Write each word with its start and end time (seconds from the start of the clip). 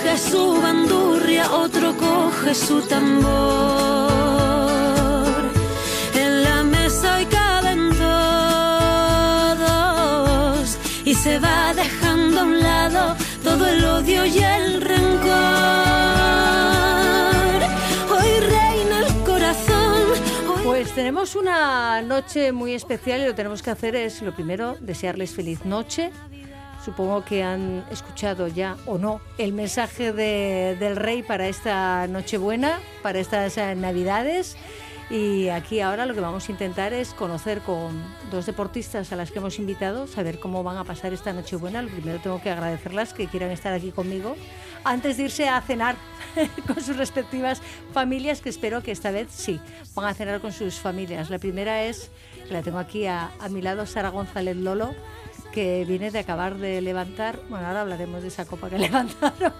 Coge 0.00 0.18
su 0.18 0.60
bandurria, 0.62 1.52
otro 1.52 1.94
coge 1.96 2.54
su 2.54 2.80
tambor. 2.82 3.28
En 6.14 6.42
la 6.42 6.62
mesa 6.62 7.16
hoy 7.16 7.26
caben 7.26 7.90
todos 7.90 9.58
y 11.04 11.14
se 11.14 11.38
va 11.38 11.74
dejando 11.74 12.40
a 12.40 12.44
un 12.44 12.60
lado 12.60 13.14
todo 13.44 13.66
el 13.66 13.84
odio 13.84 14.24
y 14.24 14.38
el 14.38 14.80
rencor. 14.80 15.30
Hoy 18.10 18.40
reina 18.40 19.00
el 19.06 19.12
corazón. 19.24 20.14
hoy 20.48 20.62
Pues 20.64 20.94
tenemos 20.94 21.36
una 21.36 22.00
noche 22.00 22.52
muy 22.52 22.72
especial 22.72 23.20
y 23.20 23.26
lo 23.26 23.34
tenemos 23.34 23.62
que 23.62 23.70
hacer 23.70 23.94
es, 23.96 24.22
lo 24.22 24.32
primero, 24.34 24.78
desearles 24.80 25.34
feliz 25.34 25.66
noche. 25.66 26.10
Supongo 26.84 27.24
que 27.24 27.42
han 27.42 27.84
escuchado 27.90 28.48
ya 28.48 28.76
o 28.86 28.96
no 28.98 29.20
el 29.38 29.52
mensaje 29.52 30.12
de- 30.12 30.76
del 30.80 30.96
rey 30.96 31.22
para 31.22 31.46
esta 31.48 32.06
Nochebuena, 32.08 32.78
para 33.02 33.18
estas 33.18 33.56
Navidades. 33.76 34.56
Y 35.10 35.48
aquí 35.48 35.80
ahora 35.80 36.06
lo 36.06 36.14
que 36.14 36.20
vamos 36.20 36.48
a 36.48 36.52
intentar 36.52 36.92
es 36.92 37.12
conocer 37.14 37.60
con 37.62 38.00
dos 38.30 38.46
deportistas 38.46 39.10
a 39.12 39.16
las 39.16 39.32
que 39.32 39.40
hemos 39.40 39.58
invitado, 39.58 40.06
saber 40.06 40.38
cómo 40.38 40.62
van 40.62 40.76
a 40.76 40.84
pasar 40.84 41.12
esta 41.12 41.32
Nochebuena. 41.32 41.82
Lo 41.82 41.88
primero 41.88 42.20
tengo 42.20 42.40
que 42.40 42.48
agradecerlas 42.50 43.12
que 43.12 43.26
quieran 43.26 43.50
estar 43.50 43.72
aquí 43.72 43.90
conmigo 43.90 44.36
antes 44.84 45.16
de 45.16 45.24
irse 45.24 45.48
a 45.48 45.60
cenar 45.62 45.96
con 46.66 46.80
sus 46.80 46.96
respectivas 46.96 47.60
familias, 47.92 48.40
que 48.40 48.48
espero 48.50 48.82
que 48.84 48.92
esta 48.92 49.10
vez 49.10 49.26
sí, 49.30 49.60
van 49.96 50.06
a 50.06 50.14
cenar 50.14 50.40
con 50.40 50.52
sus 50.52 50.76
familias. 50.76 51.28
La 51.28 51.40
primera 51.40 51.82
es, 51.82 52.10
la 52.48 52.62
tengo 52.62 52.78
aquí 52.78 53.06
a, 53.06 53.32
a 53.40 53.48
mi 53.48 53.60
lado, 53.62 53.86
Sara 53.86 54.10
González 54.10 54.56
Lolo, 54.56 54.94
que 55.52 55.84
viene 55.86 56.10
de 56.10 56.18
acabar 56.18 56.56
de 56.56 56.80
levantar, 56.80 57.40
bueno, 57.48 57.66
ahora 57.66 57.82
hablaremos 57.82 58.22
de 58.22 58.28
esa 58.28 58.44
copa 58.44 58.70
que 58.70 58.78
levantaron, 58.78 59.52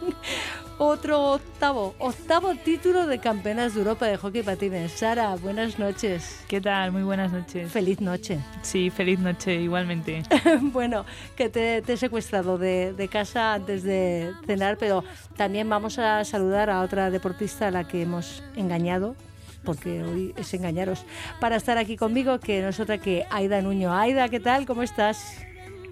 otro 0.79 1.33
octavo, 1.33 1.95
octavo 1.99 2.55
título 2.55 3.07
de 3.07 3.19
campeonas 3.19 3.75
de 3.75 3.81
Europa 3.81 4.07
de 4.07 4.17
hockey 4.17 4.43
patines. 4.43 4.93
Sara, 4.93 5.35
buenas 5.37 5.79
noches. 5.79 6.43
¿Qué 6.49 6.61
tal? 6.61 6.93
Muy 6.93 7.03
buenas 7.03 7.33
noches. 7.33 7.71
Feliz 7.71 8.01
noche. 8.01 8.39
Sí, 8.63 8.89
feliz 8.91 9.19
noche 9.19 9.55
igualmente. 9.57 10.23
bueno, 10.63 11.05
que 11.37 11.49
te, 11.49 11.83
te 11.83 11.93
he 11.93 11.97
secuestrado 11.97 12.57
de, 12.57 12.95
de 12.95 13.09
casa 13.09 13.55
antes 13.55 13.83
de 13.83 14.33
cenar, 14.47 14.79
pero 14.79 15.05
también 15.37 15.69
vamos 15.69 15.99
a 15.99 16.25
saludar 16.25 16.71
a 16.71 16.81
otra 16.81 17.11
deportista 17.11 17.69
a 17.69 17.71
la 17.71 17.87
que 17.87 18.03
hemos 18.03 18.43
engañado, 18.57 19.17
porque 19.65 20.03
hoy 20.03 20.35
es 20.39 20.55
engañaros, 20.55 21.05
para 21.41 21.57
estar 21.57 21.77
aquí 21.77 21.97
conmigo, 21.97 22.41
que 22.41 22.63
no 22.63 22.69
es 22.69 22.81
otra 22.81 22.99
que 22.99 23.27
Aida 23.31 23.61
Nuño. 23.61 23.93
Aida, 23.93 24.29
¿qué 24.31 24.41
tal? 24.41 24.65
¿Cómo 24.65 24.83
estás? 24.83 25.45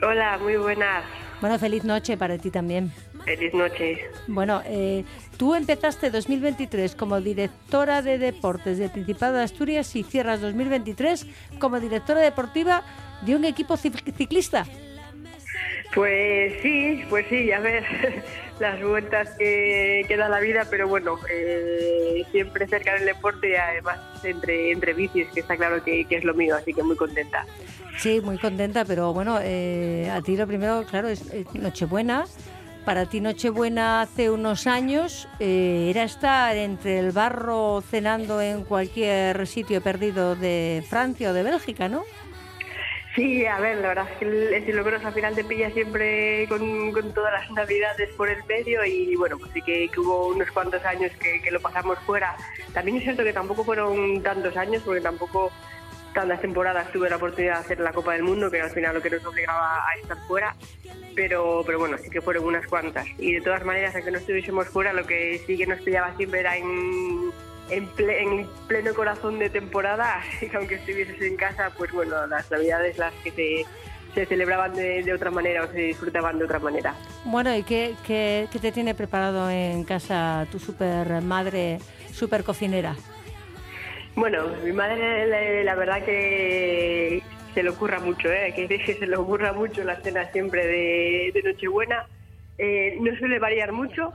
Hola, 0.03 0.39
muy 0.39 0.57
buenas. 0.57 1.05
Bueno, 1.41 1.59
feliz 1.59 1.85
noche 1.85 2.17
para 2.17 2.39
ti 2.39 2.51
también. 2.51 2.91
Feliz 3.25 3.53
noche. 3.53 3.99
Bueno, 4.27 4.63
eh, 4.67 5.05
tú 5.37 5.55
empezaste 5.55 6.11
2023 6.11 6.95
como 6.95 7.21
directora 7.21 8.01
de 8.03 8.19
deportes 8.19 8.79
del 8.79 8.91
Principado 8.91 9.35
de 9.37 9.43
Asturias 9.45 9.95
y 9.97 10.03
cierras 10.03 10.41
2023 10.41 11.27
como 11.59 11.79
directora 11.81 12.21
deportiva 12.21 12.83
de 13.23 13.37
un 13.37 13.45
equipo 13.45 13.75
cic- 13.75 14.15
ciclista. 14.17 14.65
Pues 15.95 16.55
sí, 16.63 17.03
pues 17.09 17.27
sí, 17.29 17.51
a 17.53 17.61
ver 17.61 17.85
las 18.61 18.83
vueltas 18.83 19.31
que, 19.39 20.15
da 20.19 20.29
la 20.29 20.41
vida, 20.41 20.67
pero 20.71 20.89
bueno, 20.89 21.19
eh, 21.31 22.25
siempre 22.31 22.67
cerca 22.67 22.95
del 22.95 23.07
deporte 23.07 23.51
y 23.51 23.55
además 23.55 23.99
entre, 24.25 24.73
entre 24.73 24.95
bicis, 24.95 25.29
que 25.29 25.41
está 25.41 25.57
claro 25.57 25.83
que, 25.83 26.07
es 26.09 26.25
lo 26.25 26.35
mío, 26.35 26.57
así 26.57 26.75
que 26.75 26.83
muy 26.83 26.97
contenta. 26.97 27.47
Sí, 27.99 28.21
muy 28.21 28.39
contenta, 28.39 28.85
pero 28.85 29.13
bueno, 29.13 29.39
eh, 29.43 30.11
a 30.13 30.21
ti 30.23 30.37
lo 30.37 30.47
primero, 30.47 30.85
claro, 30.89 31.09
es, 31.09 31.33
es 31.33 31.53
Nochebuena. 31.55 32.27
Para 32.85 33.05
ti 33.05 33.21
Nochebuena 33.21 34.01
hace 34.01 34.31
unos 34.31 34.67
años 34.67 35.29
eh, 35.41 35.89
era 35.91 36.05
estar 36.05 36.57
entre 36.57 37.01
el 37.01 37.13
barro 37.13 37.83
cenando 37.83 38.41
en 38.41 38.65
cualquier 38.65 39.47
sitio 39.47 39.83
perdido 39.83 40.37
de 40.37 40.83
Francia 40.89 41.31
o 41.31 41.33
de 41.35 41.43
Bélgica, 41.43 41.89
¿no? 41.89 42.05
Sí, 43.19 43.45
a 43.47 43.59
ver, 43.59 43.79
la 43.79 43.89
verdad 43.89 44.09
es 44.13 44.19
que 44.19 44.25
el 44.27 44.55
estilo 44.55 44.85
cross 44.85 45.05
al 45.05 45.13
final 45.13 45.35
te 45.35 45.43
pilla 45.43 45.73
siempre 45.73 46.47
con, 46.49 47.13
todas 47.13 47.33
las 47.33 47.51
navidades 47.51 48.11
por 48.15 48.29
el 48.29 48.45
medio 48.45 48.85
y 48.85 49.17
bueno, 49.17 49.37
pues 49.37 49.51
sí 49.53 49.61
que, 49.61 49.91
hubo 49.97 50.29
unos 50.29 50.49
cuantos 50.53 50.85
años 50.85 51.11
que, 51.19 51.43
que 51.43 51.51
lo 51.51 51.59
pasamos 51.59 51.99
fuera. 52.07 52.37
También 52.73 52.99
es 52.99 53.03
cierto 53.03 53.25
que 53.25 53.33
tampoco 53.33 53.65
fueron 53.65 54.23
tantos 54.23 54.57
años 54.57 54.85
porque 54.85 55.01
tampoco 55.01 55.51
tantas 56.15 56.41
temporadas 56.41 56.93
tuve 56.93 57.11
la 57.11 57.17
oportunidad 57.17 57.55
de 57.55 57.61
hacer 57.61 57.81
la 57.81 57.93
Copa 57.93 58.13
del 58.13 58.23
Mundo, 58.23 58.53
que 58.53 58.61
al 58.61 58.71
final 58.71 58.95
lo 58.95 59.03
que 59.03 59.11
nos 59.11 59.27
obligaba 59.27 59.85
a 59.85 59.99
estar 60.01 60.17
fuera, 60.29 60.55
pero, 61.17 61.65
pero 61.67 61.81
bueno, 61.81 61.99
sí 61.99 62.11
que 62.11 62.21
fueron 62.21 62.45
unas 62.45 62.69
cuantas. 62.69 63.05
Y 63.19 63.33
de 63.33 63.41
todas 63.41 63.65
maneras, 63.65 63.97
aunque 63.97 64.13
no 64.13 64.19
estuviésemos 64.19 64.69
fuera, 64.69 64.93
lo 64.93 65.05
que 65.05 65.43
sí 65.45 65.57
que 65.57 65.67
nos 65.67 65.81
pillaba 65.81 66.17
siempre 66.17 66.39
era 66.39 66.57
en, 66.57 67.33
en, 67.71 67.89
ple- 67.95 68.19
en 68.21 68.47
pleno 68.67 68.95
corazón 68.95 69.39
de 69.39 69.51
temporada, 69.51 70.23
que 70.41 70.51
aunque 70.57 70.77
estuvieses 70.77 71.21
en 71.23 71.37
casa, 71.37 71.71
pues 71.77 71.93
bueno, 71.93 72.27
las 72.27 72.51
navidades 72.51 72.99
las 72.99 73.13
que 73.25 73.31
se, 73.31 73.67
se 74.15 74.27
celebraban 74.27 74.75
de, 74.75 75.03
de 75.03 75.13
otra 75.13 75.31
manera 75.31 75.65
o 75.65 75.69
se 75.69 75.79
disfrutaban 75.81 76.39
de 76.39 76.45
otra 76.45 76.59
manera. 76.59 76.95
Bueno, 77.25 77.55
¿y 77.57 77.63
qué, 77.63 77.95
qué- 78.07 78.49
qué 78.51 78.59
te 78.59 78.73
tiene 78.73 78.95
preparado 78.95 79.51
en 79.51 79.85
casa 79.85 80.47
tu 80.51 80.59
super 80.59 81.21
madre, 81.23 81.79
super 82.13 82.45
cocinera? 82.45 82.97
Bueno, 84.17 84.49
mi 84.65 84.73
madre 84.73 85.27
la, 85.27 85.63
la 85.63 85.75
verdad 85.77 86.05
que 86.05 87.23
se 87.55 87.63
le 87.63 87.69
ocurra 87.71 88.01
mucho, 88.01 88.31
¿eh? 88.33 88.53
que 88.55 88.67
que 88.67 88.95
se 88.99 89.07
le 89.07 89.17
ocurra 89.17 89.53
mucho 89.53 89.85
la 89.85 89.97
cena 90.01 90.25
siempre 90.33 90.67
de, 90.67 91.31
de 91.35 91.43
Nochebuena. 91.45 92.07
Eh, 92.59 92.99
no 93.01 93.17
suele 93.17 93.39
variar 93.39 93.71
mucho, 93.73 94.13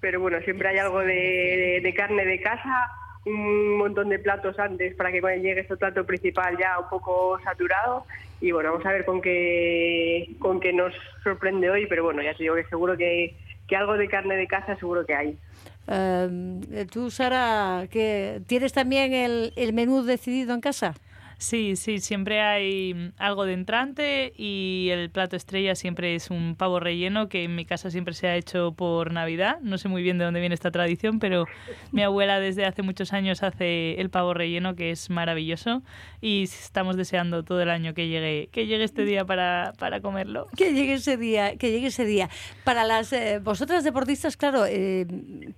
pero 0.00 0.18
bueno, 0.18 0.40
siempre 0.40 0.68
hay 0.68 0.78
algo 0.78 1.00
de, 1.00 1.94
carne 1.94 2.24
de 2.24 2.40
casa, 2.40 2.90
un 3.26 3.76
montón 3.76 4.08
de 4.08 4.18
platos 4.18 4.58
antes 4.58 4.94
para 4.96 5.12
que 5.12 5.20
cuando 5.20 5.42
llegue 5.42 5.60
ese 5.60 5.76
plato 5.76 6.04
principal 6.06 6.56
ya 6.58 6.78
un 6.78 6.88
poco 6.88 7.38
saturado. 7.44 8.06
Y 8.40 8.50
bueno, 8.50 8.72
vamos 8.72 8.86
a 8.86 8.92
ver 8.92 9.04
con 9.04 9.20
qué, 9.20 10.34
con 10.38 10.58
qué 10.58 10.72
nos 10.72 10.94
sorprende 11.22 11.70
hoy, 11.70 11.86
pero 11.86 12.02
bueno, 12.02 12.22
ya 12.22 12.34
te 12.34 12.42
digo 12.42 12.54
que 12.54 12.64
seguro 12.64 12.96
que, 12.96 13.36
que 13.68 13.76
algo 13.76 13.94
de 13.94 14.08
carne 14.08 14.36
de 14.36 14.46
casa 14.46 14.74
seguro 14.76 15.04
que 15.04 15.14
hay. 15.14 15.38
Eh, 15.86 16.86
tú, 16.90 17.10
Sara, 17.10 17.86
que 17.90 18.40
¿tienes 18.46 18.72
también 18.72 19.12
el 19.54 19.72
menú 19.74 20.02
decidido 20.02 20.54
en 20.54 20.60
casa? 20.62 20.94
Sí, 21.42 21.74
sí, 21.74 21.98
siempre 21.98 22.40
hay 22.40 22.94
mm, 22.94 23.14
algo 23.18 23.46
de 23.46 23.54
entrante 23.54 24.32
y 24.36 24.90
el 24.92 25.10
plato 25.10 25.34
estrella 25.34 25.74
siempre 25.74 26.14
es 26.14 26.30
un 26.30 26.54
pavo 26.54 26.78
relleno 26.78 27.28
que 27.28 27.42
en 27.42 27.56
mi 27.56 27.64
casa 27.64 27.90
siempre 27.90 28.14
se 28.14 28.28
ha 28.28 28.36
hecho 28.36 28.70
por 28.74 29.12
Navidad. 29.12 29.58
No 29.60 29.76
sé 29.76 29.88
muy 29.88 30.04
bien 30.04 30.18
de 30.18 30.24
dónde 30.24 30.38
viene 30.38 30.54
esta 30.54 30.70
tradición, 30.70 31.18
pero 31.18 31.46
mi 31.90 32.04
abuela 32.04 32.38
desde 32.38 32.64
hace 32.64 32.82
muchos 32.82 33.12
años 33.12 33.42
hace 33.42 34.00
el 34.00 34.08
pavo 34.08 34.34
relleno 34.34 34.76
que 34.76 34.92
es 34.92 35.10
maravilloso 35.10 35.82
y 36.20 36.44
estamos 36.44 36.96
deseando 36.96 37.42
todo 37.42 37.60
el 37.60 37.70
año 37.70 37.92
que 37.92 38.06
llegue 38.06 38.48
que 38.52 38.68
llegue 38.68 38.84
este 38.84 39.04
día 39.04 39.24
para, 39.24 39.72
para 39.80 40.00
comerlo. 40.00 40.46
Que 40.56 40.72
llegue 40.72 40.94
ese 40.94 41.16
día, 41.16 41.56
que 41.56 41.72
llegue 41.72 41.88
ese 41.88 42.04
día. 42.04 42.30
Para 42.62 42.84
las 42.84 43.12
eh, 43.12 43.40
vosotras 43.42 43.82
deportistas, 43.82 44.36
claro, 44.36 44.64
eh, 44.64 45.08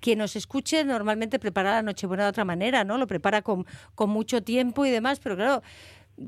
quien 0.01 0.19
nos 0.21 0.35
escuche 0.35 0.83
normalmente 0.83 1.39
prepara 1.39 1.73
la 1.73 1.83
Nochebuena 1.83 2.23
de 2.23 2.31
otra 2.31 2.47
manera, 2.47 2.85
¿no? 2.85 2.97
Lo 2.97 3.07
prepara 3.07 3.43
con, 3.43 3.67
con 3.95 4.09
mucho 4.09 4.43
tiempo 4.43 4.87
y 4.87 4.91
demás, 4.91 5.21
pero 5.21 5.37
claro, 5.37 5.63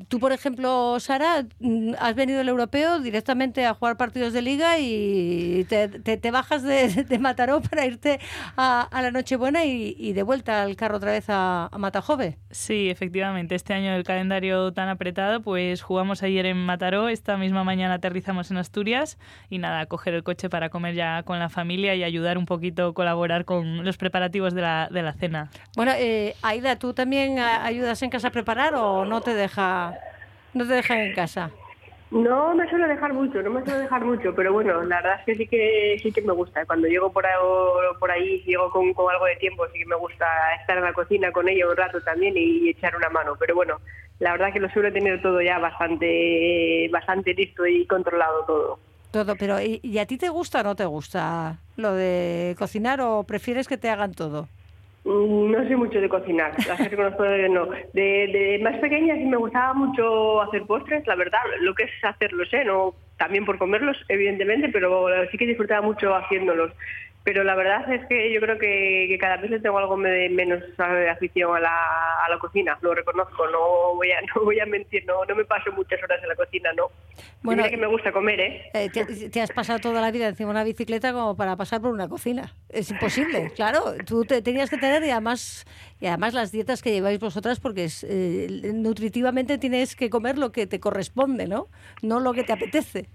Tú, 0.09 0.19
por 0.19 0.33
ejemplo, 0.33 0.99
Sara, 0.99 1.47
mm, 1.61 1.93
has 2.01 2.15
venido 2.17 2.41
el 2.41 2.49
europeo 2.49 2.99
directamente 2.99 3.65
a 3.67 3.75
jugar 3.75 3.97
partidos 3.97 4.33
de 4.33 4.43
liga 4.43 4.81
y 4.81 5.65
te, 5.69 5.89
te, 5.89 6.31
bajas 6.33 6.65
de, 6.65 6.89
de, 7.09 7.19
Mataró 7.21 7.61
para 7.61 7.87
irte 7.87 8.19
a, 8.57 8.83
a 8.83 9.03
la 9.03 9.13
Nochebuena 9.13 9.65
y, 9.65 9.95
y, 9.97 10.13
de 10.13 10.23
vuelta 10.25 10.63
al 10.63 10.75
carro 10.75 10.97
otra 10.97 11.13
vez 11.13 11.27
a, 11.29 11.69
a, 11.71 11.79
Matajove. 11.79 12.37
Sí, 12.51 12.91
efectivamente. 12.91 13.55
Este 13.55 13.75
año 13.75 13.95
el 13.95 14.03
calendario 14.03 14.73
tan 14.73 14.89
apretado, 14.89 15.41
pues 15.41 15.83
jugamos 15.83 16.23
ayer 16.25 16.47
en 16.47 16.57
Mataró, 16.57 17.09
esta 17.09 17.37
misma 17.37 17.63
mañana 17.63 17.95
aterrizamos 17.95 18.51
en 18.51 18.57
Asturias 18.57 19.19
y 19.51 19.59
nada, 19.59 19.87
coger 19.87 20.15
el 20.15 20.25
coche 20.25 20.49
para 20.49 20.69
comer 20.69 20.97
ya 20.97 21.23
con 21.23 21.39
la 21.39 21.49
familia 21.49 21.95
y 21.95 22.03
ayudar 22.03 22.39
un 22.39 22.47
poquito, 22.47 22.93
colaborar 22.93 23.45
con 23.45 23.85
los 23.85 23.97
preparativos 23.97 24.53
de 24.53 24.63
la, 24.63 24.89
de 24.91 25.03
la 25.03 25.13
cena. 25.13 25.51
Bueno, 25.77 25.93
eh, 25.97 26.35
Aida, 26.43 26.77
¿tú 26.77 26.93
también 26.93 27.39
ayudas 27.39 28.03
en 28.03 28.11
casa 28.11 28.29
a 28.29 28.33
preparar 28.33 28.75
o 28.75 29.05
no 29.05 29.21
te 29.21 29.35
deja 29.35 29.76
no 30.55 30.67
te 30.67 30.75
dejan 30.75 30.99
en 30.99 31.15
casa. 31.15 31.51
No 32.11 32.55
me 32.55 32.69
suele 32.71 32.87
dejar 32.87 33.13
mucho, 33.13 33.43
no 33.43 33.51
me 33.51 33.65
suele 33.65 33.81
dejar 33.81 34.05
mucho, 34.05 34.33
pero 34.35 34.53
bueno, 34.53 34.81
la 34.85 35.03
verdad 35.03 35.19
es 35.19 35.25
que 35.25 35.35
sí 35.35 35.47
que 35.49 35.99
sí 36.01 36.13
que 36.13 36.23
me 36.23 36.33
gusta. 36.33 36.65
Cuando 36.65 36.87
llego 36.87 37.11
por 37.13 37.27
ahí, 37.27 37.35
por 37.99 38.11
ahí 38.11 38.43
llego 38.47 38.71
con, 38.71 38.87
algo 38.87 39.27
de 39.27 39.37
tiempo, 39.37 39.67
sí 39.73 39.81
que 39.81 39.87
me 39.87 39.97
gusta 39.97 40.25
estar 40.61 40.79
en 40.79 40.85
la 40.85 40.93
cocina 40.93 41.33
con 41.33 41.49
ella 41.49 41.69
un 41.69 41.77
rato 41.77 42.01
también 42.03 42.35
y, 42.37 42.71
echar 42.71 42.95
una 42.97 43.09
mano. 43.09 43.35
Pero 43.39 43.57
bueno, 43.57 43.81
la 44.21 44.33
verdad 44.33 44.53
que 44.53 44.61
lo 44.61 44.71
suelo 44.71 44.93
tener 44.93 45.21
todo 45.21 45.43
ya 45.43 45.59
bastante, 45.59 46.89
bastante 46.93 47.35
listo 47.35 47.67
y 47.67 47.85
controlado 47.87 48.45
todo. 48.47 48.79
Todo, 49.11 49.35
pero 49.37 49.57
¿y 49.61 49.99
a 49.99 50.07
ti 50.07 50.17
te 50.17 50.29
gusta 50.29 50.61
o 50.61 50.63
no 50.63 50.77
te 50.77 50.85
gusta 50.85 51.59
lo 51.77 51.93
de 51.93 52.55
cocinar 52.57 53.01
o 53.01 53.25
prefieres 53.25 53.67
que 53.67 53.79
te 53.79 53.91
hagan 53.91 54.15
todo? 54.15 54.49
Mm, 55.07 55.53
no 55.53 55.69
sé 55.69 55.77
mucho 55.77 56.01
de 56.01 56.09
cocinar, 56.09 56.53
no. 57.51 57.69
De, 57.93 58.59
más 58.61 58.77
pequeña 58.79 59.15
sí 59.15 59.25
me 59.25 59.37
gustaba 59.37 59.73
mucho 59.73 60.43
hacer 60.43 60.63
postres, 60.65 61.07
la 61.07 61.15
verdad, 61.15 61.39
lo 61.61 61.75
que 61.77 61.85
es 61.85 61.91
hacerlos, 62.03 62.53
¿eh? 62.53 62.65
No, 62.65 62.93
también 63.17 63.45
por 63.45 63.57
comerlos, 63.57 63.97
evidentemente, 64.09 64.69
pero 64.69 65.07
sí 65.31 65.39
que 65.39 65.47
disfrutaba 65.47 65.81
mucho 65.81 66.13
haciéndolos 66.13 66.73
pero 67.27 67.43
la 67.43 67.57
verdad 67.57 67.93
es 67.93 68.07
que 68.07 68.33
yo 68.33 68.41
creo 68.41 68.57
que, 68.57 69.19
cada 69.21 69.37
vez 69.39 69.61
tengo 69.61 69.79
algo 69.79 69.97
menos 69.97 70.63
afición 71.11 71.57
a 71.57 71.59
la, 71.59 72.25
a 72.25 72.31
la 72.31 72.39
cocina, 72.39 72.79
lo 72.83 72.95
reconozco, 72.95 73.49
no 73.51 73.97
voy 73.97 74.13
a, 74.13 74.21
no 74.35 74.45
voy 74.45 74.61
a 74.61 74.65
mentir, 74.65 75.05
no, 75.07 75.25
no 75.25 75.35
me 75.35 75.45
paso 75.45 75.73
muchas 75.73 76.01
horas 76.05 76.23
en 76.23 76.29
la 76.29 76.37
cocina, 76.37 76.73
no. 76.75 76.85
Bueno, 77.43 77.65
que 77.69 77.77
me 77.77 77.89
gusta 77.89 78.13
comer, 78.13 78.39
¿eh? 78.39 78.71
eh 78.75 78.91
te, 79.29 79.41
has 79.41 79.51
pasado 79.51 79.81
toda 79.81 80.01
la 80.01 80.13
vida 80.13 80.29
encima 80.29 80.51
de 80.51 80.53
una 80.53 80.63
bicicleta 80.63 81.13
como 81.13 81.37
para 81.37 81.57
pasar 81.57 81.81
por 81.81 81.91
una 81.91 82.09
cocina. 82.09 82.55
Es 82.69 82.93
imposible, 82.93 83.51
claro. 83.57 83.95
Tú 84.07 84.25
te 84.25 84.41
tenías 84.41 84.71
que 84.71 84.79
tener 84.79 85.03
y 85.03 85.11
además, 85.11 85.67
y 86.01 86.07
además 86.07 86.33
las 86.33 86.53
dietas 86.53 86.81
que 86.81 86.93
lleváis 86.93 87.19
vosotras, 87.19 87.59
porque 87.59 87.87
es, 87.87 88.07
eh, 88.09 88.71
nutritivamente 88.73 89.59
tienes 89.59 89.97
que 89.97 90.11
comer 90.11 90.39
lo 90.39 90.53
que 90.53 90.69
te 90.69 90.79
corresponde, 90.79 91.49
¿no? 91.49 91.67
No 92.03 92.21
lo 92.21 92.33
que 92.35 92.45
te 92.45 92.53
apetece. 92.53 93.09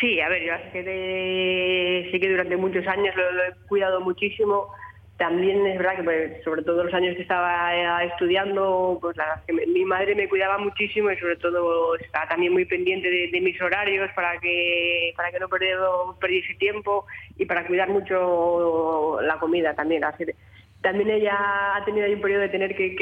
Sí, 0.00 0.20
a 0.20 0.28
ver, 0.28 0.42
yo 0.44 0.52
sí 0.72 2.20
que 2.20 2.28
durante 2.28 2.56
muchos 2.56 2.86
años 2.86 3.14
lo, 3.16 3.44
he 3.44 3.66
cuidado 3.68 4.00
muchísimo. 4.00 4.68
También 5.16 5.64
es 5.66 5.78
verdad 5.78 5.96
que 5.96 6.02
pues, 6.02 6.44
sobre 6.44 6.62
todo 6.62 6.82
los 6.82 6.94
años 6.94 7.14
que 7.14 7.22
estaba 7.22 7.76
eh, 7.76 8.08
estudiando, 8.10 8.98
pues 9.00 9.16
la, 9.16 9.40
que 9.46 9.52
mi 9.52 9.84
madre 9.84 10.14
me 10.14 10.28
cuidaba 10.28 10.58
muchísimo 10.58 11.10
y 11.10 11.16
sobre 11.18 11.36
todo 11.36 11.94
estaba 11.96 12.26
también 12.28 12.52
muy 12.52 12.64
pendiente 12.64 13.08
de, 13.08 13.40
mis 13.40 13.60
horarios 13.60 14.10
para 14.16 14.38
que 14.40 15.12
para 15.16 15.30
que 15.30 15.38
no 15.38 15.48
perdiese 16.18 16.54
tiempo 16.54 17.06
y 17.36 17.44
para 17.44 17.66
cuidar 17.66 17.88
mucho 17.88 19.20
la 19.22 19.38
comida 19.38 19.74
también. 19.74 20.02
Así, 20.04 20.24
también 20.82 21.10
ella 21.10 21.76
ha 21.76 21.84
tenido 21.84 22.06
ahí 22.06 22.14
un 22.14 22.20
periodo 22.20 22.42
de 22.42 22.48
tener 22.48 22.76
que, 22.76 22.96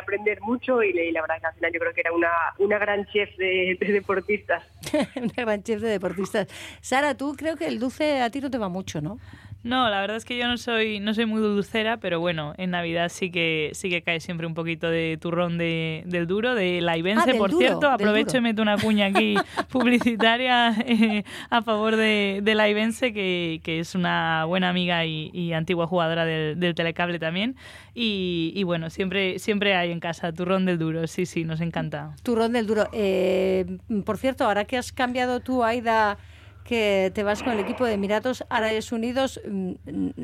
aprender 0.00 0.40
mucho 0.42 0.82
y, 0.82 0.92
la 1.12 1.20
verdad 1.20 1.40
que 1.40 1.46
al 1.46 1.54
final 1.54 1.72
yo 1.72 1.80
creo 1.80 1.94
que 1.94 2.00
era 2.00 2.12
una, 2.12 2.30
una 2.58 2.78
gran 2.78 3.06
chef 3.06 3.34
de, 3.36 3.78
deportistas. 3.80 4.62
una 5.16 5.32
gran 5.36 5.62
chef 5.62 5.80
de 5.80 5.88
deportistas. 5.88 6.48
Sara, 6.80 7.16
tú 7.16 7.34
creo 7.36 7.56
que 7.56 7.66
el 7.66 7.78
dulce 7.78 8.20
a 8.20 8.30
ti 8.30 8.40
no 8.40 8.50
te 8.50 8.58
va 8.58 8.68
mucho, 8.68 9.00
¿no? 9.00 9.18
No, 9.64 9.88
la 9.88 10.00
verdad 10.00 10.16
es 10.16 10.24
que 10.24 10.36
yo 10.36 10.48
no 10.48 10.58
soy, 10.58 10.98
no 10.98 11.14
soy 11.14 11.26
muy 11.26 11.40
dulcera, 11.40 11.98
pero 11.98 12.18
bueno, 12.18 12.52
en 12.58 12.70
Navidad 12.70 13.10
sí 13.10 13.30
que 13.30 13.70
sí 13.74 13.90
que 13.90 14.02
cae 14.02 14.18
siempre 14.18 14.46
un 14.46 14.54
poquito 14.54 14.90
de 14.90 15.18
turrón 15.20 15.56
de, 15.56 16.02
del 16.06 16.26
duro, 16.26 16.56
de 16.56 16.80
la 16.80 16.96
Ibense, 16.96 17.30
ah, 17.30 17.38
por 17.38 17.52
cierto. 17.52 17.88
Aprovecho 17.88 18.38
y 18.38 18.40
meto 18.40 18.60
una 18.60 18.76
cuña 18.76 19.06
aquí 19.06 19.36
publicitaria 19.70 20.74
eh, 20.84 21.22
a 21.48 21.62
favor 21.62 21.94
de, 21.94 22.40
de 22.42 22.54
la 22.56 22.68
Ibense, 22.68 23.12
que, 23.12 23.60
que, 23.62 23.78
es 23.78 23.94
una 23.94 24.44
buena 24.46 24.68
amiga 24.68 25.04
y, 25.06 25.52
antigua 25.52 25.86
jugadora 25.86 26.24
del, 26.24 26.58
del, 26.58 26.74
telecable 26.74 27.20
también. 27.20 27.54
Y, 27.94 28.52
y, 28.56 28.64
bueno, 28.64 28.90
siempre, 28.90 29.38
siempre 29.38 29.76
hay 29.76 29.92
en 29.92 30.00
casa 30.00 30.32
turrón 30.32 30.64
del 30.64 30.78
duro, 30.78 31.06
sí, 31.06 31.24
sí, 31.24 31.44
nos 31.44 31.60
encanta. 31.60 32.16
Turrón 32.22 32.52
del 32.52 32.66
duro. 32.66 32.88
Eh, 32.92 33.78
por 34.04 34.18
cierto, 34.18 34.44
ahora 34.44 34.64
que 34.64 34.76
has 34.76 34.92
cambiado 34.92 35.40
tú, 35.40 35.62
Aida 35.62 36.18
que 36.64 37.10
te 37.14 37.22
vas 37.22 37.42
con 37.42 37.52
el 37.52 37.60
equipo 37.60 37.84
de 37.84 37.94
Emiratos 37.94 38.44
Árabes 38.48 38.92
Unidos, 38.92 39.40
mm, 39.46 39.72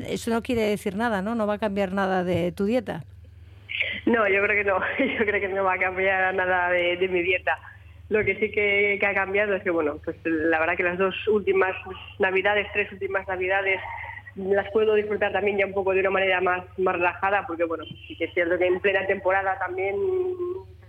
eso 0.07 0.31
no 0.31 0.41
quiere 0.41 0.61
decir 0.61 0.95
nada, 0.95 1.21
¿no? 1.21 1.35
No 1.35 1.47
va 1.47 1.55
a 1.55 1.59
cambiar 1.59 1.93
nada 1.93 2.23
de 2.23 2.51
tu 2.51 2.65
dieta. 2.65 3.03
No, 4.05 4.27
yo 4.27 4.41
creo 4.43 4.63
que 4.63 4.69
no. 4.69 4.79
Yo 5.19 5.25
creo 5.25 5.41
que 5.41 5.47
no 5.49 5.63
va 5.63 5.73
a 5.73 5.79
cambiar 5.79 6.33
nada 6.33 6.69
de, 6.71 7.07
mi 7.09 7.21
dieta. 7.21 7.57
Lo 8.09 8.23
que 8.25 8.35
sí 8.37 8.51
que, 8.51 8.99
ha 9.05 9.13
cambiado 9.13 9.55
es 9.55 9.63
que, 9.63 9.69
bueno, 9.69 9.99
pues 10.03 10.17
la 10.25 10.59
verdad 10.59 10.75
que 10.75 10.83
las 10.83 10.97
dos 10.97 11.15
últimas 11.27 11.75
navidades, 12.17 12.67
tres 12.73 12.91
últimas 12.91 13.27
navidades, 13.27 13.79
las 14.35 14.69
puedo 14.71 14.95
disfrutar 14.95 15.31
también 15.31 15.57
ya 15.57 15.65
un 15.65 15.73
poco 15.73 15.93
de 15.93 15.99
una 15.99 16.09
manera 16.09 16.41
más, 16.41 16.63
más 16.79 16.95
relajada, 16.95 17.45
porque, 17.45 17.65
bueno, 17.65 17.83
sí 18.07 18.15
que 18.15 18.25
es 18.25 18.33
cierto 18.33 18.57
que 18.57 18.65
en 18.65 18.79
plena 18.79 19.05
temporada 19.05 19.57
también 19.59 19.95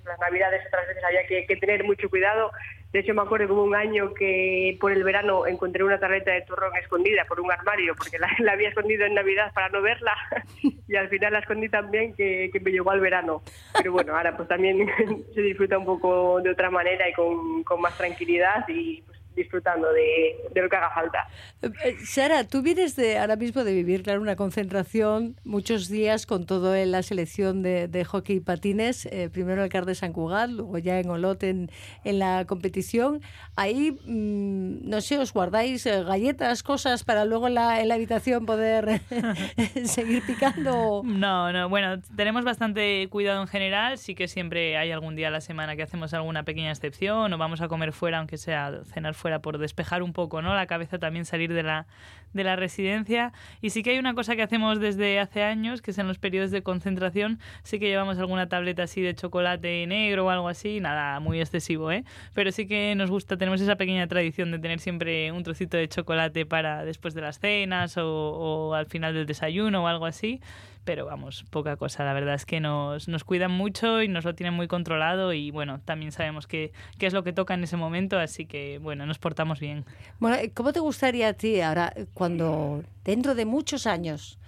las 0.04 0.18
navidades 0.18 0.66
otras 0.66 0.86
veces 0.88 1.04
había 1.04 1.26
que 1.26 1.56
tener 1.56 1.84
mucho 1.84 2.08
cuidado 2.08 2.50
de 2.92 2.98
hecho, 2.98 3.14
me 3.14 3.22
acuerdo 3.22 3.46
que 3.46 3.52
un 3.52 3.74
año 3.76 4.12
que 4.14 4.76
por 4.80 4.90
el 4.90 5.04
verano 5.04 5.46
encontré 5.46 5.84
una 5.84 6.00
tarjeta 6.00 6.32
de 6.32 6.42
turrón 6.42 6.74
escondida 6.76 7.24
por 7.24 7.40
un 7.40 7.50
armario, 7.52 7.94
porque 7.94 8.18
la, 8.18 8.28
había 8.52 8.68
escondido 8.68 9.06
en 9.06 9.14
Navidad 9.14 9.52
para 9.54 9.68
no 9.68 9.80
verla, 9.80 10.12
y 10.88 10.96
al 10.96 11.08
final 11.08 11.34
la 11.34 11.38
escondí 11.38 11.68
también 11.68 12.14
que, 12.14 12.50
que 12.52 12.58
me 12.58 12.72
llegó 12.72 12.90
al 12.90 13.00
verano. 13.00 13.42
Pero 13.76 13.92
bueno, 13.92 14.16
ahora 14.16 14.36
pues 14.36 14.48
también 14.48 14.90
se 15.34 15.40
disfruta 15.40 15.78
un 15.78 15.84
poco 15.84 16.40
de 16.40 16.50
otra 16.50 16.70
manera 16.70 17.08
y 17.08 17.12
con, 17.12 17.62
con 17.62 17.80
más 17.80 17.96
tranquilidad 17.96 18.66
y 18.66 19.02
pues, 19.02 19.19
disfrutando 19.34 19.92
de, 19.92 20.36
lo 20.54 20.68
que 20.68 20.76
haga 20.76 20.90
falta. 20.90 21.28
Eh, 21.62 21.96
Sara, 22.04 22.44
tú 22.44 22.62
vienes 22.62 22.96
de 22.96 23.18
ahora 23.18 23.36
mismo 23.36 23.64
de 23.64 23.72
vivir 23.72 24.02
claro, 24.02 24.20
una 24.20 24.36
concentración 24.36 25.36
muchos 25.44 25.88
días 25.88 26.26
con 26.26 26.46
todo 26.46 26.74
en 26.74 26.92
la 26.92 27.02
selección 27.02 27.62
de, 27.62 27.88
de 27.88 28.04
hockey 28.04 28.36
y 28.36 28.40
patines, 28.40 29.06
eh, 29.06 29.30
primero 29.32 29.62
el 29.62 29.70
CAR 29.70 29.86
de 29.86 29.94
San 29.94 30.12
Cugat, 30.12 30.50
luego 30.50 30.78
ya 30.78 30.98
en 30.98 31.10
Olot 31.10 31.42
en, 31.42 31.70
en 32.04 32.18
la 32.18 32.44
competición. 32.46 33.22
Ahí, 33.56 33.92
mm, 33.92 34.88
no 34.88 35.00
sé, 35.00 35.18
os 35.18 35.32
guardáis 35.32 35.86
eh, 35.86 36.02
galletas, 36.02 36.62
cosas 36.62 37.04
para 37.04 37.24
luego 37.24 37.48
en 37.48 37.54
la, 37.54 37.80
en 37.80 37.88
la 37.88 37.94
habitación 37.94 38.46
poder 38.46 39.00
seguir 39.84 40.22
picando. 40.26 41.02
No, 41.04 41.52
no, 41.52 41.68
bueno, 41.68 42.00
tenemos 42.16 42.44
bastante 42.44 43.08
cuidado 43.10 43.40
en 43.40 43.48
general, 43.48 43.98
sí 43.98 44.14
que 44.14 44.28
siempre 44.28 44.76
hay 44.76 44.90
algún 44.90 45.16
día 45.16 45.28
a 45.28 45.30
la 45.30 45.40
semana 45.40 45.76
que 45.76 45.82
hacemos 45.82 46.14
alguna 46.14 46.44
pequeña 46.44 46.70
excepción 46.70 47.32
o 47.32 47.38
vamos 47.38 47.60
a 47.60 47.68
comer 47.68 47.92
fuera, 47.92 48.18
aunque 48.18 48.36
sea 48.36 48.80
cenar 48.92 49.14
fuera 49.20 49.40
por 49.40 49.58
despejar 49.58 50.02
un 50.02 50.12
poco 50.12 50.42
¿no? 50.42 50.54
la 50.54 50.66
cabeza, 50.66 50.98
también 50.98 51.24
salir 51.24 51.52
de 51.52 51.62
la, 51.62 51.86
de 52.32 52.44
la 52.44 52.56
residencia. 52.56 53.32
Y 53.60 53.70
sí 53.70 53.82
que 53.82 53.90
hay 53.90 53.98
una 53.98 54.14
cosa 54.14 54.34
que 54.34 54.42
hacemos 54.42 54.80
desde 54.80 55.20
hace 55.20 55.42
años, 55.42 55.82
que 55.82 55.92
es 55.92 55.98
en 55.98 56.08
los 56.08 56.18
periodos 56.18 56.50
de 56.50 56.62
concentración, 56.62 57.38
sí 57.62 57.78
que 57.78 57.86
llevamos 57.86 58.18
alguna 58.18 58.48
tableta 58.48 58.84
así 58.84 59.00
de 59.00 59.14
chocolate 59.14 59.86
negro 59.86 60.26
o 60.26 60.30
algo 60.30 60.48
así, 60.48 60.80
nada 60.80 61.20
muy 61.20 61.40
excesivo, 61.40 61.92
¿eh? 61.92 62.04
pero 62.34 62.52
sí 62.52 62.66
que 62.66 62.94
nos 62.94 63.10
gusta, 63.10 63.36
tenemos 63.36 63.60
esa 63.60 63.76
pequeña 63.76 64.06
tradición 64.06 64.50
de 64.50 64.58
tener 64.58 64.80
siempre 64.80 65.30
un 65.32 65.42
trocito 65.42 65.76
de 65.76 65.88
chocolate 65.88 66.46
para 66.46 66.84
después 66.84 67.14
de 67.14 67.20
las 67.20 67.38
cenas 67.38 67.96
o, 67.96 68.06
o 68.06 68.74
al 68.74 68.86
final 68.86 69.14
del 69.14 69.26
desayuno 69.26 69.84
o 69.84 69.86
algo 69.86 70.06
así 70.06 70.40
pero 70.84 71.06
vamos, 71.06 71.44
poca 71.50 71.76
cosa. 71.76 72.04
La 72.04 72.12
verdad 72.12 72.34
es 72.34 72.46
que 72.46 72.60
nos, 72.60 73.08
nos 73.08 73.24
cuidan 73.24 73.50
mucho 73.50 74.02
y 74.02 74.08
nos 74.08 74.24
lo 74.24 74.34
tienen 74.34 74.54
muy 74.54 74.68
controlado 74.68 75.32
y 75.32 75.50
bueno, 75.50 75.80
también 75.84 76.12
sabemos 76.12 76.46
qué, 76.46 76.72
qué 76.98 77.06
es 77.06 77.12
lo 77.12 77.22
que 77.24 77.32
toca 77.32 77.54
en 77.54 77.64
ese 77.64 77.76
momento, 77.76 78.18
así 78.18 78.46
que 78.46 78.78
bueno, 78.78 79.06
nos 79.06 79.18
portamos 79.18 79.60
bien. 79.60 79.84
Bueno, 80.18 80.36
¿cómo 80.54 80.72
te 80.72 80.80
gustaría 80.80 81.28
a 81.28 81.32
ti 81.34 81.60
ahora, 81.60 81.92
cuando 82.14 82.82
dentro 83.04 83.34
de 83.34 83.44
muchos 83.44 83.86
años 83.86 84.38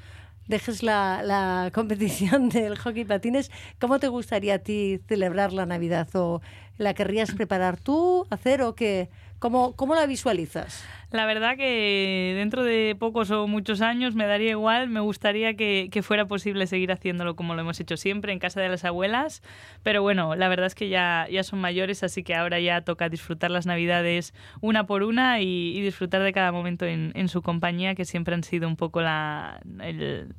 dejes 0.46 0.82
la, 0.82 1.22
la 1.24 1.70
competición 1.74 2.48
del 2.48 2.78
hockey 2.78 3.04
patines, 3.04 3.50
¿cómo 3.80 3.98
te 3.98 4.08
gustaría 4.08 4.54
a 4.54 4.58
ti 4.58 5.00
celebrar 5.08 5.52
la 5.52 5.66
Navidad? 5.66 6.08
¿O 6.14 6.40
la 6.78 6.94
querrías 6.94 7.32
preparar 7.32 7.78
tú, 7.78 8.26
hacer 8.30 8.62
o 8.62 8.74
qué? 8.74 9.10
¿Cómo, 9.38 9.74
¿Cómo 9.74 9.94
la 9.94 10.06
visualizas? 10.06 10.84
La 11.12 11.26
verdad 11.26 11.58
que 11.58 12.32
dentro 12.36 12.64
de 12.64 12.96
pocos 12.98 13.30
o 13.30 13.46
muchos 13.46 13.82
años 13.82 14.14
me 14.14 14.26
daría 14.26 14.52
igual, 14.52 14.88
me 14.88 15.00
gustaría 15.00 15.54
que, 15.54 15.90
fuera 16.02 16.24
posible 16.24 16.66
seguir 16.66 16.90
haciéndolo 16.90 17.36
como 17.36 17.54
lo 17.54 17.60
hemos 17.60 17.78
hecho 17.80 17.98
siempre 17.98 18.32
en 18.32 18.38
casa 18.38 18.62
de 18.62 18.70
las 18.70 18.84
abuelas, 18.86 19.42
pero 19.82 20.00
bueno, 20.00 20.34
la 20.36 20.48
verdad 20.48 20.66
es 20.66 20.74
que 20.74 20.88
ya, 20.88 21.28
ya 21.30 21.42
son 21.42 21.60
mayores, 21.60 22.02
así 22.02 22.22
que 22.22 22.34
ahora 22.34 22.60
ya 22.60 22.80
toca 22.80 23.10
disfrutar 23.10 23.50
las 23.50 23.66
navidades 23.66 24.32
una 24.62 24.86
por 24.86 25.02
una 25.02 25.40
y, 25.40 25.82
disfrutar 25.82 26.22
de 26.22 26.32
cada 26.32 26.50
momento 26.50 26.86
en, 26.86 27.28
su 27.28 27.42
compañía, 27.42 27.94
que 27.94 28.06
siempre 28.06 28.34
han 28.34 28.42
sido 28.42 28.66
un 28.66 28.76
poco 28.76 29.02
la, 29.02 29.60
el, 29.80 30.34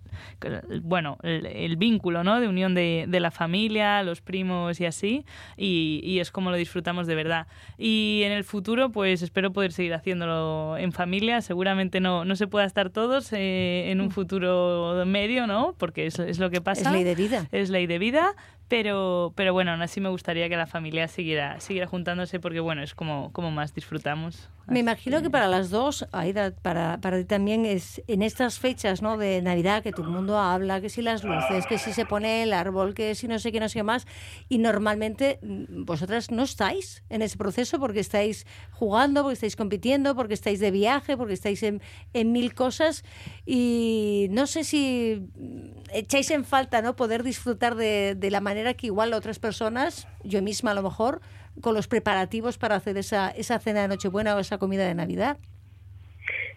bueno, 0.81 1.17
el, 1.21 1.77
vínculo 1.77 2.23
¿no? 2.23 2.39
de 2.39 2.47
unión 2.47 2.73
de, 2.73 3.07
la 3.07 3.31
familia, 3.31 4.01
los 4.01 4.21
primos 4.21 4.81
y 4.81 4.85
así, 4.85 5.25
y, 5.55 6.01
y 6.03 6.19
es 6.19 6.31
como 6.31 6.49
lo 6.49 6.57
disfrutamos 6.57 7.05
de 7.05 7.15
verdad. 7.15 7.47
Y 7.77 8.21
en 8.25 8.31
el 8.31 8.43
futuro, 8.43 8.91
pues 8.91 9.21
espero 9.21 9.53
poder 9.53 9.71
seguir 9.71 9.93
haciéndolo 9.93 10.62
en 10.77 10.91
familia. 10.91 11.41
Seguramente 11.41 11.99
no, 11.99 12.25
no 12.25 12.35
se 12.35 12.47
pueda 12.47 12.65
estar 12.65 12.89
todos 12.89 13.31
eh, 13.33 13.91
en 13.91 14.01
un 14.01 14.11
futuro 14.11 15.03
medio, 15.05 15.47
¿no? 15.47 15.75
Porque 15.77 16.05
es, 16.05 16.19
es 16.19 16.39
lo 16.39 16.49
que 16.49 16.61
pasa. 16.61 16.89
Es 16.89 16.91
ley 16.91 17.03
de 17.03 17.15
vida. 17.15 17.47
Es 17.51 17.69
ley 17.69 17.87
de 17.87 17.99
vida. 17.99 18.35
Pero, 18.67 19.33
pero 19.35 19.53
bueno, 19.53 19.71
aún 19.71 19.81
así 19.81 20.01
me 20.01 20.09
gustaría 20.09 20.49
que 20.49 20.57
la 20.57 20.67
familia 20.67 21.07
siguiera, 21.07 21.59
siguiera 21.59 21.87
juntándose 21.87 22.39
porque 22.39 22.59
bueno, 22.59 22.81
es 22.81 22.95
como, 22.95 23.31
como 23.31 23.51
más 23.51 23.73
disfrutamos. 23.73 24.49
Me 24.65 24.79
imagino 24.79 25.21
que 25.21 25.29
para 25.29 25.47
las 25.47 25.69
dos, 25.69 26.07
Aida, 26.13 26.53
para, 26.61 26.97
para 27.01 27.17
ti 27.17 27.25
también 27.25 27.65
es 27.65 28.01
en 28.07 28.21
estas 28.21 28.59
fechas 28.59 29.01
¿no? 29.01 29.17
de 29.17 29.41
Navidad 29.41 29.83
que 29.83 29.91
todo 29.91 30.05
el 30.05 30.11
mundo 30.11 30.39
habla, 30.39 30.79
que 30.79 30.87
si 30.87 31.01
las 31.01 31.25
luces, 31.25 31.67
que 31.67 31.77
si 31.77 31.91
se 31.91 32.05
pone 32.05 32.43
el 32.43 32.53
árbol, 32.53 32.93
que 32.93 33.13
si 33.13 33.27
no 33.27 33.39
sé 33.39 33.51
qué, 33.51 33.59
no 33.59 33.67
sé 33.67 33.79
qué 33.79 33.83
más, 33.83 34.07
y 34.47 34.59
normalmente 34.59 35.39
mm, 35.41 35.83
vosotras 35.83 36.31
no 36.31 36.43
estáis 36.43 37.03
en 37.09 37.21
ese 37.21 37.37
proceso 37.37 37.77
porque 37.77 37.99
estáis 37.99 38.47
jugando, 38.71 39.23
porque 39.23 39.33
estáis 39.33 39.57
compitiendo, 39.57 40.15
porque 40.15 40.33
estáis 40.33 40.61
de 40.61 40.71
viaje, 40.71 41.17
porque 41.17 41.33
estáis 41.33 41.61
en, 41.63 41.81
en 42.13 42.31
mil 42.31 42.53
cosas, 42.53 43.03
y 43.45 44.27
no 44.31 44.47
sé 44.47 44.63
si 44.63 45.27
mm, 45.35 45.89
echáis 45.93 46.31
en 46.31 46.45
falta 46.45 46.81
no 46.81 46.95
poder 46.95 47.23
disfrutar 47.23 47.75
de, 47.75 48.15
de 48.15 48.31
la 48.31 48.39
manera 48.39 48.62
que 48.73 48.87
igual 48.87 49.13
otras 49.13 49.39
personas, 49.39 50.07
yo 50.23 50.41
misma 50.41 50.71
a 50.71 50.73
lo 50.75 50.83
mejor, 50.83 51.21
con 51.61 51.73
los 51.73 51.87
preparativos 51.87 52.57
para 52.57 52.75
hacer 52.75 52.97
esa, 52.97 53.29
esa 53.31 53.59
cena 53.59 53.81
de 53.81 53.89
Nochebuena 53.89 54.35
o 54.35 54.39
esa 54.39 54.57
comida 54.57 54.87
de 54.87 54.95
Navidad? 54.95 55.37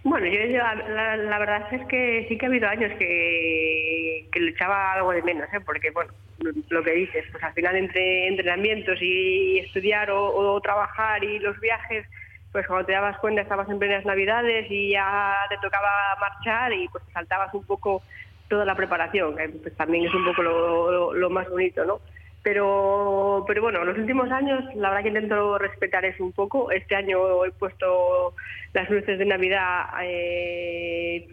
Bueno, 0.05 0.27
yo, 0.27 0.39
la, 0.57 1.39
verdad 1.39 1.67
es 1.73 1.85
que 1.89 2.27
sí 2.29 2.39
que 2.39 2.47
ha 2.47 2.49
habido 2.49 2.69
años 2.69 2.93
que, 2.97 4.29
que 4.31 4.41
le 4.41 4.51
echaba 4.51 4.93
algo 4.93 5.11
de 5.11 5.23
menos, 5.23 5.49
¿eh? 5.53 5.59
porque 5.65 5.91
bueno, 5.91 6.13
lo 6.69 6.83
que 6.83 6.93
dices, 6.93 7.25
pues 7.33 7.43
al 7.43 7.53
final 7.55 7.77
entre 7.77 8.29
entrenamientos 8.29 8.99
y 9.01 9.59
estudiar 9.59 10.11
o, 10.11 10.61
trabajar 10.61 11.25
y 11.25 11.39
los 11.39 11.59
viajes, 11.61 12.07
pues 12.53 12.67
cuando 12.67 12.87
te 12.87 12.93
dabas 12.93 13.19
cuenta 13.19 13.43
estabas 13.43 13.69
en 13.69 13.79
plenas 13.79 14.05
navidades 14.05 14.67
y 14.71 14.91
ya 14.91 15.35
te 15.49 15.57
tocaba 15.57 16.17
marchar 16.21 16.73
y 16.73 16.89
pues 16.89 17.03
saltabas 17.13 17.53
un 17.55 17.65
poco 17.65 18.03
toda 18.49 18.65
la 18.65 18.75
preparación, 18.75 19.37
que 19.37 19.49
pues 19.49 19.77
también 19.77 20.07
es 20.07 20.15
un 20.15 20.25
poco 20.25 20.43
lo, 20.43 21.13
lo 21.15 21.31
más 21.31 21.49
bonito, 21.49 21.85
¿no? 21.85 22.01
Pero, 22.43 23.45
pero 23.49 23.61
bueno, 23.61 23.85
los 23.85 23.99
últimos 23.99 24.31
años 24.31 24.63
la 24.77 24.91
verdad 24.91 25.03
que 25.03 25.09
intento 25.09 25.59
respetar 25.59 26.05
eso 26.05 26.23
un 26.23 26.33
poco. 26.33 26.71
Este 26.71 26.95
año 26.95 27.45
he 27.45 27.51
puesto 27.51 28.35
las 28.73 28.89
luces 28.89 29.19
de 29.19 29.25
Navidad, 29.25 29.87
eh, 30.05 31.27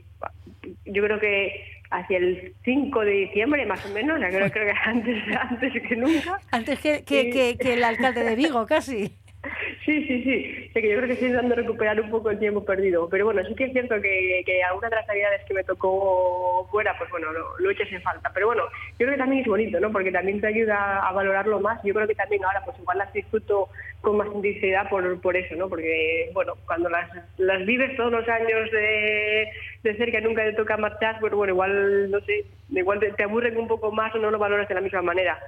yo 0.86 1.04
creo 1.04 1.20
que 1.20 1.66
hacia 1.92 2.18
el 2.18 2.54
5 2.64 3.02
de 3.02 3.12
diciembre 3.12 3.66
más 3.68 3.86
o 3.86 3.90
menos, 3.90 4.18
creo, 4.18 4.50
creo 4.50 4.74
que 4.74 4.80
antes, 4.86 5.24
antes 5.38 5.84
que 5.84 5.96
nunca. 5.96 6.40
Antes 6.52 6.80
que, 6.80 7.04
que, 7.04 7.58
que 7.60 7.74
el 7.74 7.84
alcalde 7.84 8.24
de 8.24 8.36
Vigo, 8.36 8.66
casi. 8.66 9.16
Sí, 9.86 10.06
sí, 10.08 10.24
sí. 10.24 10.70
que 10.74 10.90
yo 10.90 10.96
creo 10.96 11.08
que 11.08 11.14
estoy 11.14 11.28
intentando 11.28 11.56
recuperar 11.56 12.00
un 12.00 12.10
poco 12.10 12.30
el 12.30 12.40
tiempo 12.40 12.64
perdido. 12.64 13.10
Pero 13.10 13.26
bueno, 13.26 13.44
sí 13.44 13.54
que 13.56 13.66
es 13.66 13.74
cierto 13.74 13.96
que, 14.02 14.44
que 14.46 14.64
algunas 14.64 14.90
de 14.90 14.96
las 14.98 15.08
navidades 15.08 15.42
que 15.48 15.54
me 15.54 15.64
tocó 15.64 16.68
fuera, 16.72 16.96
pues 16.98 17.10
bueno, 17.12 17.32
lo, 17.32 17.60
lo 17.60 17.70
echas 17.70 17.92
en 17.92 18.02
falta. 18.02 18.32
Pero 18.34 18.48
bueno, 18.48 18.64
yo 18.92 19.06
creo 19.06 19.12
que 19.12 19.18
también 19.18 19.42
es 19.42 19.48
bonito, 19.48 19.80
¿no? 19.80 19.92
Porque 19.92 20.12
también 20.12 20.40
te 20.40 20.48
ayuda 20.48 21.08
a 21.08 21.12
valorarlo 21.12 21.60
más. 21.60 21.82
Yo 21.84 21.94
creo 21.94 22.08
que 22.08 22.16
también 22.16 22.44
ahora, 22.46 22.64
pues 22.64 22.80
igual 22.80 22.98
las 22.98 23.12
disfruto 23.14 23.70
con 24.04 24.18
más 24.18 24.28
intensidad 24.36 24.90
por, 24.90 25.22
por 25.22 25.38
eso, 25.38 25.56
¿no? 25.56 25.70
Porque, 25.70 26.30
bueno, 26.34 26.56
cuando 26.68 26.90
las, 26.90 27.10
las 27.38 27.66
vives 27.66 27.96
todos 27.96 28.12
los 28.12 28.28
años 28.28 28.70
de, 28.70 29.50
de 29.82 29.96
cerca 29.96 30.20
y 30.20 30.24
nunca 30.24 30.44
te 30.44 30.54
toca 30.54 30.76
marchar, 30.76 31.20
pues 31.22 31.34
bueno, 31.34 31.54
igual, 31.54 32.12
no 32.12 32.20
sé, 32.20 32.44
igual 32.70 33.00
te, 33.00 33.24
aburren 33.24 33.58
un 33.58 33.70
poco 33.70 33.94
más 33.94 34.14
o 34.14 34.18
no 34.18 34.30
lo 34.30 34.38
valoras 34.38 34.68
de 34.68 34.76
la 34.76 34.82
misma 34.82 35.02
manera 35.02 35.40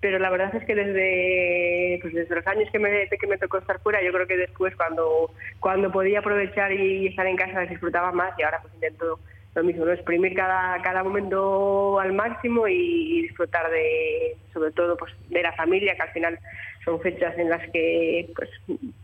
pero 0.00 0.18
la 0.18 0.28
verdad 0.28 0.54
es 0.54 0.62
que 0.66 0.74
desde, 0.74 1.98
pues 2.02 2.12
desde 2.12 2.34
los 2.34 2.46
años 2.46 2.68
que 2.70 2.78
me, 2.78 3.08
que 3.08 3.26
me 3.26 3.38
tocó 3.38 3.56
estar 3.56 3.80
fuera, 3.80 4.02
yo 4.02 4.12
creo 4.12 4.26
que 4.26 4.36
después 4.36 4.76
cuando, 4.76 5.30
cuando 5.60 5.90
podía 5.90 6.18
aprovechar 6.18 6.72
y 6.72 7.06
estar 7.06 7.26
en 7.26 7.38
casa 7.38 7.60
disfrutaba 7.60 8.12
más 8.12 8.38
y 8.38 8.42
ahora 8.42 8.60
pues 8.60 8.74
intento 8.74 9.18
lo 9.54 9.64
mismo, 9.64 9.86
¿no? 9.86 9.92
exprimir 9.92 10.34
cada, 10.34 10.82
cada 10.82 11.02
momento 11.02 11.98
al 12.00 12.12
máximo 12.12 12.66
y, 12.68 13.22
disfrutar 13.22 13.70
de, 13.70 14.36
sobre 14.52 14.72
todo, 14.72 14.96
pues 14.96 15.12
de 15.30 15.42
la 15.42 15.52
familia, 15.52 15.94
que 15.94 16.02
al 16.02 16.10
final 16.10 16.38
son 16.84 17.00
fechas 17.00 17.36
en 17.38 17.48
las 17.48 17.68
que 17.70 18.30
pues 18.34 18.50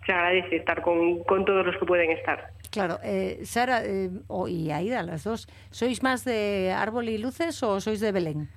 se 0.06 0.12
agradece 0.12 0.56
estar 0.56 0.82
con, 0.82 1.22
con 1.24 1.44
todos 1.44 1.66
los 1.66 1.76
que 1.76 1.86
pueden 1.86 2.10
estar. 2.10 2.50
Claro, 2.70 2.98
eh, 3.02 3.40
Sara 3.44 3.82
eh, 3.84 4.10
y 4.48 4.70
Aida, 4.70 5.02
las 5.02 5.24
dos, 5.24 5.48
¿sois 5.70 6.02
más 6.02 6.24
de 6.24 6.72
árbol 6.76 7.08
y 7.08 7.18
luces 7.18 7.62
o 7.62 7.80
sois 7.80 8.00
de 8.00 8.12
Belén? 8.12 8.48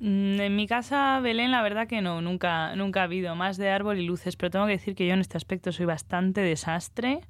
Mm, 0.00 0.40
en 0.40 0.56
mi 0.56 0.66
casa, 0.66 1.20
Belén, 1.20 1.50
la 1.50 1.62
verdad 1.62 1.86
que 1.86 2.00
no, 2.00 2.20
nunca, 2.20 2.74
nunca 2.76 3.00
ha 3.00 3.04
habido 3.04 3.34
más 3.34 3.56
de 3.56 3.70
árbol 3.70 3.98
y 3.98 4.06
luces, 4.06 4.36
pero 4.36 4.50
tengo 4.50 4.66
que 4.66 4.72
decir 4.72 4.94
que 4.94 5.06
yo 5.06 5.14
en 5.14 5.20
este 5.20 5.36
aspecto 5.36 5.72
soy 5.72 5.86
bastante 5.86 6.40
desastre 6.40 7.20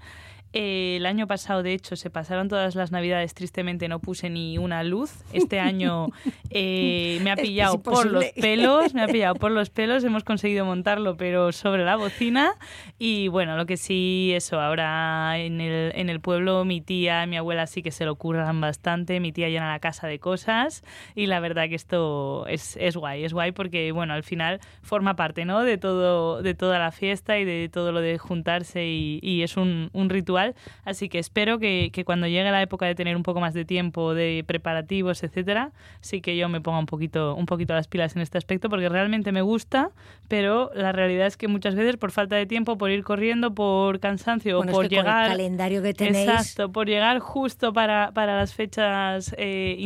el 0.52 1.04
año 1.04 1.26
pasado, 1.26 1.62
de 1.62 1.74
hecho, 1.74 1.94
se 1.94 2.08
pasaron 2.08 2.48
todas 2.48 2.74
las 2.74 2.90
navidades, 2.90 3.34
tristemente 3.34 3.86
no 3.86 3.98
puse 3.98 4.30
ni 4.30 4.56
una 4.56 4.82
luz. 4.82 5.12
Este 5.32 5.60
año 5.60 6.08
eh, 6.50 7.18
me 7.22 7.30
ha 7.30 7.36
pillado 7.36 7.82
por 7.82 8.06
los 8.06 8.24
pelos, 8.32 8.94
me 8.94 9.02
ha 9.02 9.08
pillado 9.08 9.34
por 9.34 9.50
los 9.50 9.68
pelos, 9.68 10.04
hemos 10.04 10.24
conseguido 10.24 10.64
montarlo, 10.64 11.16
pero 11.16 11.52
sobre 11.52 11.84
la 11.84 11.96
bocina. 11.96 12.54
Y 12.98 13.28
bueno, 13.28 13.56
lo 13.56 13.66
que 13.66 13.76
sí, 13.76 14.32
eso, 14.34 14.58
ahora 14.58 15.38
en 15.38 15.60
el, 15.60 15.92
en 15.94 16.08
el 16.08 16.20
pueblo 16.20 16.64
mi 16.64 16.80
tía, 16.80 17.26
mi 17.26 17.36
abuela 17.36 17.66
sí 17.66 17.82
que 17.82 17.90
se 17.90 18.06
lo 18.06 18.16
curran 18.16 18.60
bastante, 18.60 19.20
mi 19.20 19.32
tía 19.32 19.50
llena 19.50 19.70
la 19.70 19.80
casa 19.80 20.06
de 20.06 20.18
cosas 20.18 20.82
y 21.14 21.26
la 21.26 21.40
verdad 21.40 21.68
que 21.68 21.74
esto 21.74 22.46
es, 22.46 22.76
es 22.80 22.96
guay, 22.96 23.24
es 23.24 23.34
guay 23.34 23.52
porque, 23.52 23.92
bueno, 23.92 24.14
al 24.14 24.22
final 24.22 24.60
forma 24.82 25.14
parte, 25.14 25.44
¿no? 25.44 25.62
De, 25.62 25.76
todo, 25.76 26.40
de 26.42 26.54
toda 26.54 26.78
la 26.78 26.90
fiesta 26.90 27.38
y 27.38 27.44
de 27.44 27.68
todo 27.68 27.92
lo 27.92 28.00
de 28.00 28.16
juntarse 28.16 28.86
y, 28.86 29.20
y 29.22 29.42
es 29.42 29.56
un, 29.56 29.90
un 29.92 30.08
ritual 30.08 30.38
Así 30.85 31.09
que 31.09 31.18
espero 31.18 31.59
que, 31.59 31.90
cuando 32.04 32.26
llegue 32.26 32.50
la 32.50 32.62
época 32.62 32.87
de 32.87 32.95
tener 32.95 33.16
un 33.16 33.23
poco 33.23 33.40
más 33.40 33.54
de 33.54 33.64
tiempo, 33.64 34.14
de 34.14 34.45
preparativos, 34.47 35.23
etcétera, 35.23 35.73
sí 36.00 36.21
que 36.21 36.37
yo 36.37 36.49
me 36.49 36.61
ponga 36.61 36.78
un 36.78 36.87
poquito, 36.87 37.35
un 37.35 37.47
poquito 37.47 37.75
las 37.75 37.88
pilas 37.88 38.16
en 38.16 38.23
este 38.23 38.38
aspecto, 38.38 38.68
porque 38.68 38.88
realmente 38.88 39.33
me 39.33 39.42
gusta, 39.42 39.90
pero 40.28 40.71
la 40.75 40.92
realidad 40.92 41.26
es 41.26 41.37
que 41.37 41.49
muchas 41.49 41.75
veces 41.75 41.97
por 41.97 42.12
falta 42.12 42.37
de 42.37 42.47
tiempo, 42.47 42.78
por 42.78 42.90
ir 42.90 43.04
corriendo, 43.04 43.54
por 43.54 44.00
cansancio 44.00 44.61
o 44.61 44.64
por 44.64 44.88
llegar. 44.88 45.25
el 45.25 45.30
calendario 45.33 45.83
que 45.83 45.95
tenéis. 45.95 46.28
Exacto, 46.28 46.71
por 46.71 46.87
llegar 46.87 47.18
justo 47.18 47.73
para, 47.73 48.12
las 48.14 48.54
fechas 48.54 49.35
eh, 49.38 49.76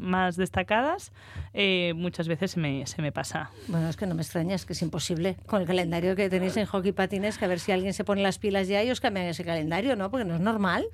más 0.00 0.36
destacadas, 0.36 1.12
eh, 1.60 1.92
muchas 1.92 2.28
veces 2.28 2.52
se 2.52 2.60
me, 2.60 2.86
se 2.86 3.02
me 3.02 3.10
pasa. 3.10 3.50
Bueno, 3.66 3.88
es 3.88 3.96
que 3.96 4.06
no 4.06 4.14
me 4.14 4.22
extraña, 4.22 4.54
es 4.54 4.64
que 4.64 4.74
es 4.74 4.82
imposible. 4.82 5.36
Con 5.46 5.60
el 5.60 5.66
calendario 5.66 6.14
que 6.14 6.30
tenéis 6.30 6.56
en 6.56 6.66
hockey 6.66 6.92
patines, 6.92 7.36
que 7.36 7.46
a 7.46 7.48
ver 7.48 7.58
si 7.58 7.72
alguien 7.72 7.92
se 7.94 8.04
pone 8.04 8.22
las 8.22 8.38
pilas 8.38 8.68
ya 8.68 8.84
y 8.84 8.90
os 8.92 9.00
cambian 9.00 9.26
ese 9.26 9.44
calendario. 9.44 9.96
¿no? 9.96 10.08
Porque 10.08 10.24
no 10.24 10.36
es 10.36 10.40
normal. 10.40 10.86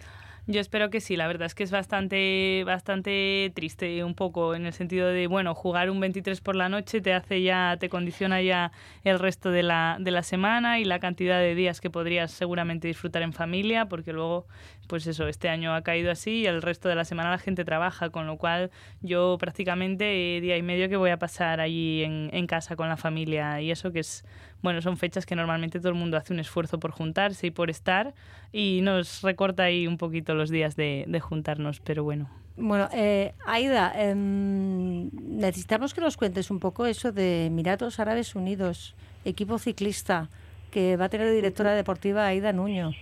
Yo 0.46 0.60
espero 0.60 0.90
que 0.90 1.00
sí, 1.00 1.16
la 1.16 1.26
verdad 1.26 1.46
es 1.46 1.54
que 1.54 1.62
es 1.62 1.70
bastante, 1.70 2.64
bastante 2.66 3.50
triste 3.54 4.04
un 4.04 4.14
poco 4.14 4.54
en 4.54 4.66
el 4.66 4.74
sentido 4.74 5.08
de, 5.08 5.26
bueno, 5.26 5.54
jugar 5.54 5.88
un 5.88 6.00
23 6.00 6.38
por 6.42 6.54
la 6.54 6.68
noche 6.68 7.00
te 7.00 7.14
hace 7.14 7.42
ya, 7.42 7.78
te 7.80 7.88
condiciona 7.88 8.42
ya 8.42 8.70
el 9.04 9.18
resto 9.18 9.50
de 9.50 9.62
la, 9.62 9.96
de 9.98 10.10
la 10.10 10.22
semana 10.22 10.78
y 10.78 10.84
la 10.84 10.98
cantidad 10.98 11.38
de 11.38 11.54
días 11.54 11.80
que 11.80 11.88
podrías 11.88 12.30
seguramente 12.30 12.88
disfrutar 12.88 13.22
en 13.22 13.32
familia, 13.32 13.86
porque 13.86 14.12
luego, 14.12 14.46
pues 14.88 15.06
eso, 15.06 15.28
este 15.28 15.48
año 15.48 15.74
ha 15.74 15.82
caído 15.82 16.10
así 16.10 16.40
y 16.40 16.46
el 16.46 16.62
resto 16.62 16.88
de 16.88 16.94
la 16.94 17.04
semana 17.04 17.30
la 17.30 17.38
gente 17.38 17.64
trabaja, 17.64 18.10
con 18.10 18.26
lo 18.26 18.36
cual 18.36 18.70
yo 19.02 19.36
prácticamente 19.38 20.04
día 20.40 20.56
y 20.56 20.62
medio 20.62 20.88
que 20.88 20.96
voy 20.96 21.10
a 21.10 21.18
pasar 21.18 21.60
allí 21.60 22.02
en, 22.02 22.30
en 22.32 22.46
casa 22.46 22.76
con 22.76 22.88
la 22.88 22.96
familia 22.96 23.60
y 23.60 23.70
eso 23.70 23.92
que 23.92 24.00
es 24.00 24.24
bueno, 24.64 24.80
son 24.80 24.96
fechas 24.96 25.26
que 25.26 25.36
normalmente 25.36 25.78
todo 25.78 25.90
el 25.90 25.94
mundo 25.94 26.16
hace 26.16 26.32
un 26.32 26.40
esfuerzo 26.40 26.80
por 26.80 26.90
juntarse 26.90 27.48
y 27.48 27.50
por 27.50 27.68
estar 27.68 28.14
y 28.50 28.80
nos 28.82 29.20
recorta 29.20 29.64
ahí 29.64 29.86
un 29.86 29.98
poquito 29.98 30.34
los 30.34 30.48
días 30.48 30.74
de, 30.74 31.20
juntarnos, 31.22 31.80
pero 31.80 32.02
bueno. 32.02 32.30
Bueno, 32.56 32.88
eh, 32.94 33.34
Aida, 33.44 33.92
em, 33.94 35.10
necesitamos 35.12 35.92
que 35.92 36.00
nos 36.00 36.16
cuentes 36.16 36.50
un 36.50 36.60
poco 36.60 36.86
eso 36.86 37.12
de 37.12 37.46
Emiratos 37.46 38.00
Árabes 38.00 38.34
Unidos, 38.34 38.94
equipo 39.26 39.58
ciclista, 39.58 40.30
que 40.70 40.96
va 40.96 41.04
a 41.04 41.08
tener 41.10 41.30
directora 41.30 41.74
deportiva 41.74 42.26
Aida 42.26 42.54
Nuño. 42.54 42.92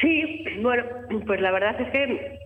Sí, 0.00 0.44
bueno, 0.60 0.84
pues 1.26 1.40
la 1.40 1.50
verdad 1.50 1.80
es 1.80 1.90
que 1.90 2.38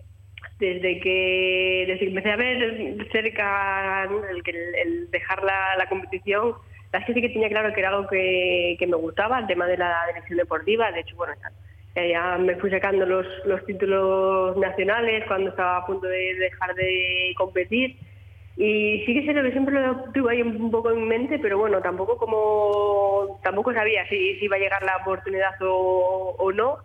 desde 0.59 0.99
que, 0.99 1.85
desde 1.87 1.99
que 1.99 2.07
empecé 2.07 2.31
a 2.31 2.35
ver 2.35 3.07
cerca 3.11 4.03
el, 4.03 5.11
dejar 5.11 5.43
la, 5.43 5.75
la 5.77 5.87
competición, 5.87 6.55
la 6.91 7.03
que 7.03 7.13
sí 7.13 7.21
que 7.21 7.29
tenía 7.29 7.49
claro 7.49 7.73
que 7.73 7.79
era 7.79 7.89
algo 7.89 8.07
que, 8.07 8.77
me 8.87 8.95
gustaba, 8.95 9.39
el 9.39 9.47
tema 9.47 9.67
de 9.67 9.77
la 9.77 10.05
dirección 10.07 10.37
deportiva. 10.37 10.91
De 10.91 11.01
hecho, 11.01 11.15
bueno, 11.15 11.33
ya 11.95 12.37
me 12.37 12.55
fui 12.55 12.69
sacando 12.69 13.05
los, 13.05 13.25
los 13.45 13.65
títulos 13.65 14.57
nacionales 14.57 15.23
cuando 15.27 15.49
estaba 15.49 15.77
a 15.77 15.85
punto 15.85 16.07
de 16.07 16.35
dejar 16.35 16.73
de 16.75 17.33
competir. 17.37 17.97
Y 18.57 19.03
sí 19.05 19.13
que 19.13 19.25
sé 19.25 19.33
que 19.33 19.51
siempre 19.51 19.75
lo 19.75 20.03
tuve 20.13 20.31
ahí 20.31 20.41
un 20.41 20.71
poco 20.71 20.89
en 20.89 21.05
mente, 21.07 21.39
pero 21.39 21.57
bueno, 21.57 21.81
tampoco 21.81 22.17
como 22.17 23.39
tampoco 23.43 23.73
sabía 23.73 24.07
si, 24.07 24.35
si 24.35 24.45
iba 24.45 24.55
a 24.55 24.59
llegar 24.59 24.81
la 24.83 24.97
oportunidad 24.97 25.61
o, 25.61 26.35
o 26.37 26.51
no. 26.53 26.77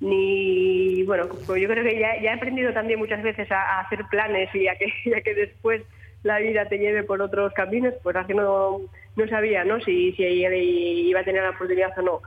Ni 0.00 1.02
bueno, 1.04 1.28
pues 1.46 1.60
yo 1.60 1.68
creo 1.68 1.82
que 1.82 1.98
ya, 1.98 2.14
he 2.14 2.28
aprendido 2.28 2.72
también 2.72 2.98
muchas 2.98 3.22
veces 3.22 3.50
a, 3.50 3.80
hacer 3.80 4.04
planes 4.10 4.54
y 4.54 4.68
a 4.68 4.76
que, 4.76 4.92
ya 5.04 5.20
que 5.20 5.34
después 5.34 5.82
la 6.22 6.38
vida 6.38 6.66
te 6.66 6.78
lleve 6.78 7.02
por 7.02 7.20
otros 7.22 7.52
caminos, 7.52 7.94
pues 8.02 8.14
así 8.16 8.34
no, 8.34 8.80
no 9.16 9.28
sabía 9.28 9.64
¿no? 9.64 9.80
Si, 9.80 10.12
si 10.12 10.22
iba 10.22 11.20
a 11.20 11.24
tener 11.24 11.42
la 11.42 11.50
oportunidad 11.50 11.98
o 11.98 12.02
no. 12.02 12.22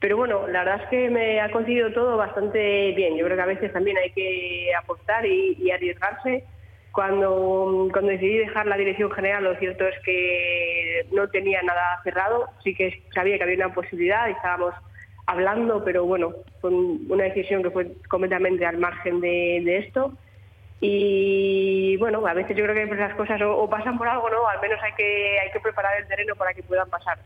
Pero 0.00 0.16
bueno, 0.16 0.46
la 0.46 0.60
verdad 0.60 0.82
es 0.84 0.88
que 0.90 1.10
me 1.10 1.40
ha 1.40 1.50
conseguido 1.50 1.92
todo 1.92 2.16
bastante 2.16 2.92
bien. 2.92 3.16
Yo 3.16 3.24
creo 3.24 3.36
que 3.36 3.42
a 3.42 3.46
veces 3.46 3.72
también 3.72 3.98
hay 3.98 4.10
que 4.10 4.70
apostar 4.80 5.26
y, 5.26 5.56
y 5.58 5.72
arriesgarse. 5.72 6.44
Cuando, 6.92 7.88
cuando 7.92 8.10
decidí 8.10 8.38
dejar 8.38 8.66
la 8.66 8.76
dirección 8.76 9.10
general, 9.10 9.44
lo 9.44 9.56
cierto 9.56 9.86
es 9.86 9.94
que 10.04 11.06
no 11.12 11.28
tenía 11.28 11.62
nada 11.62 12.00
cerrado. 12.04 12.48
Sí 12.62 12.74
que 12.74 13.02
sabía 13.12 13.38
que 13.38 13.42
había 13.42 13.66
una 13.66 13.74
posibilidad 13.74 14.30
estábamos 14.30 14.74
hablando, 15.28 15.84
pero 15.84 16.06
bueno, 16.06 16.32
fue 16.60 16.70
una 16.70 17.24
decisión 17.24 17.62
que 17.62 17.70
fue 17.70 17.92
completamente 18.08 18.64
al 18.64 18.78
margen 18.78 19.20
de, 19.20 19.76
esto. 19.76 20.14
Y 20.80 21.98
bueno, 21.98 22.26
a 22.26 22.32
veces 22.32 22.56
yo 22.56 22.64
creo 22.64 22.74
que 22.74 22.94
esas 22.94 23.14
cosas 23.14 23.38
o, 23.42 23.68
pasan 23.68 23.98
por 23.98 24.08
algo, 24.08 24.30
¿no? 24.30 24.48
Al 24.48 24.60
menos 24.60 24.78
hay 24.82 24.92
que, 24.92 25.38
hay 25.38 25.50
que 25.50 25.60
preparar 25.60 26.00
el 26.00 26.08
terreno 26.08 26.34
para 26.34 26.54
que 26.54 26.62
puedan 26.62 26.88
pasar. 26.88 27.18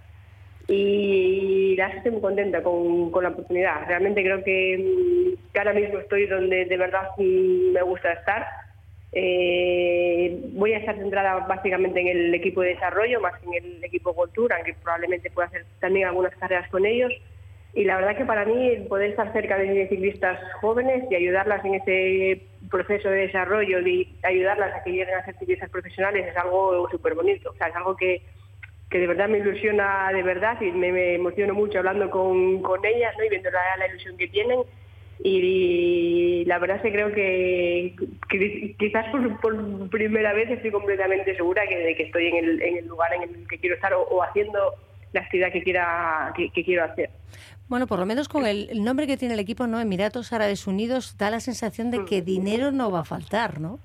Y 0.67 1.77
la 1.77 1.89
estoy 1.89 2.11
muy 2.11 2.21
contenta 2.21 2.61
con, 2.63 3.13
con 3.13 3.23
la 3.23 3.31
oportunidad. 3.31 3.87
Realmente 3.87 4.25
creo 4.25 4.43
que, 4.43 5.37
que, 5.53 5.59
ahora 5.59 5.73
mismo 5.73 6.01
estoy 6.01 6.27
donde 6.27 6.65
de 6.65 6.77
verdad 6.77 7.09
me 7.19 7.83
gusta 7.83 8.13
estar. 8.15 8.47
Eh, 9.13 10.41
voy 10.55 10.73
a 10.73 10.79
estar 10.79 10.97
centrada 10.97 11.47
básicamente 11.47 12.01
en 12.01 12.09
el 12.09 12.35
equipo 12.35 12.63
de 12.63 12.71
desarrollo, 12.71 13.21
más 13.21 13.39
que 13.39 13.59
en 13.59 13.65
el 13.65 13.85
equipo 13.85 14.13
Cultura, 14.13 14.57
aunque 14.57 14.75
probablemente 14.75 15.31
pueda 15.31 15.47
hacer 15.47 15.67
también 15.79 16.09
algunas 16.09 16.35
carreras 16.35 16.69
con 16.69 16.85
ellos. 16.85 17.13
Y 17.75 17.85
la 17.85 17.97
verdad 17.97 18.17
que 18.17 18.26
para 18.26 18.45
mí 18.45 18.69
el 18.69 18.87
poder 18.87 19.11
estar 19.11 19.33
cerca 19.33 19.57
de 19.57 19.88
ciclistas 19.88 20.38
jóvenes 20.61 21.05
y 21.11 21.14
ayudarlas 21.14 21.64
en 21.64 21.75
ese 21.75 22.43
proceso 22.71 23.09
de 23.09 23.26
desarrollo, 23.26 23.83
de 23.83 24.09
ayudarlas 24.23 24.75
a 24.75 24.85
que 24.85 24.91
lleguen 24.91 25.14
a 25.14 25.25
ser 25.25 25.38
ciclistas 25.38 25.71
profesionales 25.71 26.26
es 26.26 26.37
algo 26.37 26.88
súper 26.91 27.14
bonito. 27.14 27.50
O 27.50 27.55
sea, 27.55 27.69
es 27.69 27.76
algo 27.76 27.97
que, 27.97 28.23
que 28.93 28.99
de 28.99 29.07
verdad 29.07 29.29
me 29.29 29.38
ilusiona 29.38 30.12
de 30.12 30.23
verdad 30.23 30.61
y 30.61 30.71
me, 30.71 30.93
me 30.93 31.14
emociono 31.14 31.55
mucho 31.55 31.79
hablando 31.79 32.11
con, 32.11 32.61
con 32.61 32.85
ellas 32.85 33.14
¿no? 33.19 33.25
y 33.25 33.31
viendo 33.31 33.50
la, 33.50 33.76
la, 33.79 33.88
ilusión 33.88 34.17
que 34.19 34.29
tienen. 34.29 34.61
Y, 35.25 36.45
la 36.47 36.59
verdad 36.59 36.76
es 36.76 36.83
que 36.83 36.93
creo 36.93 37.12
que, 37.12 37.95
quizás 38.79 39.07
por, 39.41 39.88
primera 39.88 40.35
vez 40.35 40.50
estoy 40.50 40.71
completamente 40.71 41.35
segura 41.37 41.67
que, 41.67 41.76
de 41.79 41.97
que 41.97 42.02
estoy 42.05 42.26
en 42.26 42.37
el, 42.37 42.62
en 42.62 42.76
el 42.79 42.87
lugar 42.87 43.14
en 43.14 43.23
el 43.23 43.49
que 43.49 43.59
quiero 43.59 43.76
estar 43.76 43.95
o, 43.95 44.23
haciendo 44.23 44.75
la 45.12 45.21
actividad 45.21 45.52
que 45.52 45.62
quiera 45.62 46.33
que, 46.37 46.64
quiero 46.64 46.85
hacer. 46.85 47.11
Bueno, 47.73 47.87
por 47.87 47.99
lo 47.99 48.05
menos 48.05 48.29
con 48.29 48.45
el, 48.45 48.85
nombre 48.85 49.07
que 49.07 49.17
tiene 49.17 49.33
el 49.33 49.41
equipo, 49.41 49.67
¿no? 49.67 49.81
Emiratos 49.81 50.35
Árabes 50.35 50.67
Unidos, 50.67 51.17
da 51.17 51.31
la 51.31 51.41
sensación 51.41 51.91
de 51.91 52.05
que 52.05 52.21
dinero 52.21 52.71
no 52.71 52.91
va 52.91 53.00
a 53.00 53.05
faltar, 53.05 53.61
¿no? 53.61 53.79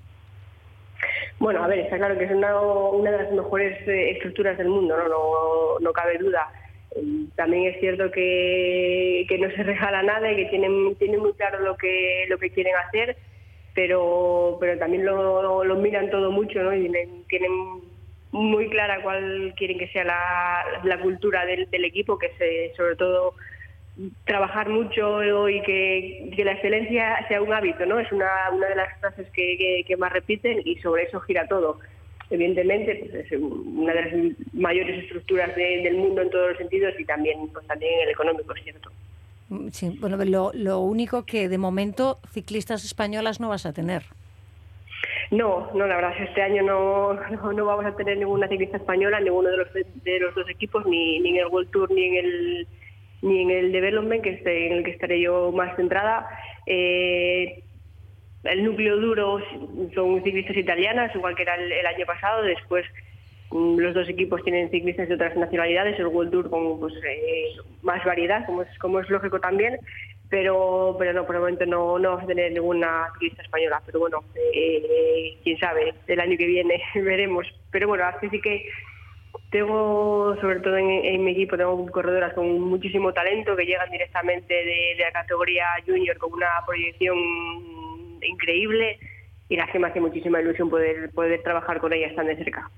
Bueno, 1.38 1.64
a 1.64 1.68
ver, 1.68 1.78
está 1.78 1.96
claro 1.96 2.18
que 2.18 2.26
es 2.26 2.30
una, 2.30 2.60
una 2.60 3.12
de 3.12 3.22
las 3.22 3.32
mejores 3.32 3.88
eh, 3.88 4.10
estructuras 4.10 4.58
del 4.58 4.68
mundo, 4.68 4.94
¿no? 4.94 5.08
No, 5.08 5.78
no 5.80 5.92
cabe 5.94 6.18
duda. 6.18 6.52
También 7.34 7.72
es 7.72 7.80
cierto 7.80 8.10
que, 8.10 9.24
que 9.26 9.38
no 9.38 9.48
se 9.52 9.62
regala 9.62 10.02
nada 10.02 10.30
y 10.32 10.36
que 10.36 10.50
tienen, 10.50 10.94
tienen 10.96 11.20
muy 11.20 11.32
claro 11.32 11.60
lo 11.60 11.74
que, 11.78 12.26
lo 12.28 12.36
que 12.36 12.50
quieren 12.50 12.74
hacer, 12.86 13.16
pero, 13.74 14.58
pero 14.60 14.78
también 14.78 15.06
lo, 15.06 15.64
lo 15.64 15.76
miran 15.76 16.10
todo 16.10 16.30
mucho, 16.30 16.62
¿no? 16.62 16.74
Y 16.74 16.92
tienen, 17.26 17.80
muy 18.32 18.68
clara 18.68 19.00
cuál 19.00 19.54
quieren 19.56 19.78
que 19.78 19.88
sea 19.88 20.04
la, 20.04 20.62
la 20.84 21.00
cultura 21.00 21.46
del, 21.46 21.70
del, 21.70 21.86
equipo, 21.86 22.18
que 22.18 22.26
es 22.26 22.76
sobre 22.76 22.94
todo 22.94 23.32
trabajar 24.24 24.68
mucho 24.68 25.48
y 25.48 25.60
que, 25.62 26.30
que, 26.34 26.44
la 26.44 26.52
excelencia 26.52 27.26
sea 27.28 27.42
un 27.42 27.52
hábito, 27.52 27.84
¿no? 27.86 27.98
Es 27.98 28.10
una, 28.12 28.28
una 28.52 28.68
de 28.68 28.76
las 28.76 28.98
frases 29.00 29.28
que, 29.32 29.56
que, 29.58 29.84
que, 29.86 29.96
más 29.96 30.12
repiten 30.12 30.62
y 30.64 30.76
sobre 30.76 31.04
eso 31.04 31.20
gira 31.20 31.46
todo. 31.48 31.80
Evidentemente, 32.30 32.94
pues 32.96 33.26
es 33.26 33.32
una 33.40 33.92
de 33.94 34.02
las 34.02 34.36
mayores 34.52 35.02
estructuras 35.02 35.54
de, 35.56 35.82
del 35.82 35.96
mundo 35.96 36.22
en 36.22 36.30
todos 36.30 36.50
los 36.50 36.58
sentidos 36.58 36.94
y 36.98 37.04
también, 37.04 37.48
pues 37.52 37.66
también 37.66 37.92
en 37.94 38.00
el 38.02 38.10
económico, 38.10 38.54
es 38.54 38.62
cierto. 38.62 38.90
Sí, 39.72 39.96
bueno, 39.98 40.16
lo, 40.24 40.52
lo 40.52 40.80
único 40.80 41.24
que 41.24 41.48
de 41.48 41.58
momento 41.58 42.18
ciclistas 42.32 42.84
españolas 42.84 43.40
no 43.40 43.48
vas 43.48 43.66
a 43.66 43.72
tener. 43.72 44.02
No, 45.30 45.70
no, 45.74 45.86
la 45.86 45.96
verdad 45.96 46.12
es 46.12 46.18
que 46.18 46.24
este 46.24 46.42
año 46.42 46.62
no, 46.62 47.14
no, 47.14 47.52
no, 47.52 47.64
vamos 47.64 47.84
a 47.84 47.96
tener 47.96 48.18
ninguna 48.18 48.48
ciclista 48.48 48.76
española, 48.76 49.20
ninguno 49.20 49.48
de 49.50 49.56
los, 49.56 49.68
de 49.72 50.20
los 50.20 50.34
dos 50.34 50.48
equipos, 50.48 50.86
ni, 50.86 51.20
ni 51.20 51.30
en 51.30 51.36
el 51.36 51.46
World 51.46 51.70
Tour 51.70 51.90
ni 51.90 52.04
en 52.04 52.24
el 52.24 52.68
ni 53.22 53.42
en 53.42 53.50
el 53.50 53.72
Development, 53.72 54.22
que 54.22 54.30
es 54.30 54.46
en 54.46 54.72
el 54.72 54.84
que 54.84 54.92
estaré 54.92 55.20
yo 55.20 55.52
más 55.52 55.76
centrada. 55.76 56.28
Eh, 56.66 57.62
el 58.44 58.64
núcleo 58.64 58.96
duro 58.96 59.40
son 59.94 60.22
ciclistas 60.22 60.56
italianas, 60.56 61.14
igual 61.14 61.34
que 61.34 61.42
era 61.42 61.56
el, 61.56 61.70
el 61.70 61.86
año 61.86 62.06
pasado. 62.06 62.42
Después 62.42 62.86
mm, 63.50 63.78
los 63.78 63.94
dos 63.94 64.08
equipos 64.08 64.42
tienen 64.44 64.70
ciclistas 64.70 65.08
de 65.08 65.14
otras 65.14 65.36
nacionalidades, 65.36 65.98
el 65.98 66.06
World 66.06 66.30
Tour 66.30 66.50
con 66.50 66.78
pues, 66.78 66.94
eh, 67.04 67.56
más 67.82 68.04
variedad, 68.04 68.46
como 68.46 68.62
es, 68.62 68.78
como 68.78 69.00
es 69.00 69.08
lógico 69.10 69.40
también 69.40 69.78
pero 70.30 70.96
pero 70.98 71.12
no 71.12 71.26
por 71.26 71.36
el 71.36 71.40
momento 71.40 71.66
no, 71.66 71.98
no 71.98 72.10
vamos 72.10 72.24
a 72.24 72.26
tener 72.26 72.52
ninguna 72.52 73.06
ciclista 73.14 73.42
española 73.42 73.82
pero 73.86 74.00
bueno 74.00 74.22
eh, 74.54 75.36
quién 75.42 75.58
sabe 75.58 75.94
el 76.06 76.20
año 76.20 76.36
que 76.36 76.46
viene 76.46 76.82
veremos 76.94 77.46
pero 77.70 77.88
bueno 77.88 78.04
así 78.04 78.28
sí 78.28 78.40
que 78.40 78.68
tengo 79.50 80.36
sobre 80.40 80.60
todo 80.60 80.76
en, 80.76 81.24
mi 81.24 81.32
equipo 81.32 81.56
tengo 81.56 81.86
corredoras 81.90 82.34
con 82.34 82.60
muchísimo 82.60 83.12
talento 83.12 83.56
que 83.56 83.64
llegan 83.64 83.90
directamente 83.90 84.52
de, 84.52 84.96
la 84.98 85.12
categoría 85.12 85.66
junior 85.86 86.16
con 86.18 86.34
una 86.34 86.48
proyección 86.66 87.16
increíble 88.22 88.98
y 89.48 89.56
la 89.56 89.66
que 89.70 89.78
me 89.78 89.88
hace 89.88 90.00
muchísima 90.00 90.40
ilusión 90.40 90.68
poder 90.68 91.10
poder 91.10 91.42
trabajar 91.42 91.78
con 91.80 91.92
ellas 91.92 92.14
tan 92.14 92.26
de 92.26 92.36
cerca 92.36 92.70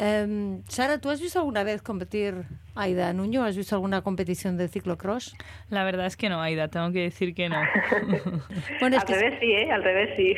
Um, 0.00 0.62
Sara, 0.66 0.98
¿tú 0.98 1.10
has 1.10 1.20
visto 1.20 1.40
alguna 1.40 1.62
vez 1.62 1.82
competir 1.82 2.44
a 2.74 2.84
Aida 2.84 3.12
Nuño? 3.12 3.44
¿Has 3.44 3.54
visto 3.54 3.74
alguna 3.74 4.00
competición 4.00 4.56
de 4.56 4.66
ciclocross? 4.66 5.36
La 5.68 5.84
verdad 5.84 6.06
es 6.06 6.16
que 6.16 6.30
no, 6.30 6.40
Aida, 6.40 6.68
tengo 6.68 6.90
que 6.90 7.00
decir 7.00 7.34
que 7.34 7.50
no. 7.50 7.56
bueno, 8.80 8.96
es 8.96 9.02
al 9.02 9.06
que 9.06 9.14
revés 9.14 9.38
sí, 9.40 9.52
¿eh? 9.52 9.70
Al 9.70 9.84
revés 9.84 10.10
sí. 10.16 10.34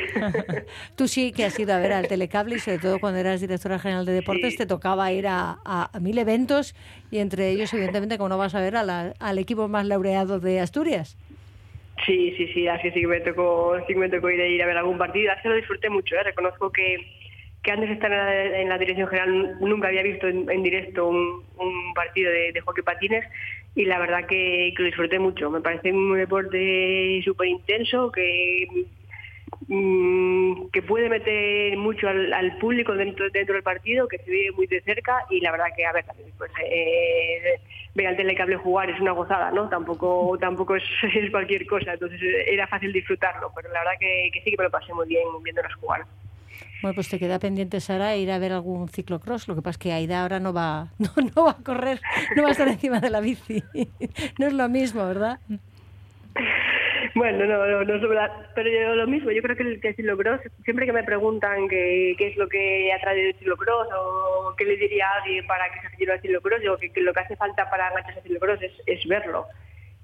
Tú 0.97 1.07
sí 1.07 1.31
que 1.31 1.45
has 1.45 1.57
ido 1.57 1.73
a 1.73 1.79
ver 1.79 1.93
al 1.93 2.09
telecable 2.09 2.55
y 2.55 2.59
sobre 2.59 2.79
todo 2.79 2.99
cuando 2.99 3.21
eras 3.21 3.39
directora 3.39 3.79
general 3.79 4.05
de 4.05 4.11
deportes 4.11 4.51
sí. 4.51 4.57
te 4.57 4.65
tocaba 4.65 5.09
ir 5.13 5.27
a, 5.27 5.55
a, 5.63 5.89
a, 5.93 5.99
mil 6.01 6.17
eventos 6.17 6.75
y 7.09 7.19
entre 7.19 7.49
ellos, 7.49 7.73
evidentemente, 7.73 8.17
como 8.17 8.27
no 8.29 8.37
vas 8.37 8.55
a 8.55 8.59
ver 8.59 8.75
a 8.75 8.83
la, 8.83 9.13
al 9.17 9.39
equipo 9.39 9.69
más 9.69 9.85
laureado 9.85 10.41
de 10.41 10.59
Asturias. 10.59 11.17
Sí, 12.05 12.33
sí, 12.35 12.47
sí, 12.53 12.67
así 12.67 12.91
sí 12.91 12.99
que 12.99 13.07
me 13.07 13.21
tocó, 13.21 13.77
sí 13.87 13.93
que 13.93 13.99
me 13.99 14.09
tocó 14.09 14.29
ir 14.29 14.41
a, 14.41 14.45
ir 14.45 14.61
a 14.61 14.65
ver 14.65 14.77
algún 14.77 14.97
partido. 14.97 15.31
Así 15.31 15.47
lo 15.47 15.55
disfruté 15.55 15.89
mucho, 15.89 16.15
¿eh? 16.15 16.23
reconozco 16.23 16.69
que 16.69 16.97
que 17.63 17.71
antes 17.71 17.87
de 17.87 17.95
estar 17.95 18.11
en 18.11 18.67
la, 18.67 18.77
dirección 18.77 19.07
general 19.07 19.57
nunca 19.61 19.87
había 19.87 20.03
visto 20.03 20.27
en, 20.27 20.63
directo 20.63 21.07
un, 21.07 21.93
partido 21.95 22.29
de, 22.29 22.59
hockey 22.59 22.83
patines 22.83 23.25
y 23.73 23.85
la 23.85 23.99
verdad 23.99 24.25
que, 24.27 24.73
lo 24.77 24.85
disfruté 24.85 25.17
mucho. 25.17 25.49
Me 25.49 25.61
parece 25.61 25.93
un 25.93 26.17
deporte 26.17 27.21
súper 27.23 27.47
intenso 27.47 28.11
que, 28.11 28.67
mmm, 29.67 30.67
que 30.73 30.81
puede 30.81 31.07
meter 31.07 31.77
mucho 31.77 32.09
al, 32.09 32.33
al, 32.33 32.57
público 32.57 32.95
dentro, 32.95 33.29
dentro 33.29 33.53
del 33.55 33.63
partido, 33.63 34.09
que 34.09 34.17
se 34.17 34.29
vive 34.29 34.51
muy 34.51 34.67
de 34.67 34.81
cerca 34.81 35.25
y 35.29 35.39
la 35.39 35.51
verdad 35.51 35.67
que, 35.75 35.85
a 35.85 35.93
ver, 35.93 36.03
pues, 36.37 36.51
eh, 36.65 37.61
ver 37.95 38.07
al 38.07 38.17
telecable 38.17 38.57
jugar 38.57 38.89
es 38.89 38.99
una 38.99 39.13
gozada, 39.13 39.51
¿no? 39.51 39.69
Tampoco 39.69 40.37
tampoco 40.37 40.75
es, 40.75 40.83
cualquier 41.31 41.65
cosa, 41.65 41.93
entonces 41.93 42.19
era 42.45 42.67
fácil 42.67 42.91
disfrutarlo, 42.91 43.53
pero 43.55 43.71
la 43.71 43.79
verdad 43.79 43.93
que, 44.01 44.31
que 44.33 44.41
sí 44.41 44.51
que 44.51 44.57
me 44.57 44.65
lo 44.65 44.71
pasé 44.71 44.93
muy 44.93 45.07
bien 45.07 45.23
viéndolos 45.43 45.73
jugar. 45.75 46.05
Bueno, 46.83 46.95
pues 46.95 47.07
te 47.07 47.17
queda 47.17 47.39
pendiente, 47.39 47.79
Sara, 47.79 48.17
ir 48.17 48.29
a 48.29 48.39
ver 48.39 48.51
algún 48.51 48.89
ciclocross. 48.89 49.47
Lo 49.47 49.55
que 49.55 49.61
pasa 49.61 49.75
es 49.75 49.77
que 49.77 49.93
Aida 49.93 50.21
ahora 50.21 50.41
no 50.41 50.51
va, 50.51 50.89
no, 50.99 51.09
no 51.33 51.45
va 51.45 51.51
a 51.51 51.63
correr, 51.63 52.01
no 52.35 52.43
va 52.43 52.49
a 52.49 52.51
estar 52.51 52.67
encima 52.67 52.99
de 52.99 53.09
la 53.09 53.21
bici. 53.21 53.63
No 54.37 54.47
es 54.47 54.53
lo 54.53 54.67
mismo, 54.67 55.05
¿verdad? 55.07 55.39
Bueno, 57.15 57.45
no, 57.45 57.65
no, 57.65 57.83
no 57.85 57.95
es 57.95 58.01
verdad. 58.01 58.31
Pero 58.53 58.69
yo 58.69 58.95
lo 58.95 59.07
mismo, 59.07 59.31
yo 59.31 59.41
creo 59.41 59.55
que 59.55 59.63
el, 59.63 59.79
que 59.79 59.87
el 59.89 59.95
ciclocross, 59.95 60.41
siempre 60.65 60.85
que 60.85 60.91
me 60.91 61.03
preguntan 61.03 61.69
qué, 61.69 62.17
es 62.19 62.35
lo 62.35 62.49
que 62.49 62.91
ha 62.91 62.99
traído 62.99 63.29
el 63.29 63.35
ciclocross 63.35 63.87
o 63.97 64.53
qué 64.57 64.65
le 64.65 64.75
diría 64.75 65.07
a 65.07 65.21
alguien 65.21 65.47
para 65.47 65.71
que 65.71 65.79
se 65.79 65.87
aficionó 65.87 66.13
al 66.13 66.21
ciclocross, 66.21 66.61
yo 66.63 66.77
que, 66.77 66.91
lo 66.99 67.13
que 67.13 67.19
hace 67.21 67.37
falta 67.37 67.69
para 67.69 67.87
engancharse 67.91 68.19
al 68.19 68.23
ciclocross 68.23 68.61
es, 68.61 68.73
es 68.87 69.07
verlo. 69.07 69.45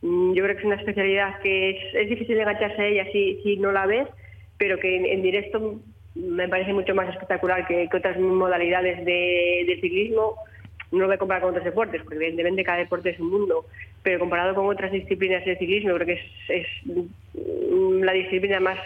Mm, 0.02 0.32
yo 0.34 0.46
creo 0.46 0.56
que 0.56 0.62
es 0.62 0.66
una 0.66 0.76
especialidad 0.76 1.42
que 1.42 1.72
es, 1.72 1.96
es 1.96 2.10
difícil 2.10 2.40
engancharse 2.40 2.82
a 2.82 2.86
ella 2.86 3.06
si, 3.12 3.42
si 3.44 3.58
no 3.58 3.74
la 3.74 3.86
ves, 3.86 4.08
pero 4.58 4.80
que 4.80 5.12
en 5.14 5.22
directo 5.22 5.82
me 6.20 6.48
parece 6.48 6.74
mucho 6.74 6.94
más 6.94 7.10
espectacular 7.10 7.66
que, 7.68 7.90
otras 7.94 8.20
modalidades 8.20 9.06
de, 9.06 9.64
de, 9.68 9.80
ciclismo. 9.82 10.36
no 10.92 11.00
lo 11.00 11.06
voy 11.06 11.16
a 11.16 11.20
comparar 11.20 11.42
con 11.42 11.52
otros 11.52 11.66
deportes, 11.66 12.02
porque 12.04 12.18
evidentemente 12.18 12.64
cada 12.64 12.80
deporte 12.80 13.12
es 13.12 13.20
un 13.20 13.30
mundo, 13.30 13.66
pero 14.04 14.20
comparado 14.20 14.54
con 14.56 14.68
otras 14.68 14.92
disciplinas 14.92 15.46
de 15.46 15.58
ciclismo, 15.58 15.94
creo 15.96 16.08
que 16.08 16.22
es, 16.50 16.68
mm, 16.86 18.04
la 18.04 18.14
disciplina 18.14 18.60
más, 18.60 18.78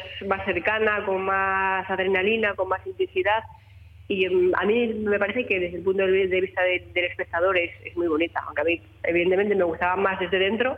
cercana, 0.45 1.03
con 1.05 1.23
más 1.23 1.89
adrenalina, 1.89 2.53
con 2.53 2.67
más 2.69 2.85
intensidad. 2.85 3.43
Y 4.07 4.27
mm, 4.27 4.51
a 4.55 4.65
mí 4.65 4.87
me 4.93 5.17
parece 5.19 5.45
que 5.45 5.59
desde 5.59 5.77
el 5.77 5.83
punto 5.83 6.05
de 6.05 6.41
vista 6.41 6.61
del 6.63 7.05
espectador 7.05 7.57
es, 7.57 7.71
es 7.83 7.95
muy 7.97 8.07
bonita, 8.07 8.41
aunque 8.45 8.61
a 8.61 8.65
mí 8.65 8.81
evidentemente 9.03 9.55
me 9.55 9.63
gustaba 9.63 9.95
más 9.95 10.19
desde 10.19 10.39
dentro, 10.39 10.77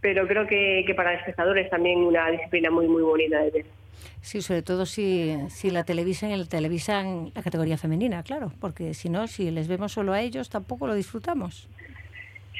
pero 0.00 0.26
creo 0.26 0.46
que, 0.46 0.82
que 0.86 0.94
para 0.94 1.12
el 1.12 1.18
espectador 1.20 1.58
es 1.58 1.70
también 1.70 1.98
una 2.00 2.28
disciplina 2.30 2.70
muy, 2.70 2.88
muy 2.88 3.02
bonita 3.02 3.40
de 3.42 3.50
ver. 3.50 3.81
Sí, 4.20 4.42
sobre 4.42 4.62
todo 4.62 4.86
si, 4.86 5.36
si 5.48 5.70
la 5.70 5.84
televisan 5.84 6.30
la 6.38 6.46
televisan 6.46 7.32
la 7.34 7.42
categoría 7.42 7.76
femenina, 7.76 8.22
claro, 8.22 8.52
porque 8.60 8.94
si 8.94 9.08
no, 9.08 9.26
si 9.26 9.50
les 9.50 9.68
vemos 9.68 9.92
solo 9.92 10.12
a 10.12 10.20
ellos, 10.20 10.48
tampoco 10.48 10.86
lo 10.86 10.94
disfrutamos. 10.94 11.68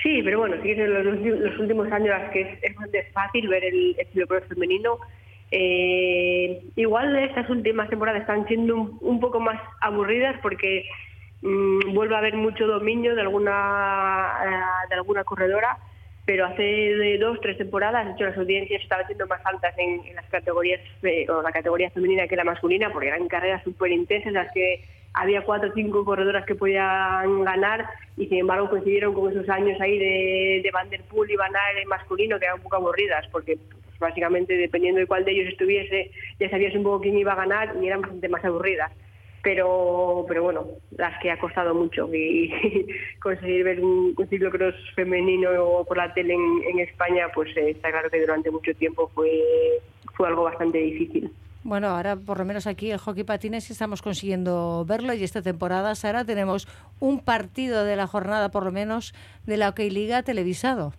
Sí, 0.03 0.21
pero 0.25 0.41
bueno, 0.41 0.57
sí 0.63 0.71
en 0.71 0.93
los, 0.93 1.05
los 1.05 1.59
últimos 1.61 1.91
años 1.93 2.15
que 2.33 2.59
es, 2.63 2.75
bastante 2.75 3.05
fácil 3.13 3.49
ver 3.49 3.65
el 3.65 3.97
estilo 3.99 4.27
femenino. 4.49 4.99
Eh, 5.51 6.65
igual 6.77 7.15
estas 7.17 7.49
últimas 7.51 7.89
temporadas 7.89 8.23
están 8.23 8.47
siendo 8.49 8.75
un, 8.75 8.99
un 9.01 9.21
poco 9.21 9.39
más 9.39 9.61
aburridas 9.81 10.37
porque 10.43 10.87
mmm, 11.43 11.93
vuelve 11.95 12.15
a 12.15 12.19
haber 12.19 12.35
mucho 12.37 12.67
dominio 12.67 13.15
de 13.15 13.21
alguna 13.21 14.33
eh, 14.45 14.89
de 14.89 14.95
alguna 14.95 15.25
corredora 15.25 15.79
pero 16.25 16.47
hace 16.47 16.63
de 16.63 17.19
dos, 17.19 17.41
tres 17.41 17.59
temporadas, 17.59 18.07
de 18.07 18.13
hecho, 18.13 18.25
las 18.25 18.39
audiencias 18.39 18.83
estaban 18.83 19.07
siendo 19.07 19.27
más 19.27 19.41
altas 19.45 19.75
en, 19.77 20.05
en 20.07 20.15
las 20.15 20.27
categorías, 20.27 20.81
o 21.29 21.43
la 21.43 21.51
categoría 21.51 21.91
femenina 21.91 22.29
que 22.29 22.37
la 22.37 22.45
masculina, 22.45 22.91
porque 22.91 23.09
eran 23.09 23.27
carreras 23.29 23.63
súper 23.65 23.91
intensas, 23.91 24.29
en 24.29 24.35
las 24.35 24.53
que 24.53 24.85
había 25.15 25.43
cuatro 25.43 25.71
o 25.71 25.73
cinco 25.75 26.05
corredoras 26.05 26.47
que 26.47 26.55
podían 26.55 27.45
ganar, 27.45 27.87
y 28.17 28.27
sin 28.27 28.39
embargo 28.39 28.71
coincidieron 28.71 29.15
con 29.15 29.31
esos 29.31 29.49
años 29.49 29.81
ahí 29.81 29.99
de, 29.99 30.61
de 30.63 30.71
Van 30.73 30.89
Der 30.91 31.01
y 31.01 31.37
Van 31.37 31.57
Aert 31.57 31.87
masculino, 31.89 32.39
que 32.39 32.45
eran 32.45 32.59
un 32.59 32.63
poco 32.63 32.77
aburridas, 32.77 33.27
porque 33.33 33.57
pues, 33.57 33.99
básicamente 33.99 34.57
dependiendo 34.57 35.01
de 35.01 35.07
cuál 35.07 35.25
de 35.25 35.33
ellos 35.33 35.49
estuviese, 35.49 36.13
ya 36.39 36.49
sabías 36.51 36.75
un 36.75 36.85
poco 36.85 37.01
quién 37.01 37.19
iba 37.19 37.33
a 37.33 37.37
ganar, 37.37 37.75
y 37.83 37.87
eran 37.89 38.01
bastante 38.01 38.29
más 38.29 38.45
aburridas 38.45 38.93
pero 39.43 40.25
pero 40.29 40.43
bueno, 40.43 40.67
las 40.97 41.21
que 41.21 41.31
ha 41.31 41.39
costado 41.39 41.75
mucho 41.75 42.09
y, 42.15 42.53
conseguir 43.23 43.65
ver 43.65 43.81
un, 43.81 44.15
un 44.17 44.29
ciclocross 44.29 44.75
femenino 44.95 45.51
por 45.87 45.97
la 45.97 46.13
tele 46.15 46.35
en, 46.35 46.63
en 46.71 46.79
España, 46.81 47.29
pues 47.35 47.57
eh, 47.57 47.71
está 47.71 47.91
claro 47.91 48.11
que 48.11 48.21
durante 48.21 48.51
mucho 48.51 48.75
tiempo 48.75 49.11
fue, 49.15 49.31
fue 50.15 50.29
algo 50.29 50.45
bastante 50.45 50.79
difícil. 50.79 51.33
Bueno, 51.65 51.89
ahora 51.89 52.17
por 52.17 52.39
lo 52.39 52.45
menos 52.45 52.67
aquí 52.67 52.91
el 52.91 52.99
hockey 52.99 53.23
patines 53.23 53.71
estamos 53.71 54.03
consiguiendo 54.03 54.85
verlo 54.85 55.15
y 55.15 55.23
esta 55.23 55.43
temporada, 55.43 55.95
Sara, 55.95 56.25
tenemos 56.25 56.67
un 56.99 57.21
partido 57.21 57.85
de 57.85 57.95
la 57.95 58.09
jornada 58.09 58.51
por 58.51 58.65
lo 58.65 58.73
menos 58.73 59.15
de 59.47 59.57
la 59.57 59.69
Hockey 59.69 59.91
Liga 59.91 60.25
televisado. 60.25 60.93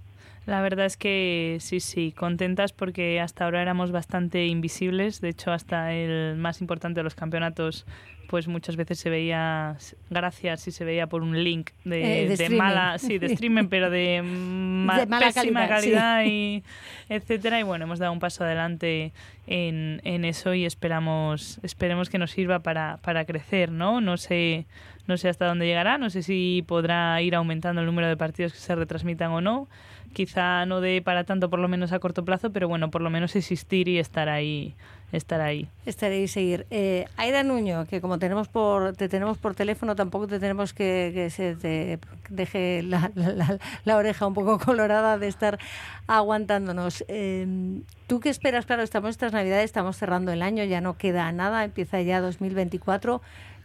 La 0.45 0.61
verdad 0.61 0.85
es 0.85 0.97
que 0.97 1.57
sí, 1.61 1.79
sí, 1.79 2.11
contentas 2.11 2.73
porque 2.73 3.21
hasta 3.21 3.45
ahora 3.45 3.61
éramos 3.61 3.91
bastante 3.91 4.45
invisibles. 4.45 5.21
De 5.21 5.29
hecho, 5.29 5.51
hasta 5.51 5.93
el 5.93 6.35
más 6.35 6.59
importante 6.59 6.99
de 6.99 7.03
los 7.05 7.15
campeonatos, 7.15 7.85
pues 8.27 8.47
muchas 8.47 8.75
veces 8.75 8.99
se 8.99 9.09
veía, 9.09 9.77
gracias, 10.09 10.61
si 10.61 10.71
se 10.71 10.83
veía 10.85 11.07
por 11.07 11.21
un 11.23 11.43
link 11.43 11.71
de, 11.83 12.01
Eh, 12.01 12.21
de 12.23 12.27
de 12.29 12.33
streaming. 12.33 12.57
mala, 12.57 12.97
sí, 12.97 13.17
de 13.19 13.27
streaming, 13.33 13.67
pero 13.67 13.89
de, 13.89 14.21
ma- 14.23 14.99
De 14.99 15.05
mala 15.05 15.27
pésima 15.27 15.67
calidad, 15.67 15.69
calidad, 15.69 16.25
y 16.25 16.63
etcétera. 17.09 17.59
Y 17.59 17.63
bueno, 17.63 17.85
hemos 17.85 17.99
dado 17.99 18.11
un 18.11 18.19
paso 18.19 18.43
adelante 18.43 19.11
en, 19.47 20.01
en 20.03 20.25
eso 20.25 20.53
y 20.53 20.65
esperamos, 20.65 21.59
esperemos 21.63 22.09
que 22.09 22.17
nos 22.17 22.31
sirva 22.31 22.59
para, 22.59 22.97
para 23.03 23.25
crecer, 23.25 23.71
¿no? 23.71 24.01
No 24.01 24.17
sé, 24.17 24.65
no 25.07 25.17
sé 25.17 25.29
hasta 25.29 25.45
dónde 25.45 25.65
llegará, 25.65 25.97
no 25.97 26.09
sé 26.09 26.23
si 26.23 26.63
podrá 26.67 27.21
ir 27.21 27.35
aumentando 27.35 27.81
el 27.81 27.87
número 27.87 28.07
de 28.07 28.17
partidos 28.17 28.53
que 28.53 28.59
se 28.59 28.73
retransmitan 28.75 29.31
o 29.31 29.41
no. 29.41 29.67
Quizá 30.13 30.65
no 30.65 30.79
dé 30.81 31.01
para 31.01 31.23
tanto, 31.25 31.49
por 31.49 31.59
lo 31.59 31.67
menos 31.67 31.91
a 31.91 31.99
corto 31.99 32.23
plazo, 32.23 32.51
pero 32.51 32.67
bueno, 32.67 32.89
por 32.91 33.01
lo 33.01 33.09
menos 33.09 33.35
existir 33.35 33.87
y 33.87 33.99
estar 33.99 34.29
ahí, 34.29 34.75
estar 35.11 35.41
ahí. 35.41 35.67
Estaréis 35.85 36.31
seguir. 36.31 36.65
Eh, 36.71 37.05
Aida 37.17 37.43
Nuño, 37.43 37.85
que 37.87 37.99
como 37.99 38.19
tenemos 38.19 38.47
por, 38.47 38.95
te 38.95 39.09
tenemos 39.09 39.37
por 39.37 39.55
teléfono, 39.55 39.95
tampoco 39.95 40.27
te 40.27 40.39
tenemos 40.39 40.73
que, 40.73 41.11
que 41.13 41.29
se 41.29 41.55
te 41.55 41.99
deje 42.29 42.83
la, 42.83 43.11
la- 43.15 43.33
la- 43.33 43.59
la 43.83 43.97
oreja 43.97 44.25
un 44.27 44.33
poco 44.33 44.57
colorada 44.65 45.17
de 45.17 45.27
estar 45.27 45.59
aguantándonos. 46.07 47.03
Eh, 47.07 47.81
¿Tú 48.07 48.19
qué 48.19 48.29
esperas? 48.29 48.65
Claro, 48.65 48.83
estamos 48.83 49.09
estas 49.11 49.33
navidades, 49.33 49.65
estamos 49.65 49.97
cerrando 49.97 50.31
el 50.31 50.41
año, 50.41 50.63
ya 50.63 50.81
no 50.81 50.97
queda 50.97 51.31
nada, 51.31 51.63
empieza 51.63 52.01
ya 52.01 52.21
2024. 52.21 53.21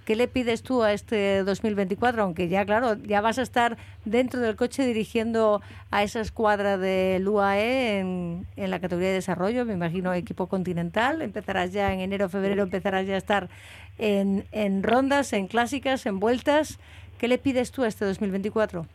¿Qué 0.08 0.16
le 0.16 0.26
pides 0.26 0.62
tú 0.62 0.82
a 0.82 0.94
este 0.94 1.42
2024? 1.42 2.22
Aunque 2.22 2.48
ya, 2.48 2.64
claro, 2.64 2.94
ya 2.94 3.20
vas 3.20 3.38
a 3.38 3.42
estar 3.42 3.76
dentro 4.06 4.40
del 4.40 4.56
coche 4.56 4.86
dirigiendo 4.86 5.60
a 5.90 6.02
esa 6.02 6.22
escuadra 6.22 6.78
del 6.78 7.28
UAE 7.28 7.98
en, 7.98 8.46
en 8.56 8.70
la 8.70 8.80
categoría 8.80 9.08
de 9.08 9.16
desarrollo, 9.16 9.66
me 9.66 9.74
imagino 9.74 10.14
equipo 10.14 10.46
continental. 10.46 11.20
Empezarás 11.20 11.74
ya 11.74 11.92
en 11.92 12.00
enero, 12.00 12.30
febrero, 12.30 12.62
empezarás 12.62 13.06
ya 13.06 13.16
a 13.16 13.18
estar 13.18 13.50
en, 13.98 14.46
en 14.50 14.82
rondas, 14.82 15.34
en 15.34 15.46
clásicas, 15.46 16.06
en 16.06 16.20
vueltas. 16.20 16.80
¿Qué 17.18 17.28
le 17.28 17.36
pides 17.36 17.70
tú 17.70 17.82
a 17.84 17.88
este 17.88 18.06
2024? 18.06 18.86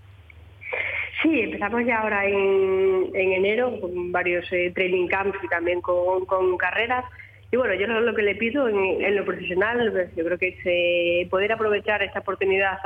Sí, 1.21 1.41
empezamos 1.41 1.85
ya 1.85 1.99
ahora 1.99 2.25
en, 2.25 3.11
en 3.13 3.33
enero 3.33 3.79
con 3.79 4.11
varios 4.11 4.51
eh, 4.51 4.71
training 4.73 5.07
camps 5.09 5.37
y 5.43 5.47
también 5.47 5.79
con, 5.79 6.25
con 6.25 6.57
carreras. 6.57 7.05
Y 7.53 7.55
bueno, 7.55 7.75
yo 7.75 7.85
lo, 7.85 8.15
que 8.15 8.23
le 8.23 8.33
pido 8.33 8.67
en, 8.67 9.15
lo 9.15 9.25
profesional, 9.25 9.91
pues, 9.91 10.15
yo 10.15 10.25
creo 10.25 10.39
que 10.39 10.47
es 10.47 10.57
eh, 10.65 11.27
poder 11.29 11.51
aprovechar 11.51 12.01
esta 12.01 12.21
oportunidad 12.21 12.79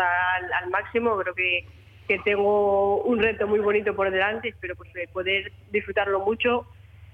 al, 0.61 0.69
máximo. 0.69 1.17
Creo 1.19 1.33
que, 1.33 1.63
que 2.05 2.19
tengo 2.19 3.01
un 3.03 3.17
reto 3.17 3.47
muy 3.47 3.59
bonito 3.59 3.95
por 3.95 4.11
delante, 4.11 4.49
espero 4.49 4.75
pues, 4.75 4.91
poder 5.13 5.53
disfrutarlo 5.71 6.19
mucho, 6.19 6.67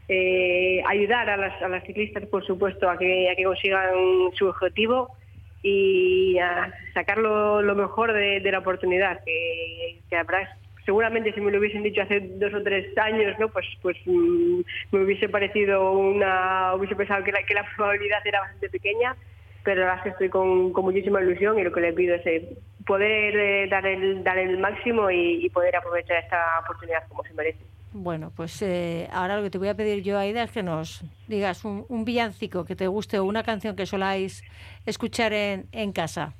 eh, 0.07 0.81
ayudar 0.87 1.29
a 1.29 1.37
las, 1.37 1.83
ciclistas, 1.83 2.25
por 2.25 2.43
supuesto, 2.43 2.89
a 2.89 2.97
que, 2.97 3.29
a 3.29 3.35
que 3.35 3.43
consigan 3.43 3.91
su 4.33 4.47
objetivo 4.47 5.15
y 5.61 6.39
a 6.39 6.73
sacar 6.95 7.19
lo, 7.19 7.61
mejor 7.75 8.13
de, 8.13 8.39
de 8.39 8.51
la 8.51 8.57
oportunidad, 8.57 9.23
que, 9.23 9.99
que 10.09 10.15
habrá 10.15 10.57
seguramente 10.85 11.33
si 11.33 11.41
me 11.41 11.51
lo 11.51 11.59
hubiesen 11.59 11.83
dicho 11.83 12.01
hace 12.01 12.19
dos 12.19 12.53
o 12.53 12.63
tres 12.63 12.97
años, 12.97 13.37
¿no? 13.39 13.49
Pues, 13.49 13.65
pues 13.81 13.97
mm, 14.05 14.61
me 14.91 15.03
hubiese 15.03 15.29
parecido 15.29 15.91
una, 15.91 16.73
hubiese 16.75 16.95
pensado 16.95 17.23
que 17.23 17.31
la, 17.31 17.43
que 17.43 17.53
la 17.53 17.65
probabilidad 17.75 18.25
era 18.25 18.41
bastante 18.41 18.69
pequeña, 18.69 19.15
pero 19.63 19.81
la 19.81 19.87
verdad 19.87 19.99
es 19.99 20.03
que 20.03 20.09
estoy 20.09 20.29
con, 20.29 20.73
con 20.73 20.85
muchísima 20.85 21.21
ilusión 21.21 21.57
y 21.57 21.63
lo 21.63 21.71
que 21.71 21.81
le 21.81 21.93
pido 21.93 22.15
es 22.15 22.25
eh, 22.25 22.57
poder 22.85 23.35
eh, 23.35 23.67
dar 23.69 23.85
el 23.85 24.23
dar 24.23 24.37
el 24.37 24.57
máximo 24.57 25.09
y, 25.09 25.49
poder 25.49 25.75
aprovechar 25.75 26.17
esta 26.17 26.59
oportunidad 26.63 27.07
como 27.07 27.23
se 27.23 27.33
merece. 27.33 27.59
Bueno, 27.93 28.31
pues 28.35 28.59
eh, 28.63 29.07
ahora 29.11 29.37
lo 29.37 29.43
que 29.43 29.51
te 29.51 29.59
voy 29.59 29.67
a 29.67 29.75
pedir 29.75 30.01
yo, 30.01 30.17
Aida, 30.17 30.43
es 30.43 30.51
que 30.51 30.63
nos 30.63 31.03
digas 31.27 31.63
un, 31.63 31.85
un 31.89 32.05
villancico 32.05 32.65
que 32.65 32.75
te 32.75 32.87
guste 32.87 33.19
o 33.19 33.23
una 33.23 33.43
canción 33.43 33.75
que 33.75 33.85
soláis 33.85 34.43
escuchar 34.85 35.31
en, 35.31 35.67
en 35.71 35.91
casa. 35.93 36.33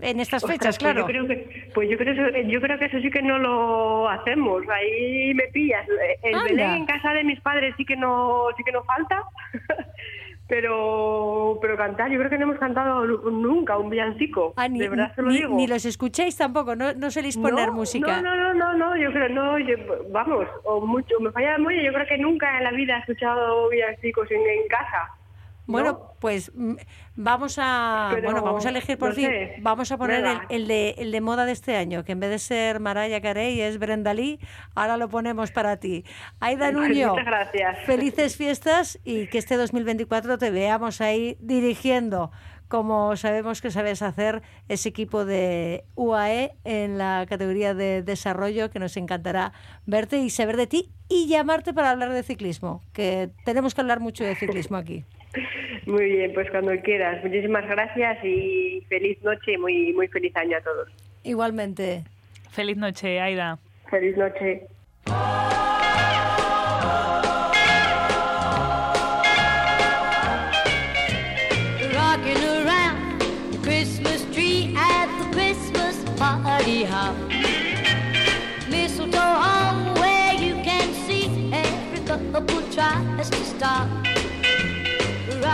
En 0.00 0.20
estas 0.20 0.42
fechas, 0.42 0.76
Ostras, 0.76 0.78
pues 0.78 0.78
claro. 0.78 1.00
Yo 1.00 1.06
creo 1.06 1.26
que, 1.26 1.70
pues 1.74 1.88
yo 1.88 1.96
creo, 1.96 2.12
eso, 2.12 2.38
yo 2.48 2.60
creo 2.60 2.78
que 2.78 2.84
eso 2.84 3.00
sí 3.00 3.10
que 3.10 3.22
no 3.22 3.38
lo 3.38 4.08
hacemos. 4.10 4.62
Ahí 4.68 5.32
me 5.34 5.44
pillas. 5.48 5.86
El 6.22 6.34
Anda. 6.34 6.44
Belén 6.48 6.70
en 6.72 6.86
casa 6.86 7.12
de 7.14 7.24
mis 7.24 7.40
padres 7.40 7.74
sí 7.76 7.84
que 7.84 7.96
no, 7.96 8.46
sí 8.56 8.62
que 8.64 8.72
no 8.72 8.84
falta. 8.84 9.22
pero, 10.48 11.58
pero 11.60 11.76
cantar, 11.76 12.10
yo 12.10 12.18
creo 12.18 12.30
que 12.30 12.38
no 12.38 12.44
hemos 12.44 12.58
cantado 12.58 13.04
nunca 13.04 13.76
un 13.78 13.90
villancico. 13.90 14.54
Ah, 14.56 14.68
ni, 14.68 14.78
de 14.78 14.88
verdad 14.88 15.14
se 15.14 15.22
lo 15.22 15.30
ni- 15.30 15.38
digo. 15.38 15.56
ni 15.56 15.66
los 15.66 15.84
escucháis 15.84 16.36
tampoco, 16.36 16.76
no, 16.76 16.92
no 16.94 17.10
soléis 17.10 17.36
poner 17.36 17.68
no, 17.68 17.72
música. 17.74 18.20
No, 18.20 18.36
no, 18.36 18.36
no, 18.36 18.54
no, 18.54 18.72
no, 18.74 18.96
yo 18.96 19.10
creo, 19.12 19.28
no, 19.28 19.58
yo- 19.58 19.76
vamos, 20.10 20.46
o 20.64 20.80
mucho, 20.86 21.18
me 21.20 21.32
falla 21.32 21.52
la 21.52 21.58
memoria, 21.58 21.82
yo 21.82 21.92
creo 21.92 22.06
que 22.06 22.18
nunca 22.18 22.58
en 22.58 22.64
la 22.64 22.70
vida 22.70 22.96
he 22.96 23.00
escuchado 23.00 23.68
villancicos 23.68 24.30
en, 24.30 24.40
en 24.40 24.68
casa. 24.68 25.10
¿No? 25.66 25.72
Bueno, 25.72 26.12
pues 26.20 26.52
mm, 26.54 26.74
vamos 27.16 27.58
a 27.60 28.08
Pero, 28.14 28.22
bueno, 28.24 28.42
vamos 28.42 28.64
a 28.66 28.68
elegir 28.68 28.98
por 28.98 29.10
no 29.10 29.14
fin. 29.14 29.26
sé. 29.26 29.56
Vamos 29.60 29.90
a 29.92 29.96
poner 29.98 30.24
el, 30.48 30.68
de 30.68 30.94
el 30.98 31.12
de 31.12 31.20
moda 31.20 31.44
de 31.44 31.52
este 31.52 31.76
año, 31.76 32.04
que 32.04 32.12
en 32.12 32.20
vez 32.20 32.30
de 32.30 32.38
ser 32.38 32.80
Mariah 32.80 33.20
Carey 33.20 33.60
es 33.60 33.78
Brenda 33.78 34.14
Lee, 34.14 34.38
ahora 34.74 34.96
lo 34.96 35.08
ponemos 35.08 35.50
para 35.50 35.76
ti. 35.78 36.04
Aida 36.40 36.70
Pues 36.72 36.88
Nuño. 36.88 37.10
muchas 37.10 37.26
gracias. 37.26 37.78
Felices 37.84 38.36
fiestas 38.38 38.98
y 39.04 39.26
que 39.28 39.38
este 39.38 39.56
2024 39.56 40.38
te 40.38 40.50
veamos 40.50 41.00
ahí 41.00 41.36
dirigiendo 41.40 42.30
como 42.68 43.14
sabemos 43.16 43.62
que 43.62 43.70
sabes 43.70 44.02
hacer 44.02 44.42
ese 44.68 44.88
equipo 44.88 45.24
de 45.24 45.84
UAE 45.94 46.56
en 46.64 46.98
la 46.98 47.24
categoría 47.28 47.74
de 47.74 48.02
desarrollo 48.02 48.70
que 48.70 48.80
nos 48.80 48.96
encantará 48.96 49.52
verte 49.86 50.18
y 50.18 50.30
saber 50.30 50.56
de 50.56 50.66
ti 50.66 50.90
y 51.08 51.28
llamarte 51.28 51.72
para 51.72 51.90
hablar 51.90 52.10
de 52.12 52.24
ciclismo, 52.24 52.82
que 52.92 53.30
tenemos 53.44 53.72
que 53.74 53.82
hablar 53.82 54.00
mucho 54.00 54.24
de 54.24 54.34
ciclismo 54.34 54.76
aquí. 54.76 55.04
Muy 55.86 56.04
bien, 56.04 56.32
pues 56.34 56.50
cuando 56.50 56.72
quieras. 56.82 57.22
Muchísimas 57.22 57.66
gracias 57.66 58.24
y 58.24 58.84
feliz 58.88 59.22
noche 59.22 59.52
y 59.52 59.58
muy, 59.58 59.92
muy 59.92 60.08
feliz 60.08 60.34
año 60.36 60.56
a 60.56 60.60
todos. 60.60 60.88
Igualmente. 61.22 62.04
Feliz 62.50 62.76
noche, 62.76 63.20
Aida. 63.20 63.58
Feliz 63.90 64.16
noche. 64.16 64.66
Rocking 71.94 72.42
around 72.44 73.20
the 73.52 73.58
Christmas 73.62 74.24
tree 74.32 74.74
at 74.76 75.06
the 75.18 75.36
Christmas 75.36 75.96
party. 76.18 76.86
Mistletoe 78.70 79.18
hung 79.18 79.94
where 80.00 80.34
you 80.34 80.54
can 80.64 80.92
see 81.06 81.50
every 81.52 82.04
couple 82.06 82.62
tries 82.72 83.30
to 83.30 83.44
stop. 83.44 84.05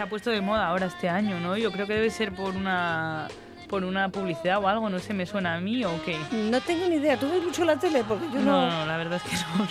Se 0.00 0.04
ha 0.04 0.08
puesto 0.08 0.30
de 0.30 0.40
moda 0.40 0.66
ahora 0.66 0.86
este 0.86 1.10
año, 1.10 1.38
¿no? 1.40 1.58
Yo 1.58 1.70
creo 1.70 1.86
que 1.86 1.92
debe 1.92 2.08
ser 2.08 2.32
por 2.32 2.56
una 2.56 3.28
por 3.68 3.84
una 3.84 4.08
publicidad 4.08 4.56
o 4.58 4.66
algo, 4.66 4.88
no 4.88 4.98
sé, 4.98 5.12
me 5.12 5.26
suena 5.26 5.54
a 5.56 5.60
mí 5.60 5.84
o 5.84 6.02
qué. 6.02 6.16
No 6.32 6.58
tengo 6.62 6.88
ni 6.88 6.94
idea. 6.96 7.18
¿Tú 7.18 7.28
ves 7.30 7.42
mucho 7.44 7.66
la 7.66 7.76
tele? 7.76 8.02
Porque 8.02 8.24
yo 8.32 8.40
No, 8.40 8.66
no... 8.66 8.78
no, 8.80 8.86
la 8.86 8.96
verdad 8.96 9.20
es 9.22 9.30
que 9.30 9.36
no, 9.36 9.68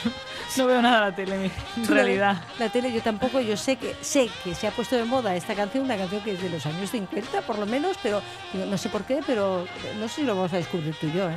no, 0.57 0.65
veo 0.67 0.81
nada 0.81 1.01
la 1.09 1.15
tele 1.15 1.45
en 1.45 1.83
Tú 1.85 1.93
la- 1.93 2.01
realidad. 2.03 2.41
La, 2.59 2.69
tele 2.69 2.91
yo 2.91 3.01
tampoco, 3.01 3.39
yo 3.41 3.55
sé 3.57 3.75
que 3.75 3.95
sé 4.01 4.29
que 4.43 4.53
se 4.55 4.67
ha 4.67 4.71
puesto 4.71 4.95
de 4.95 5.05
moda 5.05 5.35
esta 5.35 5.55
canción, 5.55 5.83
una 5.85 5.97
canción 5.97 6.21
que 6.23 6.31
es 6.33 6.41
de 6.41 6.49
los 6.49 6.65
años 6.65 6.89
50 6.91 7.41
por 7.41 7.57
lo 7.59 7.65
menos, 7.65 7.97
pero 8.01 8.21
no 8.53 8.77
sé 8.77 8.89
por 8.89 9.03
qué, 9.03 9.19
pero 9.25 9.65
no 9.99 10.07
sé 10.07 10.15
si 10.15 10.23
lo 10.23 10.35
vamos 10.35 10.53
a 10.53 10.57
descubrir 10.57 10.95
tú 10.99 11.07
y 11.07 11.11
yo, 11.13 11.29
¿eh? 11.29 11.35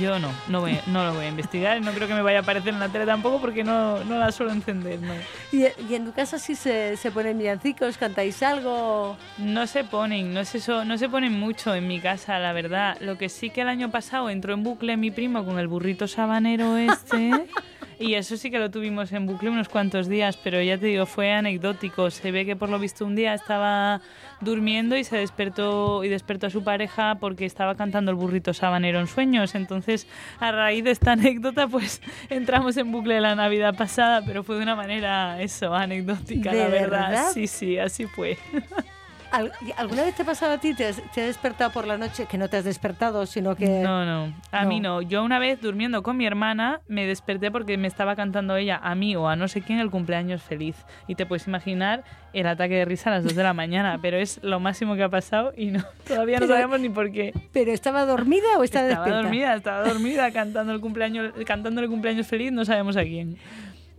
Yo 0.00 0.18
no, 0.20 0.30
no, 0.48 0.60
voy, 0.60 0.78
no 0.86 1.04
lo 1.04 1.14
voy 1.14 1.24
a 1.24 1.28
investigar, 1.28 1.80
no 1.80 1.92
creo 1.92 2.06
que 2.06 2.14
me 2.14 2.22
vaya 2.22 2.38
a 2.38 2.42
aparecer 2.42 2.72
en 2.72 2.78
la 2.80 2.88
tele 2.88 3.04
tampoco 3.04 3.40
porque 3.40 3.64
no, 3.64 4.02
no 4.04 4.16
la 4.18 4.30
suelo 4.30 4.52
encender, 4.52 5.00
no. 5.02 5.12
Y, 5.50 5.64
y 5.88 5.94
en 5.94 6.04
tu 6.04 6.12
casa 6.12 6.38
sí 6.38 6.54
se, 6.54 6.96
se 6.96 7.10
ponen 7.10 7.36
villancicos, 7.38 7.98
cantáis 7.98 8.42
algo. 8.44 9.16
No 9.38 9.66
se 9.66 9.82
ponen, 9.82 10.32
no 10.32 10.44
se, 10.44 10.60
so- 10.60 10.84
no 10.84 10.96
se 10.98 11.08
ponen 11.08 11.38
mucho 11.38 11.74
en 11.74 11.88
mi 11.88 11.98
casa, 12.00 12.38
la 12.38 12.52
verdad. 12.52 12.96
Lo 13.00 13.18
que 13.18 13.28
sí 13.28 13.50
que 13.50 13.62
el 13.62 13.68
año 13.68 13.90
pasado 13.90 14.30
entró 14.30 14.54
en 14.54 14.62
bucle 14.62 14.96
mi 14.96 15.10
primo 15.10 15.44
con 15.44 15.58
el 15.58 15.66
burrito 15.66 16.06
sabanero 16.06 16.76
este. 16.76 17.30
Y 17.98 18.14
eso 18.14 18.36
sí 18.36 18.50
que 18.50 18.58
lo 18.58 18.70
tuvimos 18.70 19.12
en 19.12 19.26
bucle 19.26 19.50
unos 19.50 19.68
cuantos 19.68 20.08
días, 20.08 20.36
pero 20.36 20.60
ya 20.60 20.78
te 20.78 20.86
digo, 20.86 21.06
fue 21.06 21.32
anecdótico. 21.32 22.10
Se 22.10 22.32
ve 22.32 22.44
que 22.44 22.56
por 22.56 22.68
lo 22.68 22.78
visto 22.78 23.04
un 23.04 23.14
día 23.14 23.34
estaba 23.34 24.00
durmiendo 24.40 24.96
y 24.96 25.04
se 25.04 25.16
despertó 25.16 26.02
y 26.04 26.08
despertó 26.08 26.46
a 26.48 26.50
su 26.50 26.64
pareja 26.64 27.16
porque 27.20 27.44
estaba 27.46 27.76
cantando 27.76 28.10
el 28.10 28.16
burrito 28.16 28.52
sabanero 28.54 28.98
en 29.00 29.06
sueños. 29.06 29.54
Entonces, 29.54 30.06
a 30.40 30.52
raíz 30.52 30.84
de 30.84 30.90
esta 30.90 31.12
anécdota, 31.12 31.68
pues 31.68 32.02
entramos 32.30 32.76
en 32.76 32.90
bucle 32.90 33.14
de 33.14 33.20
la 33.20 33.34
Navidad 33.34 33.74
pasada, 33.76 34.22
pero 34.26 34.42
fue 34.42 34.56
de 34.56 34.62
una 34.62 34.76
manera 34.76 35.40
eso, 35.40 35.74
anecdótica, 35.74 36.50
¿De 36.52 36.58
la 36.58 36.68
verdad. 36.68 37.10
verdad? 37.10 37.30
Sí, 37.32 37.46
sí, 37.46 37.78
así 37.78 38.06
fue. 38.06 38.36
Al- 39.32 39.52
¿Alguna 39.76 40.02
vez 40.04 40.14
te 40.14 40.22
ha 40.22 40.24
pasado 40.26 40.52
a 40.52 40.58
ti? 40.58 40.74
¿Te 40.74 40.86
has, 40.86 40.96
te 41.12 41.22
has 41.22 41.26
despertado 41.28 41.70
por 41.72 41.86
la 41.86 41.96
noche? 41.96 42.26
Que 42.26 42.36
no 42.38 42.48
te 42.48 42.58
has 42.58 42.64
despertado, 42.64 43.24
sino 43.26 43.56
que... 43.56 43.66
No, 43.66 44.04
no, 44.04 44.32
a 44.52 44.62
No. 44.62 44.68
mí 44.68 44.78
no. 44.80 45.00
Yo 45.02 45.24
una 45.24 45.38
vez 45.38 45.60
durmiendo 45.60 46.02
con 46.02 46.16
mi 46.16 46.26
hermana 46.26 46.80
me 46.86 47.06
desperté 47.06 47.50
porque 47.50 47.76
me 47.78 47.88
estaba 47.88 48.14
cantando 48.14 48.56
ella 48.56 48.78
a 48.82 48.94
mí 48.94 49.16
o 49.16 49.28
a 49.28 49.34
no 49.36 49.48
sé 49.48 49.62
quién 49.62 49.78
el 49.78 49.90
cumpleaños 49.90 50.42
feliz. 50.42 50.76
Y 51.08 51.14
te 51.14 51.24
puedes 51.26 51.46
imaginar 51.46 52.04
el 52.34 52.46
ataque 52.46 52.74
de 52.76 52.84
risa 52.84 53.10
a 53.10 53.14
las 53.14 53.24
2 53.24 53.34
de 53.34 53.42
la 53.42 53.54
mañana, 53.54 53.98
pero 54.02 54.16
es 54.18 54.38
lo 54.42 54.60
máximo 54.60 54.94
que 54.96 55.02
ha 55.02 55.08
pasado 55.08 55.52
y 55.56 55.66
no, 55.66 55.82
todavía 56.06 56.36
no 56.38 56.46
Pero- 56.46 56.54
sabemos 56.54 56.80
ni 56.80 56.88
por 56.90 57.10
qué. 57.10 57.32
¿Pero 57.52 57.72
estaba 57.72 58.04
dormida 58.04 58.58
o 58.58 58.64
estaba, 58.64 58.86
Estaba 58.88 59.04
despierta? 59.06 59.22
dormida, 59.22 59.54
estaba 59.54 59.88
dormida 59.88 60.30
cantando 60.32 60.72
el 60.72 60.80
cumpleaños, 60.80 61.32
cantando 61.46 61.80
el 61.80 61.88
cumpleaños 61.88 62.26
feliz, 62.26 62.52
no 62.52 62.64
sabemos 62.64 62.96
a 62.96 63.02
quién. 63.02 63.36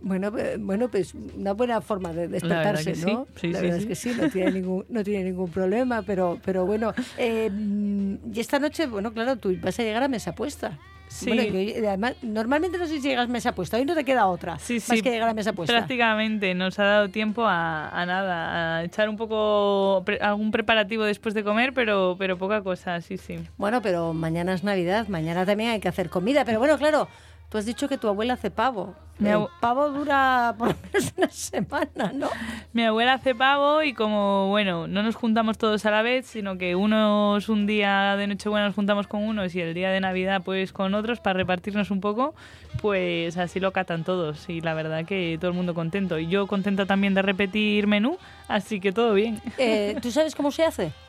Bueno, 0.06 0.30
bueno, 0.58 0.88
pues 0.90 1.14
una 1.14 1.52
buena 1.54 1.80
forma 1.80 2.12
de 2.12 2.28
despertarse, 2.28 2.94
sí. 2.94 3.06
¿no? 3.10 3.26
Sí, 3.36 3.50
la 3.52 3.58
sí, 3.60 3.64
verdad 3.64 3.76
sí. 3.78 3.82
es 3.82 3.88
que 3.88 3.94
sí, 3.94 4.12
no 4.20 4.28
tiene 4.28 4.50
ningún, 4.60 4.84
no 4.90 5.02
tiene 5.02 5.24
ningún 5.24 5.50
problema, 5.50 6.02
pero, 6.02 6.38
pero 6.44 6.66
bueno. 6.66 6.92
eh, 7.16 7.50
y 7.50 8.38
esta 8.38 8.58
noche, 8.58 8.86
bueno, 8.86 9.12
claro, 9.14 9.36
tú 9.36 9.56
vas 9.62 9.78
a 9.80 9.82
llegar 9.82 10.02
a 10.02 10.08
mesa 10.08 10.34
puesta. 10.34 10.78
Sí. 11.08 11.26
Bueno, 11.26 11.42
además, 11.88 12.16
normalmente 12.22 12.76
no 12.76 12.86
sé 12.86 12.94
si 13.00 13.00
llegas 13.08 13.28
mesa 13.28 13.54
puesta, 13.54 13.76
hoy 13.76 13.84
no 13.84 13.94
te 13.94 14.04
queda 14.04 14.26
otra. 14.26 14.58
Sí, 14.58 14.74
Más 14.74 14.84
sí, 14.84 15.00
que 15.02 15.10
llegar 15.10 15.28
a 15.28 15.34
mesa 15.34 15.52
puesta. 15.52 15.72
Prácticamente 15.74 16.54
nos 16.54 16.78
ha 16.78 16.84
dado 16.84 17.08
tiempo 17.10 17.44
a, 17.46 17.88
a 17.88 18.04
nada, 18.06 18.78
a 18.78 18.84
echar 18.84 19.08
un 19.08 19.16
poco 19.16 20.02
pre- 20.04 20.18
algún 20.18 20.50
preparativo 20.50 21.04
después 21.04 21.34
de 21.34 21.44
comer, 21.44 21.72
pero, 21.72 22.16
pero 22.18 22.36
poca 22.36 22.62
cosa, 22.62 23.00
sí, 23.00 23.16
sí. 23.16 23.36
Bueno, 23.56 23.80
pero 23.80 24.12
mañana 24.12 24.52
es 24.54 24.64
Navidad, 24.64 25.06
mañana 25.08 25.46
también 25.46 25.70
hay 25.70 25.80
que 25.80 25.88
hacer 25.88 26.10
comida, 26.10 26.44
pero 26.44 26.58
bueno, 26.58 26.76
claro. 26.78 27.08
Tú 27.54 27.58
has 27.58 27.66
dicho 27.66 27.86
que 27.86 27.98
tu 27.98 28.08
abuela 28.08 28.34
hace 28.34 28.50
pavo. 28.50 28.96
Mi 29.16 29.28
El 29.28 29.46
pavo 29.60 29.88
dura 29.88 30.56
por 30.58 30.70
lo 30.70 30.74
menos 30.82 31.14
una 31.16 31.28
semana, 31.28 32.12
¿no? 32.12 32.28
Mi 32.72 32.82
abuela 32.82 33.12
hace 33.12 33.32
pavo 33.32 33.80
y 33.84 33.92
como, 33.92 34.48
bueno, 34.48 34.88
no 34.88 35.04
nos 35.04 35.14
juntamos 35.14 35.56
todos 35.56 35.86
a 35.86 35.92
la 35.92 36.02
vez, 36.02 36.26
sino 36.26 36.58
que 36.58 36.74
unos 36.74 37.48
un 37.48 37.68
día 37.68 38.16
de 38.16 38.26
Nochebuena 38.26 38.66
nos 38.66 38.74
juntamos 38.74 39.06
con 39.06 39.22
unos 39.22 39.54
y 39.54 39.60
el 39.60 39.72
día 39.72 39.92
de 39.92 40.00
Navidad 40.00 40.42
pues 40.44 40.72
con 40.72 40.96
otros 40.96 41.20
para 41.20 41.36
repartirnos 41.36 41.92
un 41.92 42.00
poco, 42.00 42.34
pues 42.82 43.36
así 43.36 43.60
lo 43.60 43.70
catan 43.70 44.02
todos 44.02 44.48
y 44.48 44.60
la 44.60 44.74
verdad 44.74 45.04
que 45.04 45.38
todo 45.40 45.52
el 45.52 45.56
mundo 45.56 45.74
contento. 45.74 46.18
Y 46.18 46.26
yo 46.26 46.48
contenta 46.48 46.86
también 46.86 47.14
de 47.14 47.22
repetir 47.22 47.86
menú, 47.86 48.18
así 48.48 48.80
que 48.80 48.90
todo 48.90 49.14
bien. 49.14 49.40
Eh, 49.58 49.96
¿Tú 50.02 50.10
sabes 50.10 50.34
cómo 50.34 50.50
se 50.50 50.64
hace? 50.64 50.90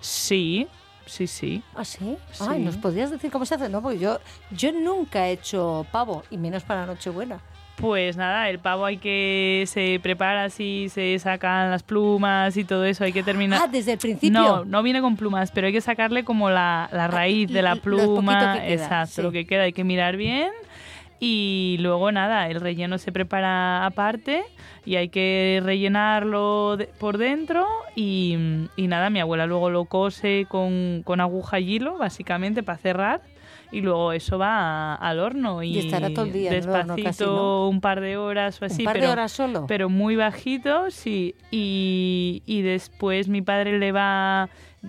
Sí, 0.00 0.68
sí, 1.06 1.26
sí. 1.26 1.62
¿Ah, 1.74 1.84
sí? 1.84 2.16
Sí. 2.32 2.44
Ay, 2.48 2.60
¿nos 2.62 2.76
podrías 2.76 3.10
decir 3.10 3.30
cómo 3.30 3.46
se 3.46 3.54
hace? 3.54 3.68
No, 3.68 3.80
porque 3.82 3.98
yo, 3.98 4.18
yo 4.50 4.72
nunca 4.72 5.28
he 5.28 5.32
hecho 5.32 5.86
pavo, 5.90 6.22
y 6.30 6.36
menos 6.36 6.62
para 6.64 6.84
Nochebuena. 6.86 7.40
Pues 7.76 8.16
nada, 8.16 8.48
el 8.48 8.58
pavo 8.58 8.86
hay 8.86 8.96
que 8.96 9.64
se 9.66 10.00
prepara 10.02 10.44
así, 10.44 10.88
se 10.88 11.18
sacan 11.18 11.70
las 11.70 11.82
plumas 11.82 12.56
y 12.56 12.64
todo 12.64 12.86
eso, 12.86 13.04
hay 13.04 13.12
que 13.12 13.22
terminar. 13.22 13.60
Ah, 13.62 13.68
desde 13.70 13.92
el 13.92 13.98
principio. 13.98 14.30
No, 14.40 14.64
no 14.64 14.82
viene 14.82 15.02
con 15.02 15.14
plumas, 15.16 15.50
pero 15.50 15.66
hay 15.66 15.74
que 15.74 15.82
sacarle 15.82 16.24
como 16.24 16.48
la, 16.48 16.88
la 16.90 17.06
raíz 17.06 17.48
de 17.48 17.58
l- 17.58 17.62
la 17.68 17.76
pluma. 17.76 18.54
que 18.54 18.60
queda, 18.60 18.68
exacto, 18.84 19.16
sí. 19.16 19.22
lo 19.22 19.30
que 19.30 19.46
queda 19.46 19.64
hay 19.64 19.74
que 19.74 19.84
mirar 19.84 20.16
bien. 20.16 20.50
Y 21.18 21.76
luego 21.80 22.12
nada, 22.12 22.48
el 22.48 22.60
relleno 22.60 22.98
se 22.98 23.10
prepara 23.12 23.86
aparte 23.86 24.44
y 24.84 24.96
hay 24.96 25.08
que 25.08 25.60
rellenarlo 25.64 26.76
de- 26.76 26.86
por 26.86 27.18
dentro. 27.18 27.66
Y, 27.94 28.36
y 28.76 28.86
nada, 28.86 29.08
mi 29.10 29.20
abuela 29.20 29.46
luego 29.46 29.70
lo 29.70 29.86
cose 29.86 30.46
con, 30.48 31.02
con 31.04 31.20
aguja 31.20 31.58
y 31.60 31.74
hilo, 31.76 31.96
básicamente, 31.98 32.62
para 32.62 32.78
cerrar. 32.78 33.22
Y 33.72 33.80
luego 33.80 34.12
eso 34.12 34.38
va 34.38 34.58
a- 34.58 34.94
al 34.94 35.18
horno 35.18 35.62
y, 35.62 35.74
Y 35.74 35.78
estará 35.80 36.10
todo 36.10 36.26
el 36.26 36.32
día 36.32 36.50
en 36.52 36.62
el 36.62 36.68
horno 36.68 36.94
despacito, 36.96 37.04
casi, 37.08 37.24
¿no? 37.24 37.68
un 37.68 37.80
par 37.80 38.00
de 38.00 38.16
horas 38.16 38.62
o 38.62 38.64
así. 38.66 38.82
¿Un 38.82 38.84
par 38.84 38.94
de 38.94 39.00
pero, 39.00 39.12
horas 39.12 39.32
solo? 39.32 39.64
pero 39.66 39.88
muy 39.88 40.14
bajito, 40.16 40.90
sí. 40.90 41.34
Y, 41.50 42.42
y 42.46 42.62
después 42.62 43.28
mi 43.28 43.42
padre 43.42 43.78
le 43.78 43.90
va, 43.90 44.48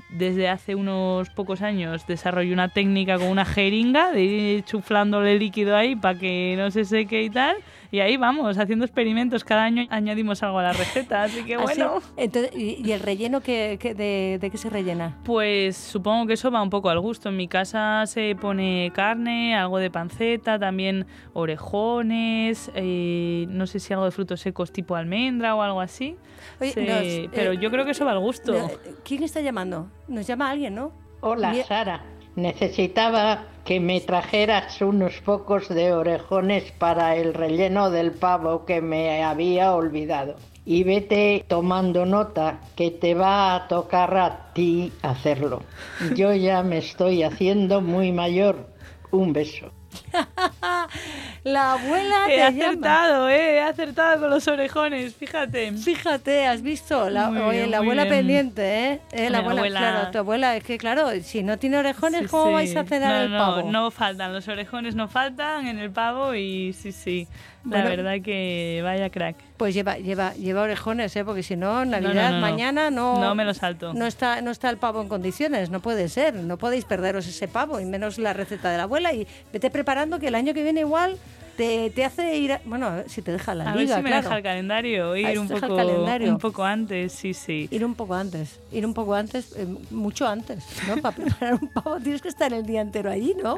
desde 0.10 0.50
hace 0.50 0.76
unos 0.76 1.30
pocos 1.30 1.62
años, 1.62 2.06
desarrolló 2.08 2.54
una 2.54 2.70
técnica 2.70 3.18
con 3.18 3.28
una 3.28 3.46
jeringa 3.46 4.12
de 4.12 4.24
ir 4.24 4.64
chuflándole 4.64 5.38
líquido 5.38 5.76
ahí 5.76 5.96
para 5.96 6.18
que 6.18 6.56
no 6.58 6.72
se 6.72 6.86
seque 6.86 7.24
y 7.24 7.30
tal. 7.30 7.58
Y 7.92 8.00
ahí 8.02 8.18
vamos, 8.18 8.58
haciendo 8.58 8.86
experimentos. 8.86 9.44
Cada 9.44 9.64
año 9.64 9.86
añadimos 9.90 10.44
algo 10.44 10.60
a 10.60 10.64
la 10.64 10.74
receta, 10.74 11.24
así 11.24 11.44
que 11.44 11.56
¿Ah, 11.56 11.60
bueno. 11.62 12.00
Entonces, 12.18 12.52
¿y, 12.56 12.92
el 12.92 13.00
relleno 13.00 13.42
que, 13.42 13.78
que- 13.80 13.94
de, 13.94 14.38
de 14.42 14.50
qué 14.52 14.58
se 14.58 14.70
rellena? 14.70 15.18
Pues 15.24 15.78
supongo 15.78 16.28
que 16.28 16.34
eso 16.34 16.52
va 16.52 16.62
un 16.62 16.70
poco 16.70 16.90
al 16.90 17.00
gusto. 17.00 17.30
En 17.30 17.38
mi 17.38 17.48
casa 17.48 18.04
se 18.08 18.36
pone 18.40 18.92
carne, 18.94 19.56
algo 19.56 19.78
de 19.78 19.90
panceta, 19.90 20.60
también 20.60 21.06
orejones, 21.34 22.72
eh, 22.76 23.46
no 23.50 23.68
sé 23.68 23.80
si 23.80 23.94
algo 23.94 24.06
de 24.06 24.12
frutos 24.12 24.42
secos 24.42 24.72
tipo 24.72 24.96
almendra 24.96 25.56
o 25.56 25.62
algo 25.62 25.82
así. 25.82 26.16
Oye, 26.62 26.72
Se- 26.72 26.82
nos, 27.26 27.32
pero 27.34 27.52
eh, 27.54 27.58
yo 27.62 27.70
creo 27.72 27.86
que 27.86 27.92
eso 27.92 28.06
va 28.06 28.12
al 28.12 28.20
gusto. 28.20 28.54
¿Quién 29.04 29.24
está 29.24 29.42
llamando? 29.42 29.90
Nos 30.08 30.28
llama 30.28 30.50
alguien, 30.50 30.76
¿no? 30.76 30.92
Hola. 31.22 31.54
Sara. 31.66 32.04
Necesitaba 32.38 33.46
que 33.66 33.80
me 33.80 34.00
trajeras 34.00 34.80
unos 34.84 35.22
pocos 35.22 35.70
de 35.70 35.92
orejones 35.92 36.72
para 36.72 37.16
el 37.16 37.34
relleno 37.34 37.90
del 37.90 38.12
pavo 38.12 38.64
que 38.64 38.80
me 38.80 39.24
había 39.24 39.74
olvidado. 39.74 40.36
Y 40.64 40.84
vete 40.84 41.44
tomando 41.48 42.06
nota 42.06 42.60
que 42.76 42.92
te 42.92 43.16
va 43.16 43.56
a 43.56 43.68
tocar 43.68 44.16
a 44.16 44.54
ti 44.54 44.94
hacerlo. 45.02 45.64
Yo 46.16 46.32
ya 46.32 46.62
me 46.62 46.78
estoy 46.78 47.24
haciendo 47.24 47.82
muy 47.82 48.12
mayor. 48.12 48.68
Un 49.10 49.34
beso. 49.34 49.72
La 51.48 51.74
abuela 51.74 52.26
He 52.28 52.32
te 52.32 52.38
llama. 52.38 52.48
acertado, 52.66 53.30
eh, 53.30 53.56
he 53.56 53.62
acertado 53.62 54.20
con 54.20 54.30
los 54.30 54.46
orejones, 54.50 55.16
fíjate. 55.16 55.72
Fíjate, 55.72 56.46
has 56.46 56.62
visto, 56.62 57.10
la, 57.10 57.30
Muy 57.30 57.42
oye, 57.42 57.58
bien, 57.60 57.72
la 57.72 57.78
abuela 57.78 58.04
bien. 58.04 58.16
pendiente, 58.18 58.86
¿eh? 58.92 59.00
Eh, 59.14 59.30
la 59.30 59.38
abuela, 59.38 59.62
abuela- 59.62 59.80
claro, 59.80 60.12
tu 60.12 60.18
abuela, 60.18 60.58
es 60.58 60.64
que 60.66 60.78
claro, 60.78 61.10
si 61.22 61.44
no 61.44 61.58
tiene 61.58 61.78
orejones, 61.78 62.24
Sí, 62.24 62.28
¿cómo 62.28 62.48
sí. 62.48 62.54
vais 62.54 62.76
a 62.76 62.84
cenar 62.84 63.12
no, 63.16 63.22
el 63.24 63.32
no, 63.32 63.38
pavo? 63.38 63.72
No 63.72 63.92
faltan, 63.92 64.34
los 64.34 64.46
orejones 64.50 64.96
no 64.96 65.08
faltan 65.08 65.68
en 65.68 65.80
el 65.80 65.90
pavo 65.90 66.36
y 66.36 66.74
sí, 66.74 66.92
sí. 66.92 67.28
La 67.64 67.82
Bueno. 67.82 67.90
verdad 67.90 68.22
que 68.24 68.80
vaya 68.84 69.10
crack. 69.10 69.36
Pues 69.58 69.74
lleva, 69.74 69.98
lleva, 69.98 70.34
lleva 70.36 70.62
orejones, 70.62 71.14
¿eh? 71.18 71.26
Porque 71.26 71.44
si 71.44 71.58
no, 71.58 71.84
no, 71.84 72.00
Navidad, 72.00 72.30
no, 72.32 72.36
no. 72.36 72.42
mañana 72.42 72.90
no... 72.92 73.20
No 73.20 73.36
me 73.36 73.44
lo 73.44 73.54
salto. 73.54 73.94
No 73.94 74.06
está, 74.06 74.42
no 74.42 74.52
está 74.52 74.70
el 74.70 74.78
pavo 74.78 75.02
en 75.02 75.10
condiciones, 75.10 75.70
no 75.70 75.82
puede 75.82 76.08
ser, 76.08 76.34
no 76.34 76.58
podéis 76.58 76.86
perderos 76.86 77.28
ese 77.28 77.48
pavo 77.50 77.80
y 77.82 77.86
menos 77.86 78.20
la 78.20 78.32
receta 78.34 78.70
de 78.70 78.78
la 78.78 78.84
abuela 78.84 79.12
y 79.14 79.28
vete 79.52 79.70
preparando 79.70 80.18
que 80.20 80.28
el 80.30 80.36
año 80.36 80.54
que 80.54 80.64
viene 80.64 80.82
igual 80.82 81.18
te, 81.58 81.90
te 81.90 82.06
hace 82.06 82.38
ir, 82.38 82.54
a- 82.54 82.62
bueno, 82.66 82.92
ver 82.92 83.10
si 83.10 83.22
te 83.22 83.32
deja 83.32 83.54
la 83.56 83.72
A 83.72 83.74
ver 83.74 83.84
liga, 83.84 83.98
si 83.98 84.02
me 84.04 84.10
claro. 84.10 84.24
deja 84.24 84.38
el 84.38 84.44
calendario, 84.44 85.10
ver 85.12 85.32
ir 85.34 85.40
un 85.40 85.50
poco, 85.50 85.76
calendario. 85.76 86.32
un 86.32 86.38
poco 86.38 86.64
antes, 86.64 87.12
sí, 87.12 87.34
sí. 87.34 87.68
Ir 87.72 87.84
un 87.84 87.96
poco 87.96 88.14
antes, 88.14 88.60
ir 88.72 88.86
un 88.86 88.94
poco 88.94 89.16
antes, 89.16 89.54
eh, 89.58 89.68
mucho 89.90 90.28
antes, 90.28 90.64
¿no? 90.88 90.98
Para 91.02 91.16
preparar 91.16 91.56
un 91.56 91.68
pavo 91.68 92.00
tienes 92.00 92.22
que 92.22 92.30
estar 92.30 92.54
el 92.54 92.66
día 92.66 92.82
entero 92.82 93.10
allí, 93.10 93.36
¿no? 93.44 93.58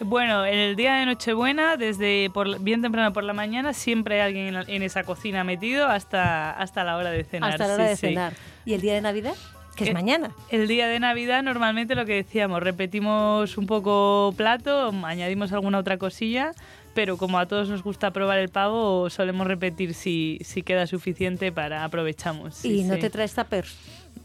Bueno, 0.00 0.44
el 0.44 0.76
día 0.76 0.94
de 0.94 1.06
Nochebuena, 1.06 1.76
desde 1.76 2.30
por, 2.32 2.60
bien 2.60 2.80
temprano 2.82 3.12
por 3.12 3.24
la 3.24 3.32
mañana, 3.32 3.72
siempre 3.72 4.22
hay 4.22 4.28
alguien 4.28 4.64
en, 4.68 4.82
esa 4.82 5.02
cocina 5.04 5.44
metido 5.44 5.88
hasta, 5.88 6.52
hasta 6.52 6.84
la 6.84 6.96
hora 6.96 7.10
de 7.10 7.24
cenar. 7.24 7.50
Hasta 7.52 7.66
la 7.66 7.74
hora 7.74 7.84
sí, 7.84 7.90
de 7.90 7.96
sí. 7.96 8.06
cenar. 8.08 8.32
¿Y 8.64 8.74
el 8.74 8.80
día 8.80 8.94
de 8.94 9.00
Navidad? 9.00 9.34
Que 9.76 9.84
es 9.84 9.90
Eh, 9.90 9.94
mañana. 9.94 10.30
El 10.50 10.68
día 10.68 10.88
de 10.88 10.98
Navidad 11.00 11.42
normalmente 11.42 11.94
lo 11.94 12.04
que 12.04 12.14
decíamos, 12.14 12.62
repetimos 12.62 13.56
un 13.56 13.66
poco 13.66 14.34
plato, 14.36 14.92
añadimos 15.04 15.52
alguna 15.52 15.78
otra 15.78 15.96
cosilla, 15.96 16.52
pero 16.94 17.16
como 17.16 17.38
a 17.38 17.46
todos 17.46 17.68
nos 17.68 17.82
gusta 17.82 18.12
probar 18.12 18.38
el 18.38 18.48
pavo, 18.48 19.08
solemos 19.10 19.46
repetir 19.46 19.94
si, 19.94 20.38
si 20.42 20.62
queda 20.62 20.86
suficiente 20.86 21.52
para 21.52 21.84
aprovechamos. 21.84 22.54
sí, 22.54 22.80
y 22.80 22.84
no 22.84 22.94
sí. 22.94 23.00
te 23.00 23.10
traes 23.10 23.34
tuppers. 23.34 23.76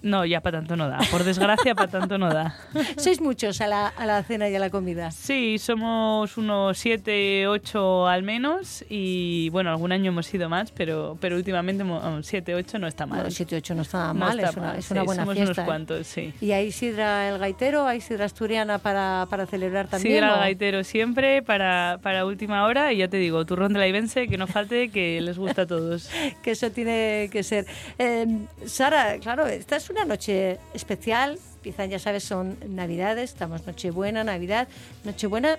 No, 0.05 0.23
ya 0.23 0.39
para 0.41 0.59
tanto 0.59 0.75
no 0.75 0.87
da. 0.87 0.99
Por 1.09 1.23
desgracia, 1.23 1.73
para 1.73 1.89
tanto 1.89 2.19
no 2.19 2.31
da. 2.31 2.55
Sois 2.97 3.19
muchos 3.19 3.59
a 3.59 3.65
la, 3.67 3.87
a 3.87 4.05
la 4.05 4.21
cena 4.21 4.47
y 4.49 4.55
a 4.55 4.59
la 4.59 4.69
comida. 4.69 5.09
Sí, 5.09 5.57
somos 5.57 6.37
unos 6.37 6.77
7, 6.77 7.47
8 7.47 8.07
al 8.07 8.21
menos 8.21 8.85
y 8.87 9.49
bueno, 9.49 9.71
algún 9.71 9.91
año 9.91 10.09
hemos 10.11 10.27
sido 10.27 10.47
más, 10.47 10.71
pero, 10.71 11.17
pero 11.19 11.35
últimamente 11.37 11.83
7, 12.21 12.53
8 12.53 12.77
no 12.77 12.85
está 12.87 13.07
mal. 13.07 13.21
Bueno, 13.21 13.31
7 13.31 13.55
8 13.55 13.73
no 13.73 13.81
está 13.81 14.07
No 14.09 14.13
mal, 14.13 14.37
está 14.39 14.49
es 14.51 14.57
una, 14.57 14.67
mal, 14.67 14.77
es 14.77 14.91
una 14.91 15.01
sí, 15.01 15.05
buena 15.07 15.21
somos 15.23 15.35
fiesta. 15.35 15.51
unos 15.51 15.57
¿eh? 15.57 15.65
cuantos, 15.65 16.07
sí. 16.07 16.33
¿Y 16.39 16.51
hay 16.51 16.71
sidra 16.71 17.29
el 17.29 17.39
gaitero? 17.39 17.87
¿Hay 17.87 17.99
sidra 17.99 18.25
asturiana 18.25 18.77
para, 18.77 19.25
para 19.29 19.47
celebrar 19.47 19.87
también? 19.87 20.17
Sidra 20.17 20.31
o- 20.31 20.33
al 20.35 20.39
gaitero 20.41 20.83
siempre 20.83 21.41
para, 21.41 21.97
para 22.03 22.25
última 22.27 22.63
hora 22.65 22.93
y 22.93 22.97
ya 22.97 23.07
te 23.07 23.17
digo, 23.17 23.43
turrón 23.45 23.73
de 23.73 23.79
la 23.79 23.87
Ibense, 23.87 24.27
que 24.27 24.37
no 24.37 24.45
falte, 24.45 24.89
que 24.89 25.19
les 25.21 25.37
gusta 25.39 25.63
a 25.63 25.65
todos. 25.65 26.09
Que 26.43 26.51
eso 26.51 26.69
tiene 26.69 27.29
que 27.31 27.41
ser. 27.41 27.65
Eh, 27.97 28.27
Sara, 28.67 29.17
claro, 29.19 29.47
esta 29.47 29.77
es 29.77 29.89
una 29.89 29.94
noche 30.03 30.57
especial. 30.73 31.39
Empiezan, 31.57 31.89
ya 31.89 31.99
sabes, 31.99 32.23
son 32.25 32.57
Navidades. 32.67 33.31
Estamos 33.31 33.65
Nochebuena, 33.65 34.23
Navidad. 34.25 34.67
Nochebuena, 35.05 35.57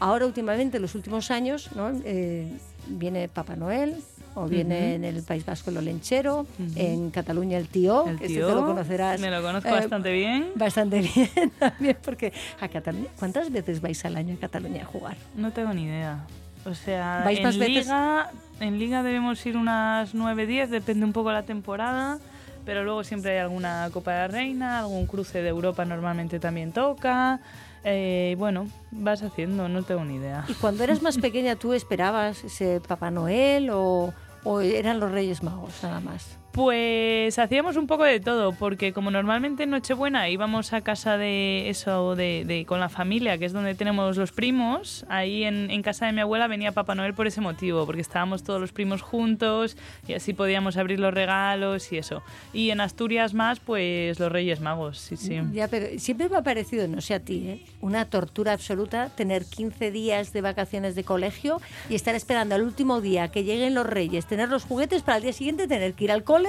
ahora 0.00 0.24
últimamente, 0.24 0.76
en 0.78 0.82
los 0.82 0.94
últimos 0.94 1.30
años, 1.30 1.70
¿no? 1.76 1.90
Eh, 2.04 2.48
viene 2.86 3.28
Papá 3.28 3.56
Noel. 3.56 3.96
O 4.38 4.46
viene 4.46 4.96
en 4.96 5.04
el 5.04 5.22
País 5.22 5.46
Vasco 5.46 5.70
el 5.70 5.78
Olenchero, 5.78 6.46
en 6.74 7.08
Cataluña 7.08 7.56
el 7.56 7.68
tío, 7.68 8.06
El 8.06 8.18
que 8.18 8.26
tío, 8.26 8.40
este 8.42 8.52
te 8.52 8.60
lo 8.60 8.66
conocerás. 8.66 9.18
me 9.18 9.30
lo 9.30 9.40
conozco 9.40 9.70
eh, 9.70 9.72
bastante 9.72 10.12
bien. 10.12 10.48
Bastante 10.56 11.00
bien 11.14 11.50
también, 11.58 11.96
porque 12.04 12.34
a 12.60 12.68
Cataluña, 12.68 13.06
¿cuántas 13.18 13.50
veces 13.50 13.80
vais 13.80 14.04
al 14.04 14.14
año 14.14 14.34
a 14.34 14.38
Cataluña 14.38 14.82
a 14.82 14.84
jugar? 14.84 15.16
No 15.36 15.52
tengo 15.54 15.72
ni 15.72 15.84
idea. 15.84 16.26
O 16.66 16.74
sea, 16.74 17.22
¿Vais 17.24 17.38
en 17.38 17.44
más 17.44 17.56
veces? 17.56 17.86
liga, 17.86 18.30
en 18.60 18.78
liga 18.78 19.02
debemos 19.02 19.46
ir 19.46 19.56
unas 19.56 20.12
9, 20.14 20.46
10, 20.46 20.68
depende 20.68 21.06
un 21.06 21.14
poco 21.14 21.32
la 21.32 21.44
temporada, 21.44 22.18
pero 22.66 22.84
luego 22.84 23.04
siempre 23.04 23.30
hay 23.32 23.38
alguna 23.38 23.88
Copa 23.92 24.12
de 24.12 24.18
la 24.18 24.28
Reina, 24.28 24.80
algún 24.80 25.06
cruce 25.06 25.40
de 25.40 25.48
Europa 25.48 25.84
normalmente 25.84 26.38
también 26.40 26.72
toca. 26.72 27.40
Eh, 27.84 28.34
bueno, 28.36 28.68
vas 28.90 29.22
haciendo, 29.22 29.68
no 29.68 29.84
tengo 29.84 30.04
ni 30.04 30.16
idea. 30.16 30.44
Y 30.48 30.54
cuando 30.54 30.82
eras 30.82 31.00
más 31.00 31.16
pequeña, 31.18 31.54
¿tú 31.54 31.72
esperabas 31.72 32.42
ese 32.42 32.80
Papá 32.86 33.12
Noel 33.12 33.70
o, 33.70 34.12
o 34.42 34.60
eran 34.60 34.98
los 34.98 35.12
Reyes 35.12 35.44
Magos 35.44 35.72
nada 35.84 36.00
más? 36.00 36.36
Pues 36.56 37.38
hacíamos 37.38 37.76
un 37.76 37.86
poco 37.86 38.04
de 38.04 38.18
todo, 38.18 38.52
porque 38.52 38.94
como 38.94 39.10
normalmente 39.10 39.64
en 39.64 39.70
Nochebuena 39.70 40.30
íbamos 40.30 40.72
a 40.72 40.80
casa 40.80 41.18
de 41.18 41.68
eso, 41.68 42.16
de, 42.16 42.64
con 42.66 42.80
la 42.80 42.88
familia, 42.88 43.36
que 43.36 43.44
es 43.44 43.52
donde 43.52 43.74
tenemos 43.74 44.16
los 44.16 44.32
primos, 44.32 45.04
ahí 45.10 45.44
en, 45.44 45.70
en 45.70 45.82
casa 45.82 46.06
de 46.06 46.12
mi 46.12 46.22
abuela 46.22 46.46
venía 46.46 46.72
Papá 46.72 46.94
Noel 46.94 47.12
por 47.12 47.26
ese 47.26 47.42
motivo, 47.42 47.84
porque 47.84 48.00
estábamos 48.00 48.42
todos 48.42 48.58
los 48.58 48.72
primos 48.72 49.02
juntos 49.02 49.76
y 50.08 50.14
así 50.14 50.32
podíamos 50.32 50.78
abrir 50.78 50.98
los 50.98 51.12
regalos 51.12 51.92
y 51.92 51.98
eso. 51.98 52.22
Y 52.54 52.70
en 52.70 52.80
Asturias 52.80 53.34
más, 53.34 53.60
pues 53.60 54.18
los 54.18 54.32
Reyes 54.32 54.60
Magos, 54.60 54.98
sí, 54.98 55.18
sí. 55.18 55.38
Ya, 55.52 55.68
pero 55.68 55.98
siempre 55.98 56.30
me 56.30 56.38
ha 56.38 56.42
parecido, 56.42 56.88
no 56.88 57.02
sé 57.02 57.12
a 57.12 57.20
ti, 57.20 57.48
¿eh? 57.50 57.60
una 57.82 58.06
tortura 58.06 58.54
absoluta 58.54 59.10
tener 59.10 59.44
15 59.44 59.90
días 59.90 60.32
de 60.32 60.40
vacaciones 60.40 60.94
de 60.94 61.04
colegio 61.04 61.60
y 61.90 61.96
estar 61.96 62.14
esperando 62.14 62.54
al 62.54 62.62
último 62.62 63.02
día 63.02 63.28
que 63.28 63.44
lleguen 63.44 63.74
los 63.74 63.84
Reyes, 63.84 64.24
tener 64.24 64.48
los 64.48 64.64
juguetes 64.64 65.02
para 65.02 65.18
el 65.18 65.24
día 65.24 65.34
siguiente 65.34 65.68
tener 65.68 65.92
que 65.92 66.04
ir 66.04 66.12
al 66.12 66.24
cole 66.24 66.45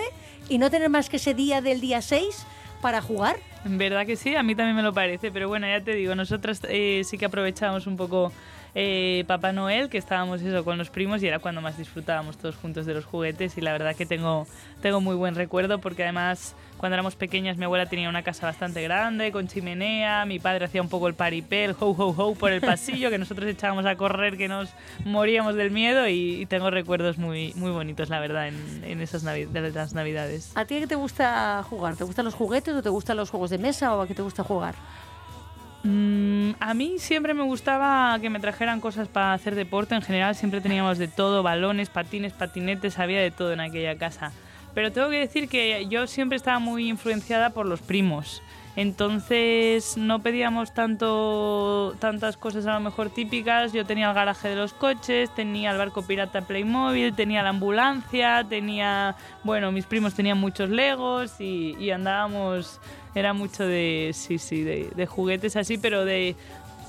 y 0.50 0.58
no 0.58 0.70
tener 0.70 0.90
más 0.90 1.10
que 1.10 1.18
ese 1.18 1.34
día 1.34 1.62
del 1.62 1.82
día 1.82 2.02
6 2.02 2.46
para 2.82 3.02
jugar. 3.02 3.38
Verdad 3.66 4.06
que 4.06 4.16
sí, 4.16 4.36
a 4.36 4.44
mí 4.44 4.56
también 4.56 4.76
me 4.76 4.84
lo 4.84 4.94
parece, 4.94 5.32
pero 5.32 5.48
bueno, 5.48 5.68
ya 5.68 5.82
te 5.82 5.94
digo, 5.94 6.16
nosotras 6.16 6.62
eh, 6.70 7.02
sí 7.04 7.18
que 7.18 7.26
aprovechábamos 7.26 7.88
un 7.88 7.98
poco 7.98 8.32
eh, 8.76 9.24
Papá 9.28 9.52
Noel, 9.52 9.90
que 9.90 9.98
estábamos 9.98 10.42
eso 10.42 10.64
con 10.64 10.78
los 10.78 10.90
primos 10.90 11.24
y 11.24 11.28
era 11.28 11.40
cuando 11.40 11.62
más 11.62 11.78
disfrutábamos 11.78 12.38
todos 12.38 12.56
juntos 12.56 12.86
de 12.86 12.94
los 12.94 13.06
juguetes 13.06 13.58
y 13.58 13.62
la 13.62 13.72
verdad 13.72 13.96
que 13.96 14.06
tengo, 14.06 14.48
tengo 14.82 15.02
muy 15.02 15.16
buen 15.16 15.36
recuerdo 15.36 15.80
porque 15.80 16.04
además 16.04 16.56
cuando 16.78 16.94
éramos 16.96 17.16
pequeñas 17.16 17.58
mi 17.58 17.66
abuela 17.66 17.88
tenía 17.88 18.08
una 18.10 18.24
casa 18.24 18.46
bastante 18.46 18.82
grande 18.84 19.32
con 19.32 19.48
chimenea, 19.48 20.26
mi 20.26 20.40
padre 20.40 20.66
hacía 20.66 20.82
un 20.82 20.90
poco 20.90 21.08
el 21.08 21.14
paripé, 21.16 21.66
el 21.66 21.72
ho 21.80 21.88
ho 21.92 22.14
ho 22.18 22.36
por 22.36 22.52
el 22.52 22.62
pasillo 22.62 23.10
que 23.10 23.18
nosotros 23.18 23.50
echábamos 23.50 23.86
a 23.86 23.96
correr 23.96 24.38
que 24.38 24.48
nos 24.48 24.70
moríamos 25.06 25.56
del 25.56 25.72
miedo 25.72 26.08
y, 26.08 26.42
y 26.42 26.46
tengo 26.46 26.70
recuerdos 26.70 27.18
muy, 27.18 27.54
muy 27.56 27.72
bonitos 27.72 28.10
la 28.10 28.20
verdad 28.20 28.48
en, 28.48 28.84
en 28.84 29.02
esas 29.02 29.24
navi- 29.26 29.48
de 29.48 29.72
las 29.72 29.94
navidades. 29.94 30.52
¿A 30.56 30.66
ti 30.66 30.80
qué 30.80 30.88
te 30.88 30.96
gusta 30.96 31.64
jugar? 31.70 31.96
¿Te 31.96 32.04
gustan 32.04 32.26
los 32.26 32.34
juguetes 32.36 32.74
o 32.76 32.82
te 32.82 32.90
gustan 32.90 33.18
los 33.18 33.30
juegos 33.30 33.50
de 33.50 33.58
mesa 33.58 33.96
o 33.96 34.02
a 34.02 34.08
qué 34.08 34.14
te 34.14 34.22
gusta 34.22 34.44
jugar? 34.44 34.76
Mm, 35.84 36.52
a 36.60 36.74
mí 36.74 36.96
siempre 36.98 37.34
me 37.34 37.44
gustaba 37.44 38.18
que 38.20 38.30
me 38.30 38.40
trajeran 38.40 38.82
cosas 38.82 39.08
para 39.08 39.34
hacer 39.34 39.56
deporte. 39.56 39.96
En 39.96 40.02
general 40.02 40.36
siempre 40.36 40.60
teníamos 40.60 40.98
de 40.98 41.08
todo, 41.08 41.44
balones, 41.44 41.90
patines, 41.90 42.34
patinetes, 42.34 43.00
había 43.00 43.22
de 43.22 43.32
todo 43.32 43.54
en 43.54 43.60
aquella 43.62 43.98
casa. 43.98 44.32
Pero 44.78 44.92
tengo 44.92 45.10
que 45.10 45.18
decir 45.18 45.50
que 45.50 45.88
yo 45.90 46.06
siempre 46.06 46.36
estaba 46.36 46.60
muy 46.60 46.88
influenciada 46.88 47.50
por 47.50 47.66
los 47.66 47.82
primos. 47.82 48.44
Entonces 48.76 49.98
no 49.98 50.22
pedíamos 50.22 50.72
tanto 50.72 51.96
tantas 51.98 52.38
cosas 52.38 52.68
a 52.68 52.76
lo 52.76 52.82
mejor 52.82 53.10
típicas. 53.10 53.74
Yo 53.74 53.88
tenía 53.88 54.08
el 54.10 54.14
garaje 54.14 54.50
de 54.50 54.56
los 54.56 54.74
coches, 54.74 55.34
tenía 55.34 55.72
el 55.72 55.80
barco 55.80 56.04
pirata 56.04 56.42
Playmobil, 56.42 57.16
tenía 57.16 57.42
la 57.42 57.50
ambulancia, 57.50 58.46
tenía, 58.48 59.16
bueno, 59.44 59.72
mis 59.72 59.88
primos 59.88 60.14
tenían 60.14 60.38
muchos 60.38 60.70
Legos 60.70 61.42
y, 61.42 61.90
andábamos, 61.90 62.80
era 63.16 63.34
mucho 63.34 63.66
de, 63.66 64.12
sí, 64.14 64.38
sí, 64.38 64.62
de, 64.62 64.92
de 64.96 65.08
juguetes 65.08 65.56
así, 65.56 65.80
pero 65.80 66.06
de, 66.06 66.36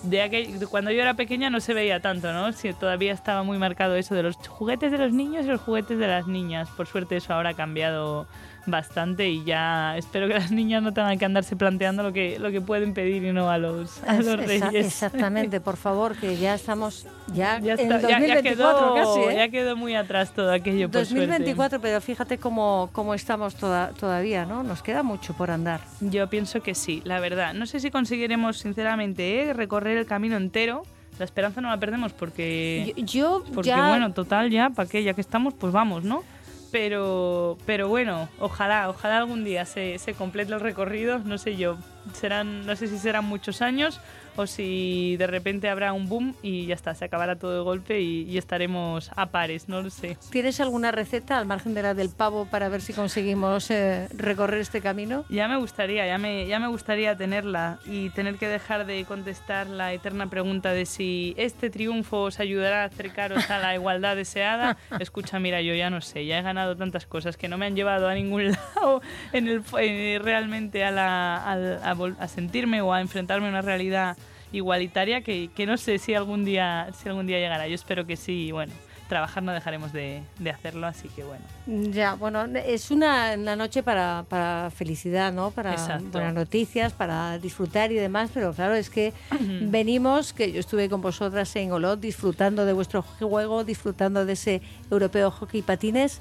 de, 0.02 0.22
aquel- 0.22 0.66
cuando 0.68 0.90
yo 0.90 1.02
era 1.02 1.14
pequeña 1.14 1.50
no 1.50 1.61
se 1.61 1.74
veía 1.74 2.00
tanto, 2.00 2.32
¿no? 2.32 2.52
Sí, 2.52 2.72
todavía 2.72 3.12
estaba 3.12 3.42
muy 3.42 3.58
marcado 3.58 3.96
eso 3.96 4.14
de 4.14 4.22
los 4.22 4.37
juguetes 4.37 4.92
de 4.92 4.98
los 4.98 5.12
niños 5.12 5.44
y 5.44 5.48
los 5.48 5.61
juguetes 5.61 5.98
de 5.98 6.06
las 6.06 6.26
niñas. 6.26 6.68
Por 6.76 6.87
suerte 6.87 7.16
eso 7.16 7.32
ahora 7.34 7.50
ha 7.50 7.54
cambiado 7.54 8.26
bastante 8.70 9.28
y 9.28 9.44
ya 9.44 9.96
espero 9.96 10.28
que 10.28 10.35
las 10.35 10.50
niñas 10.50 10.83
no 10.83 10.92
tengan 10.92 11.18
que 11.18 11.24
andarse 11.24 11.57
planteando 11.57 12.02
lo 12.02 12.12
que, 12.12 12.38
lo 12.38 12.50
que 12.50 12.61
pueden 12.61 12.94
pedir 12.94 13.24
y 13.24 13.33
no 13.33 13.50
a 13.50 13.59
los, 13.59 14.02
a 14.04 14.14
los 14.16 14.26
esa- 14.26 14.37
reyes. 14.70 14.87
exactamente, 14.87 15.61
por 15.61 15.76
favor, 15.76 16.14
que 16.16 16.37
ya 16.37 16.54
estamos 16.54 17.07
ya, 17.35 17.59
Ya, 17.62 17.74
en 17.74 17.81
está, 17.81 18.00
ya- 18.00 18.09
ya 18.09 18.18
2024 18.18 18.94
quedó, 18.94 18.94
casi, 18.94 19.20
¿eh? 19.20 19.37
ya 19.37 19.48
quedó 19.48 19.76
muy 19.76 19.94
atrás 19.94 20.33
todo 20.35 20.52
aquello, 20.52 20.88
por 20.90 21.04
suerte. 21.07 21.26
2024, 21.26 21.81
pero 21.81 22.00
fíjate 22.00 22.38
cómo, 22.38 22.90
cómo 22.92 23.14
estamos 23.14 23.54
toda- 23.54 23.90
todavía, 23.90 24.44
¿no? 24.44 24.62
Nos 24.62 24.83
queda 24.83 25.02
mucho 25.02 25.35
por 25.35 25.50
andar. 25.50 25.81
Yo 26.00 26.28
pienso 26.28 26.62
que 26.62 26.74
sí, 26.74 27.02
la 27.04 27.20
verdad. 27.20 27.54
No 27.54 27.66
sé 27.66 27.81
si 27.81 27.90
conseguiremos, 27.90 28.59
sinceramente, 28.59 29.42
¿eh? 29.42 29.52
recorrer 29.52 29.98
el 29.98 30.07
camino 30.07 30.37
entero. 30.37 30.83
La 31.18 31.24
esperanza 31.24 31.61
no 31.61 31.68
la 31.70 31.76
perdemos 31.78 32.12
porque, 32.12 32.94
Yo, 32.98 33.04
yo 33.04 33.44
porque 33.52 33.70
ya 33.70 33.88
bueno, 33.88 34.12
total, 34.12 34.50
ya, 34.50 34.70
¿para 34.70 34.88
qué? 34.88 35.02
Ya 35.02 35.14
que 35.14 35.20
estamos, 35.20 35.52
pues 35.54 35.72
vamos, 35.72 36.04
¿no? 36.04 36.22
Pero, 36.70 37.57
pero 37.64 37.88
bueno, 37.88 38.28
ojalá, 38.38 38.90
ojalá 38.90 39.18
algún 39.18 39.42
día 39.44 39.64
se, 39.64 39.98
se 39.98 40.14
complete 40.14 40.52
el 40.52 40.61
recorrido. 40.61 41.18
No 41.18 41.38
sé 41.38 41.57
yo, 41.57 41.78
serán, 42.12 42.66
no 42.66 42.76
sé 42.76 42.88
si 42.88 42.98
serán 42.98 43.24
muchos 43.24 43.62
años 43.62 44.00
o 44.38 44.46
si 44.46 45.16
de 45.16 45.27
repente 45.27 45.68
habrá 45.68 45.92
un 45.92 46.09
boom 46.09 46.35
y 46.42 46.66
ya 46.66 46.74
está, 46.74 46.94
se 46.94 47.05
acabará 47.05 47.37
todo 47.37 47.55
de 47.55 47.61
golpe 47.61 48.01
y, 48.01 48.22
y 48.22 48.38
estaremos 48.38 49.11
a 49.16 49.27
pares, 49.27 49.68
no 49.68 49.83
lo 49.83 49.90
sé. 49.90 50.16
¿Tienes 50.31 50.61
alguna 50.61 50.92
receta 50.92 51.38
al 51.38 51.46
margen 51.46 51.74
de 51.74 51.83
la 51.83 51.94
del 51.94 52.11
pavo 52.11 52.46
para 52.46 52.68
ver 52.68 52.81
si 52.81 52.92
conseguimos 52.92 53.70
eh, 53.70 54.09
recorrer 54.16 54.61
este 54.61 54.81
camino? 54.81 55.24
Ya 55.29 55.48
me 55.48 55.57
gustaría, 55.57 56.07
ya 56.07 56.18
me, 56.18 56.46
ya 56.46 56.59
me 56.61 56.68
gustaría 56.68 57.16
tenerla 57.16 57.79
y 57.87 58.11
tener 58.11 58.37
que 58.37 58.48
dejar 58.48 58.87
de 58.87 59.05
contestar 59.05 59.66
la 59.68 59.92
eterna 59.92 60.29
pregunta 60.31 60.72
de 60.72 60.87
si 60.87 61.35
este 61.37 61.70
triunfo 61.70 62.22
os 62.22 62.40
ayudará 62.40 62.83
a 62.83 62.87
acercaros 62.87 63.51
a 63.51 63.59
la 63.59 63.74
igualdad 63.74 64.16
deseada. 64.16 64.77
Escucha, 65.01 65.38
mira, 65.40 65.61
yo 65.62 65.74
ya 65.74 65.90
no 65.90 66.01
sé, 66.01 66.24
ya 66.27 66.38
he 66.38 66.42
ganado 66.42 66.77
tantas 66.77 67.07
cosas 67.07 67.37
que 67.37 67.48
no 67.48 67.59
me 67.59 67.66
han 67.66 67.74
llevado 67.77 68.09
a 68.09 68.14
ningún 68.14 68.53
lado 68.77 69.03
en 69.33 69.48
el, 69.48 69.62
eh, 69.81 70.20
realmente 70.22 70.85
a, 70.85 70.90
la, 70.90 71.37
a 71.83 71.94
vol- 71.94 72.16
a 72.20 72.29
sentirme 72.29 72.81
o 72.83 72.92
a 72.92 73.01
enfrentarme 73.01 73.46
a 73.46 73.51
una 73.51 73.62
realidad 73.62 74.16
igualitaria 74.52 75.22
que, 75.22 75.50
que 75.54 75.66
no 75.66 75.76
sé 75.76 75.98
si 75.98 76.14
algún 76.14 76.44
día 76.44 76.88
si 77.00 77.08
algún 77.08 77.26
día 77.26 77.38
llegará. 77.38 77.66
Yo 77.68 77.74
espero 77.74 78.06
que 78.06 78.16
sí, 78.16 78.52
bueno, 78.52 78.72
trabajar 79.08 79.42
no 79.42 79.52
dejaremos 79.52 79.92
de, 79.92 80.22
de 80.38 80.50
hacerlo, 80.50 80.87
así 80.87 81.08
que 81.08 81.24
bueno. 81.24 81.44
Ya, 81.92 82.14
bueno, 82.14 82.44
es 82.44 82.90
una, 82.90 83.34
una 83.37 83.56
noche 83.56 83.82
para, 83.82 84.24
para 84.28 84.70
felicidad, 84.70 85.32
¿no? 85.32 85.50
Para 85.50 85.72
Exacto. 85.72 86.11
buenas 86.12 86.34
noticias, 86.34 86.92
para 86.92 87.38
disfrutar 87.38 87.90
y 87.90 87.96
demás, 87.96 88.30
pero 88.32 88.53
claro, 88.53 88.74
es 88.74 88.90
que 88.90 89.12
venimos, 89.62 90.32
que 90.32 90.53
yo 90.53 90.61
estuve 90.61 90.88
con 90.88 91.01
vosotras 91.01 91.55
en 91.57 91.72
Olot 91.72 91.99
disfrutando 91.99 92.64
de 92.64 92.72
vuestro 92.72 93.03
juego, 93.03 93.64
disfrutando 93.64 94.24
de 94.24 94.34
ese 94.34 94.62
europeo 94.90 95.30
hockey 95.30 95.62
patines 95.62 96.20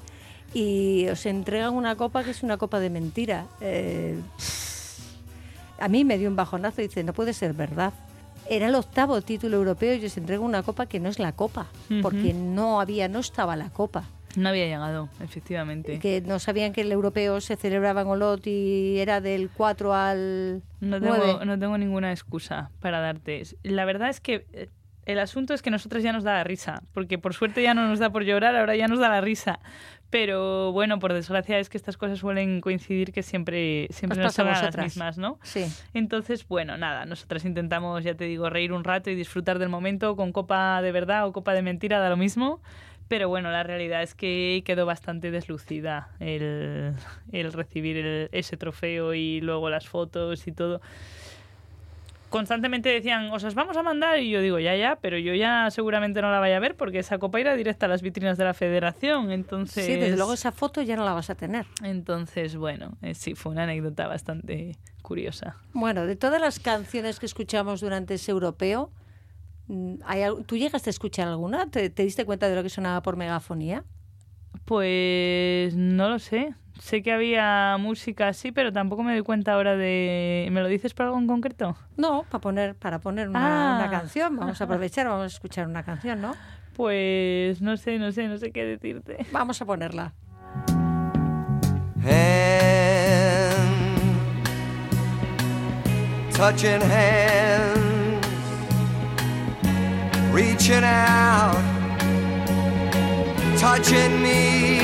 y 0.54 1.06
os 1.08 1.26
entregan 1.26 1.74
una 1.74 1.94
copa 1.96 2.24
que 2.24 2.30
es 2.30 2.42
una 2.42 2.56
copa 2.56 2.80
de 2.80 2.90
mentira. 2.90 3.46
Eh, 3.60 4.18
a 5.78 5.88
mí 5.88 6.04
me 6.04 6.18
dio 6.18 6.28
un 6.28 6.36
bajonazo 6.36 6.80
y 6.80 6.88
dice, 6.88 7.04
no 7.04 7.12
puede 7.12 7.32
ser 7.32 7.52
verdad. 7.52 7.92
Era 8.50 8.66
el 8.68 8.74
octavo 8.74 9.20
título 9.22 9.56
europeo 9.58 9.94
y 9.94 10.04
os 10.06 10.16
entregan 10.16 10.44
una 10.44 10.62
copa 10.62 10.86
que 10.86 11.00
no 11.00 11.08
es 11.08 11.18
la 11.18 11.32
copa, 11.32 11.66
porque 12.02 12.32
no 12.34 12.80
había, 12.80 13.08
no 13.08 13.18
estaba 13.20 13.56
la 13.56 13.70
copa 13.70 14.04
No 14.36 14.48
había 14.48 14.66
llegado, 14.66 15.08
efectivamente. 15.22 15.98
que 15.98 16.20
no 16.22 16.38
sabían 16.38 16.72
que 16.72 16.80
el 16.82 16.92
europeo 16.92 17.40
se 17.40 17.56
celebraba 17.56 18.02
en 18.02 18.08
Olot 18.08 18.46
y 18.46 18.98
era 18.98 19.20
del 19.20 19.50
4 19.50 19.94
al 19.94 20.62
No 20.80 20.98
9. 21.00 21.20
tengo, 21.26 21.44
no 21.44 21.58
tengo 21.58 21.78
ninguna 21.78 22.10
excusa 22.12 22.70
para 22.80 23.00
darte. 23.00 23.42
La 23.62 23.84
verdad 23.84 24.08
es 24.08 24.20
que 24.20 24.46
eh, 24.52 24.68
el 25.06 25.18
asunto 25.18 25.54
es 25.54 25.62
que 25.62 25.70
nosotras 25.70 26.02
ya 26.02 26.12
nos 26.12 26.22
da 26.24 26.34
la 26.34 26.44
risa, 26.44 26.82
porque 26.92 27.18
por 27.18 27.34
suerte 27.34 27.62
ya 27.62 27.72
no 27.74 27.86
nos 27.88 27.98
da 27.98 28.10
por 28.10 28.24
llorar, 28.24 28.54
ahora 28.56 28.76
ya 28.76 28.88
nos 28.88 28.98
da 28.98 29.08
la 29.08 29.20
risa. 29.22 29.58
Pero 30.10 30.72
bueno, 30.72 30.98
por 30.98 31.12
desgracia 31.12 31.58
es 31.58 31.68
que 31.68 31.76
estas 31.76 31.96
cosas 31.98 32.18
suelen 32.18 32.60
coincidir 32.62 33.12
que 33.12 33.22
siempre, 33.22 33.88
siempre 33.90 34.18
Os 34.20 34.24
nos 34.24 34.34
son 34.34 34.46
las 34.46 34.76
mismas, 34.84 35.18
¿no? 35.18 35.38
Sí. 35.42 35.66
Entonces, 35.92 36.48
bueno, 36.48 36.78
nada, 36.78 37.04
nosotras 37.04 37.44
intentamos, 37.44 38.02
ya 38.04 38.14
te 38.14 38.24
digo, 38.24 38.48
reír 38.48 38.72
un 38.72 38.84
rato 38.84 39.10
y 39.10 39.14
disfrutar 39.14 39.58
del 39.58 39.68
momento 39.68 40.16
con 40.16 40.32
copa 40.32 40.80
de 40.80 40.92
verdad 40.92 41.26
o 41.26 41.32
copa 41.32 41.52
de 41.52 41.60
mentira, 41.62 41.98
da 41.98 42.08
lo 42.08 42.16
mismo. 42.16 42.62
Pero 43.08 43.28
bueno, 43.30 43.50
la 43.50 43.62
realidad 43.62 44.02
es 44.02 44.14
que 44.14 44.62
quedó 44.66 44.84
bastante 44.84 45.30
deslucida 45.30 46.10
el, 46.20 46.92
el 47.32 47.52
recibir 47.54 47.96
el- 47.96 48.28
ese 48.32 48.58
trofeo 48.58 49.14
y 49.14 49.40
luego 49.40 49.70
las 49.70 49.88
fotos 49.88 50.46
y 50.46 50.52
todo. 50.52 50.82
Constantemente 52.28 52.90
decían, 52.90 53.30
os 53.32 53.42
las 53.42 53.54
vamos 53.54 53.76
a 53.76 53.82
mandar 53.82 54.18
y 54.20 54.30
yo 54.30 54.40
digo, 54.42 54.58
ya, 54.58 54.76
ya, 54.76 54.98
pero 55.00 55.16
yo 55.18 55.34
ya 55.34 55.70
seguramente 55.70 56.20
no 56.20 56.30
la 56.30 56.40
vaya 56.40 56.58
a 56.58 56.60
ver 56.60 56.76
porque 56.76 56.98
esa 56.98 57.18
copa 57.18 57.40
irá 57.40 57.54
directa 57.54 57.86
a 57.86 57.88
las 57.88 58.02
vitrinas 58.02 58.36
de 58.36 58.44
la 58.44 58.52
federación. 58.54 59.30
Entonces, 59.32 59.84
Sí, 59.86 59.92
desde 59.96 60.16
luego 60.16 60.34
esa 60.34 60.52
foto 60.52 60.82
ya 60.82 60.96
no 60.96 61.04
la 61.04 61.12
vas 61.14 61.30
a 61.30 61.34
tener. 61.34 61.64
entonces 61.82 62.56
bueno, 62.56 62.98
eh, 63.02 63.14
sí, 63.14 63.34
fue 63.34 63.52
una 63.52 63.62
anécdota 63.64 64.06
bastante 64.06 64.76
curiosa. 65.02 65.56
Bueno, 65.72 66.04
de 66.06 66.16
todas 66.16 66.40
las 66.40 66.60
canciones 66.60 67.18
que 67.18 67.26
escuchamos 67.26 67.80
durante 67.80 68.14
ese 68.14 68.30
europeo, 68.32 68.92
mm, 69.68 69.94
¿hay 70.04 70.22
al- 70.22 70.44
¿tú 70.44 70.56
llegaste 70.58 70.90
a 70.90 70.92
escuchar 70.92 71.28
alguna? 71.28 71.70
¿Te, 71.70 71.88
te 71.88 72.02
diste 72.02 72.24
cuenta 72.26 72.48
de 72.48 72.56
lo 72.56 72.62
que 72.62 72.68
sonaba 72.68 73.00
por 73.00 73.16
megafonía? 73.16 73.84
Pues 74.64 75.74
no 75.76 76.08
lo 76.10 76.18
sé. 76.18 76.54
Sé 76.80 77.02
que 77.02 77.12
había 77.12 77.76
música 77.78 78.28
así, 78.28 78.52
pero 78.52 78.72
tampoco 78.72 79.02
me 79.02 79.12
doy 79.12 79.22
cuenta 79.22 79.54
ahora 79.54 79.76
de... 79.76 80.48
¿Me 80.52 80.60
lo 80.60 80.68
dices 80.68 80.94
por 80.94 81.06
algo 81.06 81.18
en 81.18 81.26
concreto? 81.26 81.76
No, 81.96 82.24
para 82.30 82.40
poner, 82.40 82.74
para 82.76 83.00
poner 83.00 83.28
una, 83.28 83.74
Ah. 83.74 83.78
una 83.80 83.90
canción. 83.90 84.36
Vamos 84.36 84.60
a 84.60 84.64
aprovechar, 84.64 85.06
vamos 85.08 85.24
a 85.24 85.26
escuchar 85.26 85.66
una 85.66 85.82
canción, 85.82 86.20
¿no? 86.20 86.34
Pues 86.76 87.60
no 87.60 87.76
sé, 87.76 87.98
no 87.98 88.12
sé, 88.12 88.28
no 88.28 88.38
sé 88.38 88.52
qué 88.52 88.64
decirte. 88.64 89.26
Vamos 89.32 89.60
a 89.60 89.64
ponerla. 89.64 90.14
hand, 92.58 93.90
touching 96.32 96.80
hands, 96.80 98.26
reaching 100.32 100.84
out, 100.84 101.56
touching 103.58 104.22
me, 104.22 104.78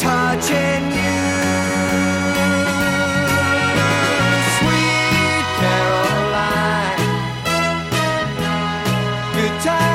touching 0.00 0.84
you. 0.92 1.20
Sweet 4.56 5.46
Caroline, 5.60 7.04
good 9.34 9.54
times 9.62 9.89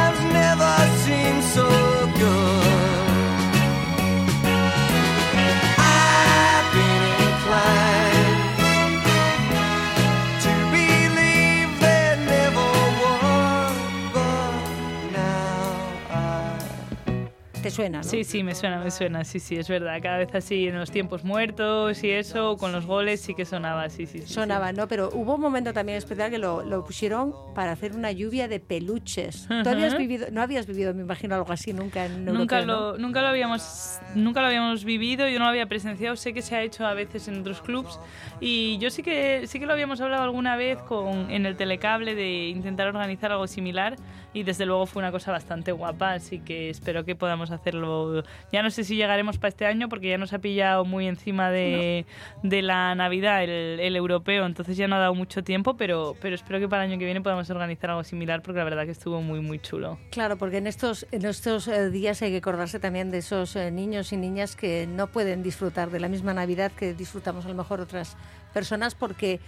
suena, 17.75 17.97
no? 17.99 18.03
Sí, 18.03 18.23
sí, 18.23 18.43
me 18.43 18.55
suena, 18.55 18.79
me 18.79 18.91
suena, 18.91 19.23
sí, 19.23 19.39
sí, 19.39 19.55
es 19.55 19.67
verdad. 19.67 19.99
Cada 20.01 20.17
vez 20.17 20.33
así 20.33 20.67
en 20.67 20.77
los 20.79 20.91
tiempos 20.91 21.23
muertos 21.23 22.03
y 22.03 22.11
eso, 22.11 22.57
con 22.57 22.71
los 22.71 22.85
goles 22.85 23.21
sí 23.21 23.33
que 23.33 23.45
sonaba, 23.45 23.89
sí, 23.89 24.05
sí. 24.05 24.19
sí, 24.19 24.27
sí. 24.27 24.33
Sonaba, 24.33 24.71
¿no? 24.71 24.87
Pero 24.87 25.09
hubo 25.13 25.35
un 25.35 25.41
momento 25.41 25.73
también 25.73 25.97
especial 25.97 26.29
que 26.29 26.37
lo, 26.37 26.63
lo 26.63 26.83
pusieron 26.83 27.33
para 27.53 27.71
hacer 27.71 27.93
una 27.93 28.11
lluvia 28.11 28.47
de 28.47 28.59
peluches. 28.59 29.47
¿Tú 29.47 29.69
habías 29.69 29.97
vivido, 29.97 30.27
no 30.31 30.41
habías 30.41 30.65
vivido, 30.67 30.93
me 30.93 31.01
imagino, 31.01 31.35
algo 31.35 31.51
así 31.51 31.73
nunca 31.73 32.05
en 32.05 32.25
Nunca 32.25 32.59
europeo, 32.59 32.65
¿no? 32.65 32.91
lo, 32.91 32.97
nunca 32.97 33.21
lo 33.21 33.27
habíamos 33.27 33.99
nunca 34.15 34.41
lo 34.41 34.47
habíamos 34.47 34.85
vivido, 34.85 35.27
yo 35.27 35.39
no 35.39 35.45
lo 35.45 35.49
había 35.49 35.65
presenciado, 35.67 36.15
sé 36.15 36.33
que 36.33 36.41
se 36.41 36.55
ha 36.55 36.61
hecho 36.61 36.85
a 36.85 36.93
veces 36.93 37.27
en 37.27 37.41
otros 37.41 37.61
clubs 37.61 37.99
y 38.39 38.77
yo 38.77 38.89
sí 38.89 39.03
que 39.03 39.47
sí 39.47 39.59
que 39.59 39.65
lo 39.65 39.73
habíamos 39.73 40.01
hablado 40.01 40.23
alguna 40.23 40.55
vez 40.55 40.77
con 40.79 41.31
en 41.31 41.45
el 41.45 41.55
telecable 41.55 42.15
de 42.15 42.47
intentar 42.47 42.87
organizar 42.87 43.31
algo 43.31 43.47
similar 43.47 43.95
y 44.35 44.43
desde 44.43 44.65
luego 44.65 44.85
fue 44.85 45.01
una 45.01 45.13
cosa 45.13 45.31
bastante 45.31 45.71
guapa, 45.71 46.11
así 46.11 46.39
que 46.39 46.69
espero 46.69 47.05
que 47.05 47.15
podamos 47.15 47.51
hacerlo. 47.51 48.21
Ya 48.51 48.61
no 48.61 48.69
sé 48.69 48.83
si 48.83 48.97
llegaremos 48.97 49.37
para 49.37 49.47
este 49.47 49.65
año 49.65 49.87
porque 49.87 50.09
ya 50.09 50.17
nos 50.17 50.33
ha 50.33 50.39
pillado 50.39 50.83
muy 50.83 51.07
encima 51.07 51.49
de, 51.49 52.05
de 52.43 52.61
la 52.61 52.93
Navidad 52.95 53.43
el, 53.45 53.79
el 53.79 53.95
europeo, 53.95 54.45
entonces 54.45 54.75
ya 54.75 54.89
no 54.89 54.97
ha 54.97 54.99
dado 54.99 55.15
mucho 55.15 55.41
tiempo, 55.41 55.77
pero 55.77 56.17
pero 56.21 56.35
espero 56.35 56.59
que 56.59 56.67
para 56.67 56.83
el 56.83 56.91
año 56.91 56.99
que 56.99 57.05
viene 57.05 57.21
podamos 57.21 57.49
organizar 57.49 57.91
algo 57.91 58.03
similar 58.03 58.41
porque 58.41 58.57
la 58.57 58.65
verdad 58.65 58.83
que 58.83 58.91
estuvo 58.91 59.21
muy 59.21 59.39
muy 59.39 59.57
chulo. 59.59 59.97
Claro, 60.11 60.35
porque 60.37 60.57
en 60.57 60.67
estos, 60.67 61.07
en 61.13 61.23
estos 61.23 61.69
eh, 61.69 61.89
días 61.89 62.21
hay 62.21 62.31
que 62.31 62.37
acordarse 62.37 62.77
también 62.79 63.11
de 63.11 63.19
esos 63.19 63.55
eh, 63.55 63.71
niños 63.71 64.11
y 64.11 64.17
niñas 64.17 64.57
que 64.57 64.85
no 64.85 65.07
pueden 65.07 65.43
disfrutar 65.43 65.91
de 65.91 66.01
la 66.01 66.09
misma 66.09 66.33
Navidad 66.33 66.73
que 66.73 66.93
disfrutamos 66.93 67.45
a 67.45 67.47
lo 67.47 67.55
mejor 67.55 67.79
otras 67.79 68.17
personas 68.53 68.95
porque 68.95 69.39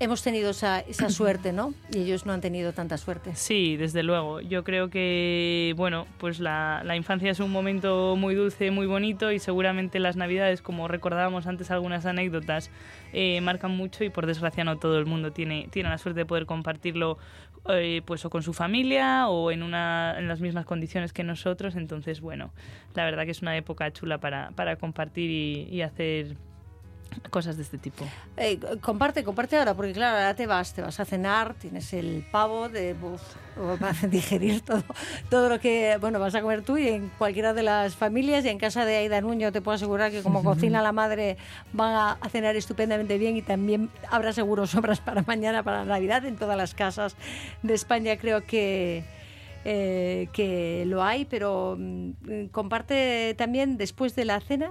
hemos 0.00 0.22
tenido 0.22 0.50
esa, 0.50 0.80
esa 0.80 1.10
suerte, 1.10 1.52
¿no? 1.52 1.74
Y 1.92 1.98
ellos 1.98 2.24
no 2.24 2.32
han 2.32 2.40
tenido 2.40 2.72
tanta 2.72 2.96
suerte. 2.98 3.34
Sí, 3.34 3.76
desde 3.76 4.02
luego. 4.02 4.40
Yo 4.40 4.62
creo 4.64 4.90
que, 4.90 5.74
bueno, 5.76 6.06
pues 6.18 6.38
la, 6.40 6.82
infancia 6.96 7.30
es 7.30 7.40
un 7.40 7.50
momento 7.50 8.14
muy 8.16 8.34
dulce, 8.34 8.70
muy 8.70 8.86
bonito 8.86 9.32
y 9.32 9.38
seguramente 9.38 9.98
las 9.98 10.16
navidades, 10.16 10.62
como 10.62 10.88
recordábamos 10.88 11.46
antes 11.46 11.70
algunas 11.70 12.06
anécdotas, 12.06 12.70
eh, 13.12 13.40
marcan 13.40 13.76
mucho 13.76 14.04
y 14.04 14.10
por 14.10 14.26
desgracia 14.26 14.64
no 14.64 14.78
todo 14.78 14.98
el 14.98 15.06
mundo 15.06 15.32
tiene, 15.32 15.68
tiene 15.70 15.88
la 15.88 15.98
suerte 15.98 16.20
de 16.20 16.26
poder 16.26 16.46
compartirlo 16.46 17.18
eh, 17.68 18.02
pues 18.04 18.24
o 18.24 18.30
con 18.30 18.42
su 18.42 18.52
familia 18.52 19.28
o 19.28 19.50
en, 19.50 19.62
una, 19.62 20.14
en 20.18 20.28
las 20.28 20.40
mismas 20.40 20.64
condiciones 20.64 21.12
que 21.12 21.24
nosotros. 21.24 21.74
Entonces, 21.74 22.20
bueno, 22.20 22.52
la 22.94 23.04
verdad 23.04 23.24
que 23.24 23.32
es 23.32 23.42
una 23.42 23.56
época 23.56 23.92
chula 23.92 24.18
para, 24.18 24.52
para 24.52 24.76
compartir 24.76 25.30
y 25.30 25.82
hacer 25.82 26.36
cosas 27.30 27.56
de 27.56 27.62
este 27.62 27.78
tipo. 27.78 28.04
Eh, 28.36 28.58
comparte, 28.80 29.24
comparte 29.24 29.56
ahora, 29.56 29.74
porque 29.74 29.92
claro, 29.92 30.16
ahora 30.16 30.34
te 30.34 30.46
vas, 30.46 30.74
te 30.74 30.82
vas 30.82 30.98
a 31.00 31.04
cenar, 31.04 31.54
tienes 31.54 31.92
el 31.92 32.24
pavo 32.30 32.68
de 32.68 32.94
uf, 33.00 33.80
vas 33.80 34.04
a 34.04 34.06
digerir 34.06 34.60
todo, 34.62 34.82
todo 35.30 35.48
lo 35.48 35.60
que 35.60 35.96
bueno 36.00 36.20
vas 36.20 36.34
a 36.34 36.42
comer 36.42 36.62
tú 36.62 36.78
y 36.78 36.88
en 36.88 37.10
cualquiera 37.18 37.54
de 37.54 37.62
las 37.62 37.96
familias 37.96 38.44
y 38.44 38.48
en 38.48 38.58
casa 38.58 38.84
de 38.84 38.96
Aida 38.96 39.20
Nuño 39.20 39.52
te 39.52 39.60
puedo 39.60 39.74
asegurar 39.74 40.10
que 40.10 40.22
como 40.22 40.44
cocina 40.44 40.82
la 40.82 40.92
madre 40.92 41.36
van 41.72 41.94
a, 41.94 42.12
a 42.12 42.28
cenar 42.28 42.56
estupendamente 42.56 43.18
bien 43.18 43.36
y 43.36 43.42
también 43.42 43.90
habrá 44.10 44.32
seguro 44.32 44.66
sobras 44.66 45.00
para 45.00 45.22
mañana, 45.22 45.62
para 45.62 45.84
Navidad 45.84 46.24
en 46.24 46.36
todas 46.36 46.56
las 46.56 46.74
casas 46.74 47.16
de 47.62 47.74
España 47.74 48.16
creo 48.16 48.44
que 48.44 49.04
eh, 49.64 50.28
que 50.32 50.84
lo 50.86 51.02
hay, 51.02 51.24
pero 51.24 51.76
mm, 51.78 52.46
comparte 52.52 53.34
también 53.36 53.76
después 53.76 54.14
de 54.14 54.24
la 54.24 54.40
cena, 54.40 54.70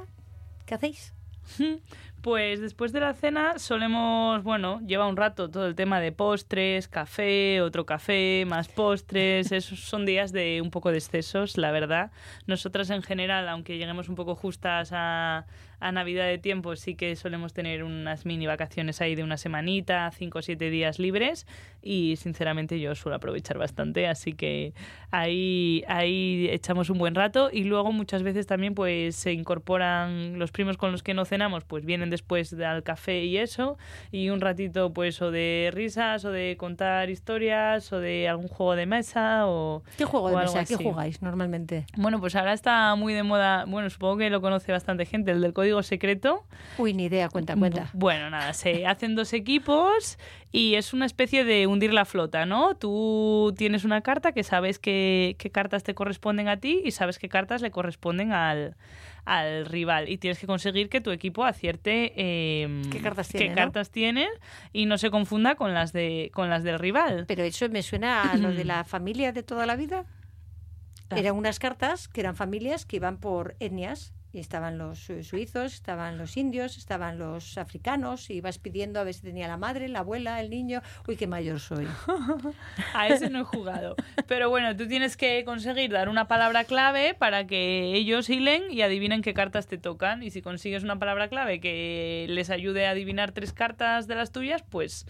¿qué 0.66 0.76
hacéis? 0.76 1.14
Pues 2.22 2.60
después 2.60 2.92
de 2.92 3.00
la 3.00 3.14
cena 3.14 3.60
solemos, 3.60 4.44
bueno, 4.44 4.82
lleva 4.82 5.08
un 5.08 5.16
rato 5.16 5.50
todo 5.50 5.68
el 5.68 5.76
tema 5.76 6.00
de 6.00 6.12
postres, 6.12 6.88
café, 6.88 7.62
otro 7.62 7.86
café, 7.86 8.44
más 8.48 8.68
postres. 8.68 9.52
Esos 9.52 9.80
son 9.82 10.06
días 10.06 10.32
de 10.32 10.62
un 10.62 10.72
poco 10.72 10.92
de 10.92 10.98
excesos, 10.98 11.58
la 11.58 11.72
verdad. 11.72 12.12
Nosotras 12.48 12.90
en 12.90 13.04
general, 13.04 13.48
aunque 13.48 13.78
lleguemos 13.78 14.10
un 14.10 14.16
poco 14.16 14.36
justas 14.36 14.90
a, 14.92 15.46
a 15.80 15.92
Navidad 15.92 16.26
de 16.26 16.38
tiempo, 16.38 16.76
sí 16.76 16.96
que 16.96 17.16
solemos 17.16 17.54
tener 17.54 17.84
unas 17.84 18.26
mini 18.26 18.48
vacaciones 18.48 19.02
ahí 19.02 19.16
de 19.16 19.24
una 19.24 19.38
semanita, 19.38 20.10
cinco 20.12 20.40
o 20.40 20.42
siete 20.42 20.70
días 20.70 21.00
libres. 21.00 21.46
Y 21.82 22.16
sinceramente 22.18 22.80
yo 22.80 22.96
suelo 22.96 23.16
aprovechar 23.16 23.58
bastante, 23.58 24.08
así 24.08 24.34
que 24.34 24.74
ahí, 25.12 25.84
ahí 25.88 26.50
echamos 26.52 26.90
un 26.90 26.98
buen 26.98 27.16
rato. 27.16 27.50
Y 27.52 27.64
luego 27.64 27.92
muchas 27.92 28.24
veces 28.24 28.48
también 28.48 28.74
pues 28.74 29.16
se 29.16 29.34
incorporan 29.34 30.40
los 30.40 30.52
primos 30.52 30.78
con 30.78 30.92
los 30.92 31.04
que 31.04 31.14
no 31.14 31.26
cenamos, 31.26 31.64
pues 31.64 31.86
vienen 31.86 32.10
después 32.10 32.54
al 32.54 32.84
café 32.84 33.24
y 33.24 33.38
eso. 33.38 33.78
Y 34.12 34.30
un 34.30 34.42
ratito 34.42 34.94
pues 34.94 35.22
o 35.22 35.32
de 35.32 35.70
risas 35.74 36.26
o 36.26 36.32
de 36.32 36.58
contar 36.58 37.10
historias 37.10 37.94
o 37.94 38.00
de 38.00 38.28
algún 38.28 38.48
juego 38.48 38.76
de 38.76 38.86
mesa 38.86 39.48
o... 39.48 39.84
¿Qué 39.98 40.06
juego 40.06 40.30
de 40.30 40.36
o 40.36 40.38
algo 40.40 40.54
mesa? 40.54 40.66
¿Qué 40.66 40.76
así. 40.76 40.84
jugáis 40.84 41.22
normalmente? 41.22 41.86
Bueno, 41.96 42.20
pues 42.20 42.36
ahora 42.36 42.54
está 42.54 42.96
muy 42.96 43.14
de 43.14 43.24
moda, 43.24 43.66
bueno, 43.66 43.90
supongo 43.90 44.18
que 44.18 44.30
lo 44.30 44.42
conoce 44.42 44.72
bastante 44.72 45.06
gente, 45.06 45.32
el 45.32 45.42
del 45.42 45.54
código 45.54 45.67
secreto. 45.84 46.44
Uy, 46.78 46.94
ni 46.94 47.06
idea, 47.06 47.30
cuenta, 47.30 47.56
cuenta. 47.56 47.90
Bueno, 47.94 48.30
nada, 48.30 48.54
se 48.54 48.86
hacen 48.88 49.16
dos 49.16 49.34
equipos 49.34 50.18
y 50.52 50.76
es 50.76 50.94
una 50.94 51.06
especie 51.06 51.44
de 51.44 51.68
hundir 51.68 51.94
la 51.94 52.06
flota, 52.06 52.46
¿no? 52.46 52.76
Tú 52.76 53.54
tienes 53.58 53.84
una 53.84 54.02
carta 54.02 54.32
que 54.32 54.44
sabes 54.44 54.80
qué, 54.80 55.36
qué 55.38 55.52
cartas 55.52 55.84
te 55.84 55.94
corresponden 55.94 56.48
a 56.48 56.58
ti 56.58 56.82
y 56.84 56.92
sabes 56.92 57.20
qué 57.20 57.30
cartas 57.30 57.62
le 57.62 57.72
corresponden 57.72 58.32
al, 58.32 58.76
al 59.26 59.66
rival. 59.66 60.10
Y 60.10 60.18
tienes 60.18 60.40
que 60.40 60.48
conseguir 60.48 60.90
que 60.90 61.02
tu 61.02 61.12
equipo 61.12 61.44
acierte 61.44 62.14
eh, 62.16 62.82
¿Qué 62.92 63.02
cartas 63.02 63.28
qué 63.28 63.40
tiene, 63.40 63.56
no? 63.56 63.62
cartas 63.62 63.92
tienen 63.92 64.30
y 64.74 64.86
no 64.86 64.98
se 64.98 65.12
confunda 65.12 65.56
con 65.56 65.74
las, 65.74 65.94
de, 65.94 66.32
con 66.34 66.50
las 66.50 66.64
del 66.64 66.80
rival. 66.80 67.26
Pero 67.28 67.44
eso 67.44 67.68
me 67.70 67.84
suena 67.84 68.32
a 68.32 68.38
lo 68.38 68.52
de 68.54 68.64
la 68.64 68.84
familia 68.86 69.32
de 69.34 69.44
toda 69.44 69.66
la 69.66 69.76
vida. 69.76 70.06
Eran 71.10 71.36
unas 71.36 71.60
cartas 71.60 72.08
que 72.08 72.22
eran 72.22 72.36
familias 72.36 72.86
que 72.86 72.98
iban 72.98 73.18
por 73.18 73.56
etnias. 73.60 74.14
Y 74.34 74.40
estaban 74.40 74.78
los 74.78 75.10
suizos, 75.22 75.74
estaban 75.74 76.18
los 76.18 76.38
indios, 76.38 76.78
estaban 76.78 77.18
los 77.18 77.58
africanos. 77.58 78.30
Y 78.30 78.36
ibas 78.36 78.58
pidiendo 78.58 79.00
a 79.00 79.04
ver 79.04 79.14
si 79.14 79.22
tenía 79.22 79.48
la 79.48 79.58
madre, 79.58 79.88
la 79.88 80.00
abuela, 80.00 80.40
el 80.42 80.50
niño. 80.50 80.82
Uy, 81.08 81.16
qué 81.16 81.28
mayor 81.28 81.60
soy. 81.60 81.88
A 82.94 83.08
ese 83.08 83.30
no 83.30 83.40
he 83.40 83.44
jugado. 83.44 83.96
Pero 84.28 84.50
bueno, 84.50 84.76
tú 84.76 84.88
tienes 84.88 85.18
que 85.18 85.44
conseguir 85.46 85.92
dar 85.92 86.10
una 86.10 86.28
palabra 86.28 86.66
clave 86.66 87.14
para 87.14 87.48
que 87.48 87.94
ellos 87.96 88.30
hilen 88.30 88.64
y 88.70 88.82
adivinen 88.82 89.22
qué 89.22 89.34
cartas 89.34 89.68
te 89.68 89.78
tocan. 89.78 90.24
Y 90.24 90.32
si 90.32 90.42
consigues 90.42 90.84
una 90.84 91.00
palabra 91.00 91.30
clave 91.30 91.60
que 91.60 92.26
les 92.30 92.50
ayude 92.50 92.86
a 92.88 92.92
adivinar 92.92 93.32
tres 93.32 93.54
cartas 93.54 94.08
de 94.08 94.16
las 94.16 94.32
tuyas, 94.32 94.64
pues 94.64 95.06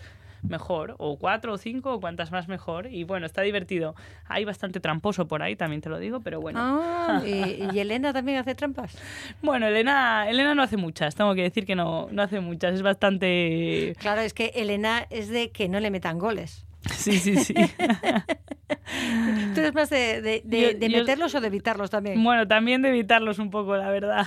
mejor. 0.49 0.95
O 0.99 1.17
cuatro 1.17 1.53
o 1.53 1.57
cinco, 1.57 1.93
o 1.93 1.99
cuantas 1.99 2.31
más 2.31 2.47
mejor. 2.47 2.87
Y 2.91 3.03
bueno, 3.03 3.25
está 3.25 3.41
divertido. 3.41 3.95
Hay 4.27 4.45
bastante 4.45 4.79
tramposo 4.79 5.27
por 5.27 5.43
ahí, 5.43 5.55
también 5.55 5.81
te 5.81 5.89
lo 5.89 5.99
digo, 5.99 6.21
pero 6.21 6.39
bueno. 6.41 6.59
Ah, 6.61 7.21
y, 7.25 7.69
y 7.73 7.79
Elena 7.79 8.13
también 8.13 8.37
hace 8.37 8.55
trampas. 8.55 8.97
Bueno, 9.41 9.67
Elena, 9.67 10.29
Elena 10.29 10.55
no 10.55 10.63
hace 10.63 10.77
muchas, 10.77 11.15
tengo 11.15 11.33
que 11.35 11.43
decir 11.43 11.65
que 11.65 11.75
no, 11.75 12.07
no 12.11 12.21
hace 12.23 12.39
muchas. 12.39 12.73
Es 12.73 12.81
bastante... 12.81 13.95
Claro, 13.99 14.21
es 14.21 14.33
que 14.33 14.51
Elena 14.55 15.05
es 15.09 15.29
de 15.29 15.51
que 15.51 15.69
no 15.69 15.79
le 15.79 15.91
metan 15.91 16.19
goles. 16.19 16.65
Sí, 16.89 17.19
sí, 17.19 17.35
sí. 17.37 17.53
Tú 19.53 19.59
eres 19.61 19.73
más 19.73 19.89
de, 19.89 20.21
de- 20.21 20.41
de- 20.45 20.61
Yo- 20.73 20.79
de 20.79 20.89
yo- 20.89 20.99
meterlos 20.99 21.35
o 21.35 21.41
de 21.41 21.47
evitarlos 21.47 21.89
también. 21.89 22.23
bueno, 22.23 22.47
también 22.47 22.81
de 22.81 22.89
evitarlos 22.89 23.39
un 23.39 23.49
poco, 23.49 23.75
la 23.75 23.89
verdad. 23.89 24.25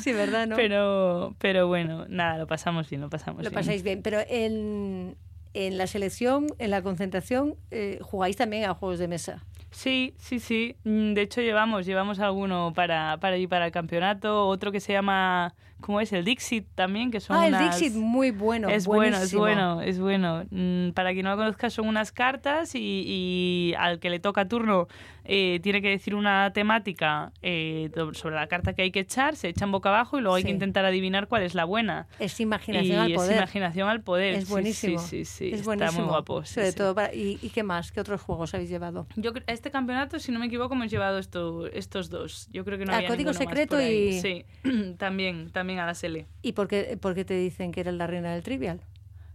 Sí, 0.00 0.12
¿verdad? 0.12 0.46
¿no? 0.46 0.56
Pero, 0.56 1.34
pero 1.38 1.66
bueno, 1.68 2.06
nada, 2.08 2.38
lo 2.38 2.46
pasamos 2.46 2.88
bien, 2.88 3.02
lo 3.02 3.10
pasamos 3.10 3.38
Lo 3.44 3.50
bien. 3.50 3.54
pasáis 3.54 3.82
bien. 3.82 4.02
Pero 4.02 4.20
en, 4.28 5.16
en 5.54 5.78
la 5.78 5.86
selección, 5.86 6.46
en 6.58 6.70
la 6.70 6.82
concentración, 6.82 7.54
eh, 7.70 7.98
jugáis 8.02 8.36
también 8.36 8.64
a 8.64 8.74
juegos 8.74 8.98
de 8.98 9.08
mesa. 9.08 9.44
Sí, 9.70 10.14
sí, 10.18 10.40
sí. 10.40 10.76
Mm, 10.84 11.12
De 11.12 11.22
hecho, 11.22 11.40
llevamos, 11.42 11.84
llevamos 11.84 12.18
alguno 12.20 12.72
para, 12.74 13.18
para 13.20 13.36
ir 13.36 13.48
para 13.48 13.66
el 13.66 13.72
campeonato. 13.72 14.46
Otro 14.46 14.72
que 14.72 14.80
se 14.80 14.94
llama, 14.94 15.54
¿cómo 15.80 16.00
es? 16.00 16.10
El 16.14 16.24
Dixit 16.24 16.66
también, 16.74 17.10
que 17.10 17.20
son 17.20 17.36
ah, 17.36 17.46
el 17.48 17.58
Dixit, 17.58 17.94
muy 17.94 18.30
bueno. 18.30 18.68
es 18.70 18.86
bueno, 18.86 19.18
es 19.18 19.34
bueno, 19.34 19.82
es 19.82 20.00
bueno. 20.00 20.44
Mm, 20.50 20.90
Para 20.92 21.12
quien 21.12 21.24
no 21.24 21.32
lo 21.32 21.36
conozca, 21.36 21.68
son 21.68 21.86
unas 21.86 22.12
cartas 22.12 22.74
y, 22.74 22.80
y 23.04 23.74
al 23.78 23.98
que 24.00 24.08
le 24.08 24.20
toca 24.20 24.48
turno 24.48 24.88
eh, 25.28 25.60
tiene 25.62 25.80
que 25.82 25.90
decir 25.90 26.14
una 26.14 26.50
temática 26.54 27.32
eh, 27.42 27.90
sobre 28.14 28.34
la 28.34 28.46
carta 28.48 28.72
que 28.72 28.82
hay 28.82 28.90
que 28.90 29.00
echar, 29.00 29.36
se 29.36 29.48
echan 29.48 29.70
boca 29.70 29.90
abajo 29.90 30.18
y 30.18 30.22
luego 30.22 30.36
hay 30.36 30.42
Sí. 30.42 30.46
que 30.46 30.52
intentar 30.52 30.84
adivinar 30.86 31.28
cuál 31.28 31.42
es 31.42 31.54
la 31.54 31.64
buena. 31.64 32.08
Es 32.18 32.40
imaginación 32.40 32.96
y 32.96 32.98
al 32.98 33.10
es 33.12 33.16
poder. 33.18 33.36
imaginación 33.36 33.88
al 33.88 34.00
poder. 34.02 34.34
Es 34.34 34.48
buenísimo. 34.48 34.98
Sí, 34.98 35.24
sí, 35.24 35.24
sí. 35.24 35.46
Es 35.48 35.60
Está 35.60 35.64
buenísimo. 35.66 36.00
muy 36.04 36.08
guapo. 36.10 36.44
Sobre 36.44 36.72
todo 36.72 36.94
para- 36.94 37.14
¿y, 37.14 37.38
y 37.42 37.50
qué 37.50 37.62
más? 37.62 37.92
¿Qué 37.92 38.00
otros 38.00 38.20
juegos 38.22 38.54
habéis 38.54 38.70
llevado? 38.70 39.06
Yo 39.16 39.32
a 39.46 39.52
este 39.52 39.70
campeonato, 39.70 40.18
si 40.18 40.32
no 40.32 40.38
me 40.40 40.46
equivoco, 40.46 40.74
hemos 40.74 40.90
llevado 40.90 41.18
esto, 41.18 41.66
estos 41.68 42.08
dos. 42.08 42.48
Yo 42.50 42.64
creo 42.64 42.78
que 42.78 42.86
no 42.86 42.92
Ah, 42.92 42.96
había 42.96 43.08
Código 43.08 43.30
ninguno 43.30 43.44
más 43.44 43.54
Secreto 43.54 43.76
por 43.76 43.84
ahí. 43.84 44.08
y- 44.08 44.20
Sí, 44.20 44.44
también, 44.98 45.50
también 45.52 45.78
a 45.80 45.86
la 45.86 45.94
Sele. 45.94 46.26
¿Y 46.42 46.52
por 46.52 46.68
qué, 46.68 46.96
por 47.00 47.14
qué 47.14 47.24
te 47.24 47.34
dicen 47.34 47.70
que 47.72 47.80
eres 47.80 47.94
la 47.94 48.06
reina 48.06 48.32
del 48.32 48.42
trivial? 48.42 48.80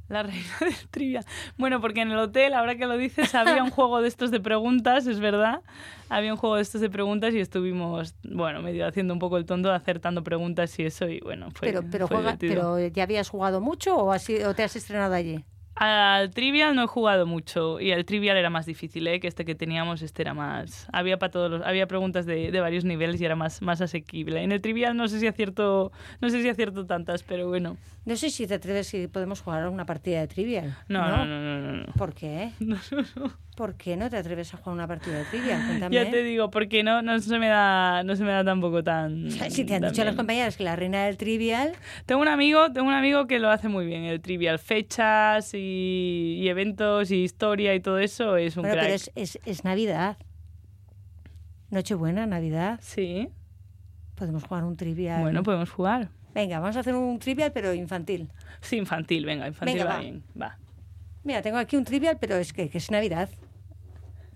La 0.10 0.22
reina 0.24 0.43
del 0.60 0.76
trivia. 0.89 1.22
Bueno, 1.58 1.80
porque 1.82 2.01
en 2.01 2.12
el 2.12 2.18
hotel, 2.18 2.54
ahora 2.54 2.76
que 2.76 2.86
lo 2.86 2.97
dices, 2.97 3.34
había 3.36 3.64
un 3.64 3.70
juego 3.72 4.01
de 4.01 4.08
estos 4.08 4.32
de 4.32 4.39
preguntas, 4.39 5.08
es 5.08 5.20
verdad. 5.20 5.62
Había 6.10 6.32
un 6.34 6.38
juego 6.38 6.58
de 6.58 6.62
estos 6.62 6.82
de 6.82 6.89
preguntas 6.89 7.34
y 7.34 7.39
estuvimos, 7.39 8.14
bueno, 8.24 8.62
medio 8.62 8.86
haciendo 8.86 9.14
un 9.14 9.20
poco 9.20 9.38
el 9.38 9.45
tonto, 9.45 9.72
acertando 9.72 10.24
preguntas 10.24 10.78
y 10.78 10.84
eso, 10.84 11.08
y 11.08 11.20
bueno, 11.22 11.49
fue. 11.51 11.70
pero, 11.70 11.84
pero, 11.89 12.08
fue 12.08 12.18
juega- 12.18 12.38
pero 12.38 12.80
¿ya 12.80 13.04
habías 13.04 13.30
jugado 13.30 13.62
mucho 13.62 13.95
o, 13.95 14.12
has 14.12 14.30
ido- 14.30 14.49
o 14.49 14.54
te 14.54 14.64
has 14.64 14.76
estrenado 14.76 15.14
allí? 15.16 15.43
Al 15.76 16.30
trivial 16.30 16.76
no 16.76 16.84
he 16.84 16.88
jugado 16.88 17.26
mucho 17.26 17.80
y 17.80 17.91
el 17.91 18.05
trivial 18.05 18.38
era 18.38 18.49
más 18.49 18.65
difícil, 18.65 19.07
¿eh? 19.07 19.19
que 19.19 19.28
este 19.28 19.43
que 19.43 19.55
teníamos, 19.55 20.01
este 20.01 20.21
era 20.21 20.34
más... 20.34 20.88
Había 20.91 21.17
para 21.17 21.32
todos 21.32 21.49
los... 21.49 21.61
había 21.63 21.88
preguntas 21.88 22.26
de, 22.26 22.51
de 22.51 22.59
varios 22.59 22.86
niveles 22.86 23.19
y 23.19 23.26
era 23.26 23.36
más, 23.36 23.61
más 23.61 23.82
asequible. 23.82 24.43
En 24.43 24.51
el 24.51 24.61
trivial 24.61 24.95
no 24.95 25.07
sé 25.07 25.19
si 25.19 25.28
acierto, 25.28 25.91
no 26.21 26.30
sé 26.30 26.41
si 26.41 26.49
acierto 26.49 26.86
tantas, 26.86 27.24
pero 27.24 27.47
bueno. 27.47 27.78
No 28.05 28.15
sé 28.15 28.30
si 28.30 28.45
te 28.45 28.53
atreves 28.53 28.88
si 28.88 29.07
podemos 29.07 29.41
jugar 29.41 29.67
una 29.69 29.86
partida 29.86 30.19
de 30.19 30.28
trivial. 30.28 30.78
No, 30.88 31.07
no, 31.07 31.26
no, 31.26 31.41
no, 31.41 31.61
no. 31.61 31.71
no. 31.86 31.93
¿Por 31.93 32.13
qué? 32.13 32.51
¿Por 33.56 33.76
qué 33.76 33.95
no 33.95 34.10
te 34.10 34.18
atreves 34.18 34.54
a 34.54 34.58
jugar 34.58 34.74
una 34.74 34.88
partida 34.88 35.18
de 35.20 35.26
trivial? 35.26 35.64
Cuéntame. 35.66 35.95
Ya 35.95 36.10
te 36.10 36.24
digo, 36.24 36.49
porque 36.49 36.84
no, 36.84 37.01
no 37.01 37.20
se 37.20 37.38
me 37.38 37.47
da, 37.47 38.04
no 38.04 38.16
se 38.16 38.24
me 38.24 38.32
da 38.32 38.43
tampoco 38.43 38.84
tan. 38.84 39.30
Si 39.49 39.64
te 39.64 39.76
han 39.76 39.84
dicho 39.84 40.01
bien. 40.04 40.16
compañeras 40.16 40.58
que 40.58 40.64
la 40.64 40.76
reina 40.76 41.06
del 41.06 41.18
trivial, 41.18 41.74
Tengo 42.06 42.22
un 42.22 42.28
amigo, 42.28 42.72
tengo 42.72 42.88
un 42.88 42.93
amigo 42.93 43.28
que 43.28 43.38
lo 43.39 43.49
hace 43.51 43.68
muy 43.70 43.86
bien, 43.86 44.04
el 44.06 44.22
trivial, 44.22 44.58
fechas 44.60 45.54
y, 45.54 46.39
y 46.41 46.47
eventos 46.49 47.12
y 47.12 47.24
historia 47.24 47.76
y 47.76 47.80
todo 47.80 47.99
eso 47.99 48.38
es 48.38 48.58
un 48.58 48.64
bueno, 48.64 48.74
crack. 48.76 48.86
pero 48.86 48.95
es, 48.95 49.12
es, 49.16 49.39
es 49.45 49.64
Navidad. 49.64 50.18
Nochebuena, 51.70 52.26
Navidad. 52.26 52.80
Sí, 52.82 53.30
Podemos 54.16 54.43
jugar 54.43 54.64
un 54.64 54.78
trivial. 54.78 55.22
bueno, 55.22 55.41
podemos 55.43 55.70
jugar. 55.72 56.10
Venga, 56.36 56.60
vamos 56.60 56.76
a 56.78 56.80
hacer 56.82 56.95
un 56.95 57.18
trivial, 57.20 57.51
pero 57.51 57.74
infantil. 57.74 58.30
Sí, 58.62 58.78
infantil, 58.78 59.26
venga, 59.26 59.47
infantil 59.47 59.76
Venga, 59.76 59.86
va, 59.89 59.95
va. 59.95 60.01
bien, 60.01 60.24
va. 60.39 60.58
Mira, 61.24 61.41
tengo 61.41 61.58
aquí 61.58 61.76
un 61.76 61.84
trivial, 61.84 62.18
pero 62.20 62.36
es 62.36 62.54
que, 62.54 62.70
que 62.70 62.78
es 62.78 62.91
Navidad. 62.91 63.30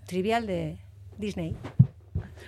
Trivial 0.08 0.46
de 0.46 0.78
Disney. 1.18 1.54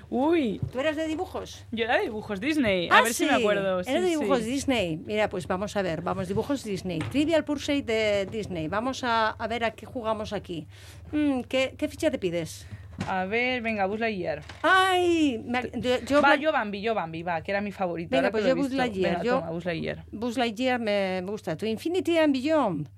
Uy, 0.08 0.60
¿Tú 0.72 0.80
eras 0.80 0.96
de 0.96 1.06
dibujos? 1.06 1.64
yo 1.70 1.84
era 1.84 1.98
de 1.98 2.04
dibujos 2.04 2.40
Disney, 2.40 2.88
a 2.90 2.98
Ah, 2.98 3.02
ver 3.02 3.14
si 3.14 3.26
me 3.26 3.32
acuerdo. 3.34 3.80
Era 3.80 3.84
sí, 3.84 3.92
de 3.92 4.08
dibujos 4.08 4.38
sí. 4.40 4.44
Disney. 4.46 4.96
Mira, 4.96 5.28
pues 5.28 5.46
vamos 5.46 5.76
a 5.76 5.82
ver, 5.82 6.00
vamos, 6.02 6.26
dibujos 6.26 6.64
Disney. 6.64 6.98
Trivial 6.98 7.44
Pursuit 7.44 7.84
de 7.86 8.26
Disney. 8.26 8.66
Vamos 8.66 9.04
a, 9.04 9.28
a 9.30 9.46
ver 9.46 9.62
a 9.64 9.70
qué 9.72 9.86
jugamos 9.86 10.32
aquí. 10.32 10.66
Mm, 11.12 11.42
¿qué, 11.42 11.74
qué 11.78 11.86
ficha 11.88 12.10
te 12.10 12.18
pides? 12.18 12.66
A 13.06 13.24
ver, 13.26 13.62
venga, 13.62 13.86
Buzz 13.86 14.00
Lightyear. 14.00 14.42
¡Ay! 14.62 15.40
me- 15.46 15.70
yo, 15.76 15.98
yo- 16.00 16.20
va, 16.22 16.34
yo 16.36 16.50
Bambi, 16.52 16.80
yo 16.82 16.94
Bambi, 16.94 17.22
va, 17.22 17.40
que 17.42 17.50
era 17.52 17.60
mi 17.60 17.70
favorito. 17.72 18.10
Venga, 18.10 18.28
ahora 18.28 18.32
pues 18.32 18.44
yo 18.46 18.56
Buzz. 18.56 18.72
Lightyear, 18.72 19.12
Venga, 19.18 19.24
yo- 19.24 19.38
toma, 19.40 19.50
Buzz 19.52 19.64
Lightyear. 19.64 20.04
Buzz 20.12 20.36
Lightyear 20.38 20.80
me, 20.80 21.20
me 21.22 21.30
gusta. 21.30 21.56
To 21.56 21.66
Infinity 21.66 22.18
and 22.18 22.32
Beyond. 22.34 22.88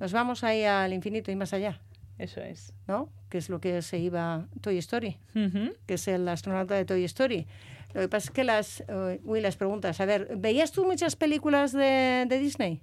Nos 0.00 0.12
vamos 0.12 0.42
ahí 0.42 0.64
al 0.64 0.92
infinito 0.92 1.30
y 1.30 1.36
más 1.36 1.52
allá, 1.52 1.80
Eso 2.22 2.40
es. 2.40 2.72
¿no? 2.86 3.08
Que 3.28 3.38
es 3.38 3.48
lo 3.48 3.60
que 3.60 3.82
se 3.82 3.98
iba 3.98 4.46
Toy 4.60 4.78
Story, 4.78 5.18
Ujú. 5.34 5.74
que 5.86 5.94
es 5.94 6.06
el 6.08 6.28
astronauta 6.28 6.74
de 6.74 6.84
Toy 6.84 7.04
Story. 7.04 7.46
Lo 7.94 8.00
que 8.00 8.08
pasa 8.08 8.26
es 8.26 8.30
que 8.30 8.44
las, 8.44 8.84
eh, 8.88 9.20
uy, 9.24 9.40
las 9.40 9.56
preguntas. 9.56 10.00
A 10.00 10.04
ver, 10.06 10.36
¿veías 10.36 10.70
tú 10.72 10.84
muchas 10.84 11.16
películas 11.16 11.72
de, 11.72 12.24
de 12.28 12.38
Disney? 12.38 12.80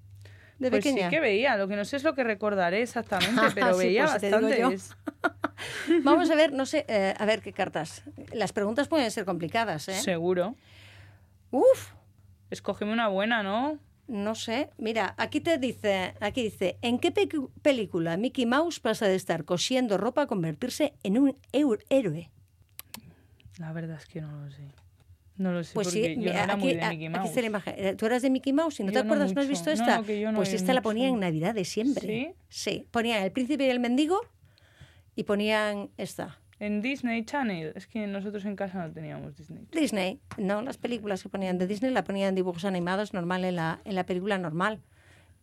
De 0.60 0.70
Pues 0.70 0.84
pequeña. 0.84 1.10
sí 1.10 1.16
que 1.16 1.22
veía, 1.22 1.56
lo 1.56 1.70
que 1.70 1.78
no 1.78 1.86
sé 1.86 1.96
es 1.96 2.04
lo 2.04 2.14
que 2.16 2.24
recordaré 2.26 2.82
exactamente, 2.82 3.42
pero 3.56 3.74
sí, 3.76 3.80
veía 3.88 4.08
pues 4.08 4.22
bastantes. 4.32 4.96
Vamos 6.04 6.30
a 6.30 6.36
ver, 6.36 6.52
no 6.52 6.66
sé, 6.66 6.86
eh, 6.90 7.14
a 7.18 7.26
ver 7.26 7.42
qué 7.42 7.54
cartas. 7.54 8.04
Las 8.34 8.52
preguntas 8.52 8.88
pueden 8.90 9.10
ser 9.10 9.24
complicadas, 9.26 9.88
¿eh? 9.88 9.94
Seguro. 9.94 10.56
Uf, 11.52 11.94
Escógeme 12.52 12.92
una 12.92 13.08
buena, 13.08 13.42
¿no? 13.44 13.78
No 14.10 14.36
sé. 14.36 14.70
Mira, 14.78 15.14
aquí 15.18 15.40
te 15.40 15.58
dice, 15.58 16.14
aquí 16.20 16.44
dice, 16.44 16.78
¿en 16.82 17.00
qué 17.00 17.12
pe- 17.12 17.30
película 17.62 18.18
Mickey 18.18 18.46
Mouse 18.46 18.80
pasa 18.80 19.08
de 19.08 19.16
estar 19.16 19.46
cosiendo 19.46 19.98
ropa 19.98 20.24
a 20.24 20.28
convertirse 20.28 20.94
en 21.04 21.18
un 21.18 21.36
héroe? 21.52 22.30
La 23.58 23.72
verdad 23.74 23.98
es 23.98 24.06
que 24.06 24.22
no 24.22 24.46
lo 24.46 24.52
sé. 24.52 24.64
No 25.38 25.54
lo 25.54 25.64
sé, 25.64 25.74
Pues 25.74 25.88
porque 25.88 26.00
sí, 26.04 26.10
yo 26.10 26.16
no 26.16 26.22
mira, 26.22 26.44
era 26.44 26.54
aquí, 26.54 26.62
muy 26.64 26.74
de 26.76 26.82
Mickey 26.90 27.06
aquí 27.06 27.10
Mouse. 27.10 27.30
está 27.30 27.42
la 27.42 27.48
imagen. 27.48 27.74
Eh, 27.78 27.96
¿Tú 27.96 28.06
eras 28.08 28.22
de 28.22 28.30
Mickey 28.30 28.52
Mouse 28.52 28.80
y 28.82 28.84
no 28.84 28.92
te 28.92 28.96
Yo 28.98 29.04
no 29.04 29.08
acuerdas? 29.10 29.34
¿No 29.34 29.42
has 29.42 29.48
visto 29.48 29.68
No, 29.70 29.74
esta? 29.74 30.02
no, 30.02 30.32
no 30.32 30.36
pues 30.38 30.54
esta 30.54 30.74
la 30.74 30.82
ponían 30.82 31.14
en 31.14 31.20
Navidades 31.22 31.70
siempre. 31.70 32.02
¿Sí? 32.02 32.34
Sí, 32.50 32.88
ponían 32.92 33.24
El 33.24 33.32
Príncipe 33.32 33.66
y 33.66 33.70
el 33.70 33.80
Mendigo 33.80 34.20
y 35.16 35.24
ponían 35.24 35.92
esta. 35.98 36.40
En 36.60 36.82
Disney 36.82 37.24
Channel. 37.24 37.72
Es 37.76 37.88
que 37.88 38.06
nosotros 38.08 38.44
en 38.46 38.56
casa 38.56 38.86
no 38.86 38.92
teníamos 38.94 39.38
Disney. 39.38 39.66
Disney, 39.72 40.20
no, 40.38 40.62
las 40.62 40.78
películas 40.78 41.24
que 41.24 41.30
ponían 41.30 41.58
de 41.58 41.68
Disney 41.68 41.92
la 41.92 42.04
ponían 42.04 42.30
en 42.30 42.36
dibujos 42.36 42.66
animados 42.66 43.14
normal 43.14 43.46
en 43.46 43.56
la, 43.56 43.80
en 43.86 43.96
la 43.96 44.06
película 44.06 44.38
normal. 44.38 44.80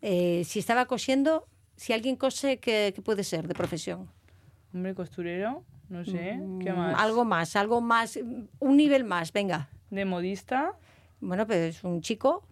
Eh, 0.03 0.43
si 0.45 0.59
estaba 0.59 0.85
cosiendo, 0.87 1.47
si 1.77 1.93
alguien 1.95 2.17
cose, 2.17 2.59
¿qué, 2.59 2.93
qué 2.95 3.01
puede 3.03 3.25
ser 3.25 3.49
de 3.49 3.55
profesión? 3.55 4.11
Hombre, 4.75 4.95
costurero, 4.95 5.65
no 5.89 6.05
sé. 6.05 6.39
¿Qué 6.63 6.73
Mm, 6.73 6.77
más? 6.77 7.01
Algo 7.01 7.25
más, 7.25 7.57
algo 7.57 7.81
más, 7.81 8.19
un 8.59 8.77
nivel 8.77 9.05
más, 9.05 9.33
venga. 9.33 9.71
De 9.91 10.05
modista. 10.05 10.73
Bueno, 11.21 11.47
pues 11.47 11.83
un 11.83 12.03
chico, 12.03 12.47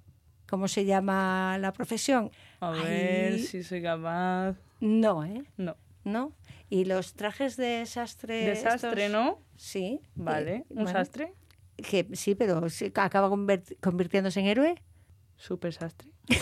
¿cómo 0.48 0.68
se 0.68 0.86
llama 0.86 1.58
la 1.58 1.70
profesión? 1.72 2.30
A 2.60 2.72
Ay, 2.72 2.80
ver 2.82 3.38
si 3.40 3.62
soy 3.62 3.82
capaz. 3.82 4.56
No, 4.80 5.22
¿eh? 5.24 5.44
No. 5.58 5.76
¿No? 6.04 6.32
¿Y 6.74 6.84
los 6.86 7.14
trajes 7.14 7.56
de 7.56 7.86
sastre? 7.86 8.44
Desastre, 8.46 9.06
estos? 9.06 9.12
¿no? 9.12 9.40
Sí. 9.56 10.00
Vale. 10.16 10.56
eh, 10.56 10.64
¿Un 10.70 10.84
bueno, 10.84 10.90
sastre? 10.98 11.32
Que, 11.76 12.08
sí, 12.14 12.34
pero 12.34 12.68
sí, 12.68 12.90
acaba 12.96 13.30
convirtiéndose 13.80 14.40
en 14.40 14.46
héroe. 14.46 14.82
Super 15.36 15.72
sastre. 15.72 16.08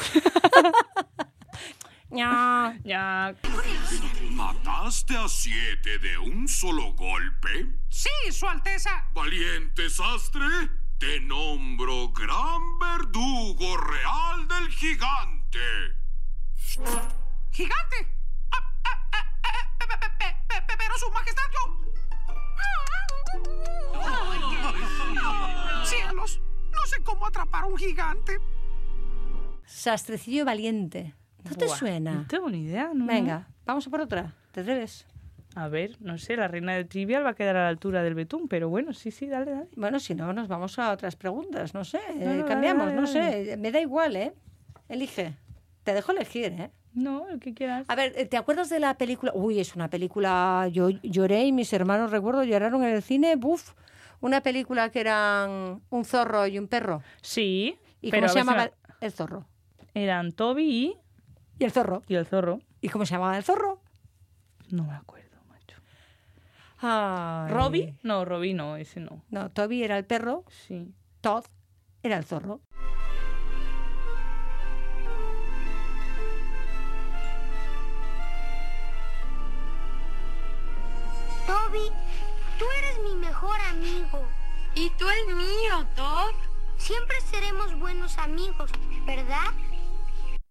No. 2.10 2.74
Ya. 2.84 3.34
¿Mataste 4.32 5.16
a 5.16 5.26
siete 5.28 5.98
de 5.98 6.18
un 6.18 6.46
solo 6.46 6.92
golpe? 6.92 7.66
Sí, 7.88 8.10
Su 8.30 8.46
Alteza. 8.46 8.90
Valiente 9.14 9.88
sastre, 9.88 10.44
te 10.98 11.20
nombro 11.20 12.12
gran 12.12 12.60
verdugo 12.78 13.78
real 13.78 14.46
del 14.46 14.68
gigante. 14.68 15.58
Gigante. 17.50 17.96
Ah, 18.50 18.58
ah, 18.84 19.08
ah, 19.14 19.30
ah, 19.42 19.78
pe- 19.78 19.81
pe- 19.81 19.81
pe- 19.81 19.81
pe- 19.81 19.81
pe- 19.81 19.81
Pero 20.78 20.94
Su 20.98 21.10
Majestad, 21.10 21.42
yo... 21.52 21.62
Cielos, 25.84 26.40
no 26.70 26.86
sé 26.86 27.02
cómo 27.02 27.26
atrapar 27.26 27.64
a 27.64 27.66
un 27.66 27.76
gigante. 27.76 28.38
Sastrecillo 29.64 30.44
valiente. 30.44 31.14
¿No 31.44 31.54
te 31.56 31.66
Buah, 31.66 31.76
suena? 31.76 32.12
No 32.14 32.26
tengo 32.26 32.48
ni 32.50 32.62
idea. 32.64 32.90
¿no? 32.94 33.06
Venga, 33.06 33.48
vamos 33.64 33.86
a 33.86 33.90
por 33.90 34.00
otra. 34.00 34.34
¿Te 34.52 34.60
atreves? 34.60 35.06
A 35.54 35.68
ver, 35.68 35.96
no 36.00 36.16
sé, 36.16 36.36
la 36.36 36.48
reina 36.48 36.72
del 36.74 36.88
trivial 36.88 37.26
va 37.26 37.30
a 37.30 37.34
quedar 37.34 37.56
a 37.56 37.62
la 37.64 37.68
altura 37.68 38.02
del 38.02 38.14
betún, 38.14 38.48
pero 38.48 38.70
bueno, 38.70 38.94
sí, 38.94 39.10
sí, 39.10 39.26
dale, 39.26 39.50
dale. 39.50 39.68
Bueno, 39.76 40.00
si 40.00 40.14
no, 40.14 40.32
nos 40.32 40.48
vamos 40.48 40.78
a 40.78 40.92
otras 40.92 41.14
preguntas. 41.16 41.74
No 41.74 41.84
sé, 41.84 41.98
eh, 42.08 42.38
no, 42.40 42.46
cambiamos, 42.46 42.86
dale, 42.86 43.00
no 43.00 43.06
dale. 43.06 43.44
sé. 43.44 43.56
Me 43.58 43.70
da 43.70 43.80
igual, 43.80 44.16
¿eh? 44.16 44.32
Elige. 44.88 45.34
Te 45.82 45.92
dejo 45.92 46.12
elegir, 46.12 46.52
¿eh? 46.52 46.70
No, 46.94 47.28
el 47.28 47.40
que 47.40 47.54
quieras. 47.54 47.84
A 47.88 47.94
ver, 47.94 48.28
¿te 48.28 48.36
acuerdas 48.36 48.68
de 48.68 48.78
la 48.78 48.94
película? 48.98 49.32
Uy, 49.34 49.60
es 49.60 49.74
una 49.74 49.88
película. 49.88 50.68
Yo 50.70 50.90
lloré 50.90 51.44
y 51.44 51.52
mis 51.52 51.72
hermanos, 51.72 52.10
recuerdo, 52.10 52.44
lloraron 52.44 52.84
en 52.84 52.90
el 52.94 53.02
cine. 53.02 53.36
Buf. 53.36 53.72
Una 54.20 54.40
película 54.42 54.90
que 54.90 55.00
eran 55.00 55.82
un 55.90 56.04
zorro 56.04 56.46
y 56.46 56.58
un 56.58 56.68
perro. 56.68 57.02
Sí, 57.22 57.76
¿Y 58.00 58.10
pero 58.10 58.26
cómo 58.28 58.32
se 58.32 58.38
llamaba 58.38 58.70
el 59.00 59.12
zorro? 59.12 59.46
Eran 59.94 60.32
Toby 60.32 60.64
y... 60.64 60.96
Y 61.58 61.64
el 61.64 61.72
zorro. 61.72 62.02
y 62.08 62.14
el 62.14 62.26
zorro. 62.26 62.60
¿Y 62.80 62.88
cómo 62.88 63.04
se 63.04 63.14
llamaba 63.14 63.36
el 63.36 63.42
zorro? 63.42 63.80
No 64.70 64.84
me 64.84 64.94
acuerdo, 64.94 65.36
macho. 65.48 65.78
Ay. 66.78 67.52
¿Robbie? 67.52 67.94
No, 68.02 68.24
Robbie 68.24 68.54
no, 68.54 68.76
ese 68.76 69.00
no. 69.00 69.22
No, 69.30 69.50
Toby 69.50 69.82
era 69.82 69.98
el 69.98 70.04
perro, 70.04 70.44
Sí. 70.48 70.94
Todd 71.20 71.44
era 72.02 72.16
el 72.16 72.24
zorro. 72.24 72.60
Toby, 81.72 81.88
tú 82.58 82.64
eres 82.78 82.98
mi 83.10 83.18
mejor 83.18 83.56
amigo. 83.70 84.22
Y 84.74 84.90
tú 84.98 85.06
el 85.08 85.34
mío, 85.34 85.86
Thor. 85.96 86.34
Siempre 86.76 87.16
seremos 87.30 87.78
buenos 87.78 88.18
amigos, 88.18 88.70
¿verdad? 89.06 89.52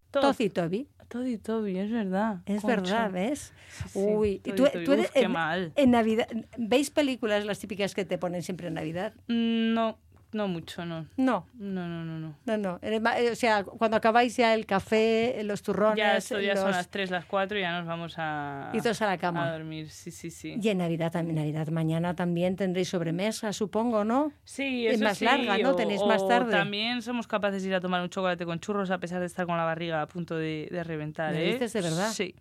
Todd 0.09 0.39
y 0.39 0.49
Toby. 0.49 0.87
Todd 1.09 1.25
y 1.27 1.37
Toby, 1.37 1.77
es 1.77 1.91
verdad. 1.91 2.37
Es 2.47 2.61
Concha. 2.63 2.75
verdad, 2.81 3.11
¿ves? 3.11 3.53
Sí, 3.69 3.89
sí, 3.89 3.99
Uy, 3.99 4.39
tú, 4.39 4.63
Toby. 4.65 4.83
tú 4.83 4.93
eres 4.93 5.05
Uf, 5.07 5.13
qué 5.13 5.21
en, 5.21 5.31
mal. 5.31 5.73
en 5.75 5.91
Navidad. 5.91 6.27
¿Veis 6.57 6.89
películas 6.89 7.45
las 7.45 7.59
típicas 7.59 7.93
que 7.93 8.03
te 8.05 8.17
ponen 8.17 8.41
siempre 8.41 8.69
en 8.69 8.73
Navidad? 8.75 9.13
Mm, 9.27 9.73
No, 9.75 9.99
no 10.33 10.47
mucho, 10.47 10.85
no. 10.85 11.05
No, 11.17 11.45
No, 11.55 11.87
no, 11.87 12.03
no, 12.05 12.19
no. 12.19 12.35
no, 12.45 12.57
no. 12.57 12.79
Eh, 12.81 13.29
O 13.31 13.35
sea, 13.35 13.63
cuando 13.63 13.97
acabáis 13.97 14.37
ya 14.37 14.53
el 14.53 14.65
café, 14.65 15.41
los 15.43 15.61
turrones, 15.61 15.97
Ya, 15.97 16.17
esto 16.17 16.39
ya 16.39 16.55
son 16.55 16.67
los- 16.67 16.77
las 16.77 16.89
3, 16.89 17.11
las 17.11 17.25
4 17.25 17.57
y 17.57 17.61
ya 17.61 17.77
nos 17.77 17.85
vamos 17.87 18.15
a... 18.17 18.71
y 18.73 18.79
todos 18.79 19.01
a 19.01 19.07
la 19.07 19.17
cama. 19.17 19.47
A 19.47 19.51
dormir, 19.51 19.89
sí, 19.89 20.09
sí, 20.11 20.31
sí. 20.31 20.55
Y 20.61 20.69
en 20.69 20.77
Navidad 20.77 21.11
también, 21.11 21.35
Navidad 21.35 21.67
mañana 21.67 22.15
también 22.15 22.55
tendréis 22.55 22.89
sobremesa, 22.89 23.51
supongo, 23.53 24.03
¿no? 24.03 24.31
Sí, 24.43 24.87
Es 24.87 24.95
eso 24.95 25.03
más 25.03 25.17
sí, 25.17 25.25
larga, 25.25 25.57
¿no? 25.57 25.71
o- 25.71 25.75
Tenéis 25.75 26.03
más 26.05 26.25
tarde. 26.27 26.51
También 26.51 27.01
somos 27.01 27.27
capaces 27.27 27.63
de 27.63 27.69
ir 27.69 27.75
a 27.75 27.81
tomar 27.81 28.01
un 28.01 28.09
chocolate 28.09 28.45
con 28.45 28.59
churros 28.59 28.89
a 28.91 28.99
pesar 28.99 29.19
de 29.19 29.25
estar 29.25 29.45
con 29.45 29.57
la 29.57 29.63
barriga 29.65 30.01
a 30.01 30.07
punto 30.07 30.35
de, 30.37 30.67
de 30.71 30.83
reventar, 30.83 31.33
¿Me 31.33 31.43
¿eh? 31.49 31.53
dices 31.53 31.73
de 31.73 31.81
verdad? 31.81 32.11
Sí. 32.11 32.35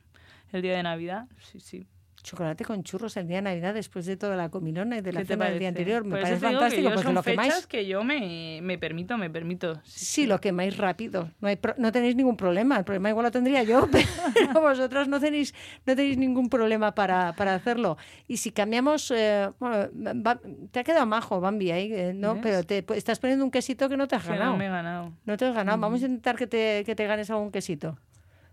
El 0.53 0.63
día 0.63 0.77
de 0.77 0.83
Navidad, 0.83 1.27
sí, 1.43 1.61
sí. 1.61 1.87
Chocolate 2.23 2.65
con 2.65 2.83
churros 2.83 3.17
el 3.17 3.27
día 3.27 3.37
de 3.37 3.43
Navidad 3.43 3.75
después 3.75 4.05
de 4.07 4.17
toda 4.17 4.37
la 4.37 4.49
comilona 4.51 4.99
y 4.99 5.01
de 5.01 5.13
la 5.13 5.21
¿Qué 5.21 5.27
te 5.27 5.33
cena 5.35 5.47
del 5.47 5.59
día 5.59 5.69
anterior. 5.69 6.05
Me 6.05 6.11
Por 6.11 6.21
parece 6.23 6.41
fantástico 6.41 6.89
que 6.89 6.95
porque 6.95 7.03
son 7.07 7.15
lo 7.15 7.23
fechas 7.23 7.45
quemáis. 7.47 7.67
que 7.67 7.87
yo 7.87 8.05
me, 8.05 8.61
me 8.63 8.79
permito, 8.79 9.17
me 9.17 9.31
permito. 9.31 9.81
Sí, 9.85 10.27
lo 10.27 10.41
quemáis 10.41 10.77
rápido. 10.77 11.31
No, 11.41 11.49
hay 11.49 11.57
pro- 11.57 11.75
no 11.79 11.91
tenéis 11.93 12.17
ningún 12.17 12.37
problema. 12.37 12.77
El 12.79 12.85
problema 12.85 13.11
igual 13.11 13.25
lo 13.25 13.31
tendría 13.31 13.63
yo, 13.63 13.89
pero 13.93 14.07
vosotros 14.61 15.09
no 15.09 15.19
tenéis, 15.21 15.55
no 15.87 15.97
tenéis 15.97 16.19
ningún 16.19 16.49
problema 16.49 16.95
para, 16.95 17.33
para 17.35 17.55
hacerlo. 17.55 17.97
Y 18.29 18.37
si 18.37 18.51
cambiamos, 18.51 19.11
eh, 19.11 19.51
bueno, 19.59 19.89
va- 20.23 20.41
te 20.71 20.81
ha 20.81 20.85
quedado 20.85 21.07
majo, 21.07 21.41
Bambi, 21.41 21.71
ahí, 21.71 21.93
eh, 21.93 22.13
¿no? 22.15 22.35
¿Ves? 22.35 22.43
Pero 22.43 22.65
te 22.65 22.83
pues, 22.83 22.99
estás 22.99 23.19
poniendo 23.19 23.45
un 23.45 23.51
quesito 23.51 23.89
que 23.89 23.97
no 23.97 24.07
te 24.09 24.17
has 24.17 24.23
Que 24.25 24.31
ganado. 24.31 24.53
no 24.53 24.57
me 24.59 24.67
he 24.67 24.71
ganado. 24.71 25.13
No 25.25 25.37
te 25.37 25.47
has 25.47 25.55
ganado. 25.55 25.79
Vamos 25.79 26.03
a 26.03 26.07
intentar 26.07 26.37
que 26.37 26.47
te, 26.47 26.83
que 26.85 26.95
te 26.95 27.07
ganes 27.07 27.31
algún 27.31 27.51
quesito. 27.51 27.97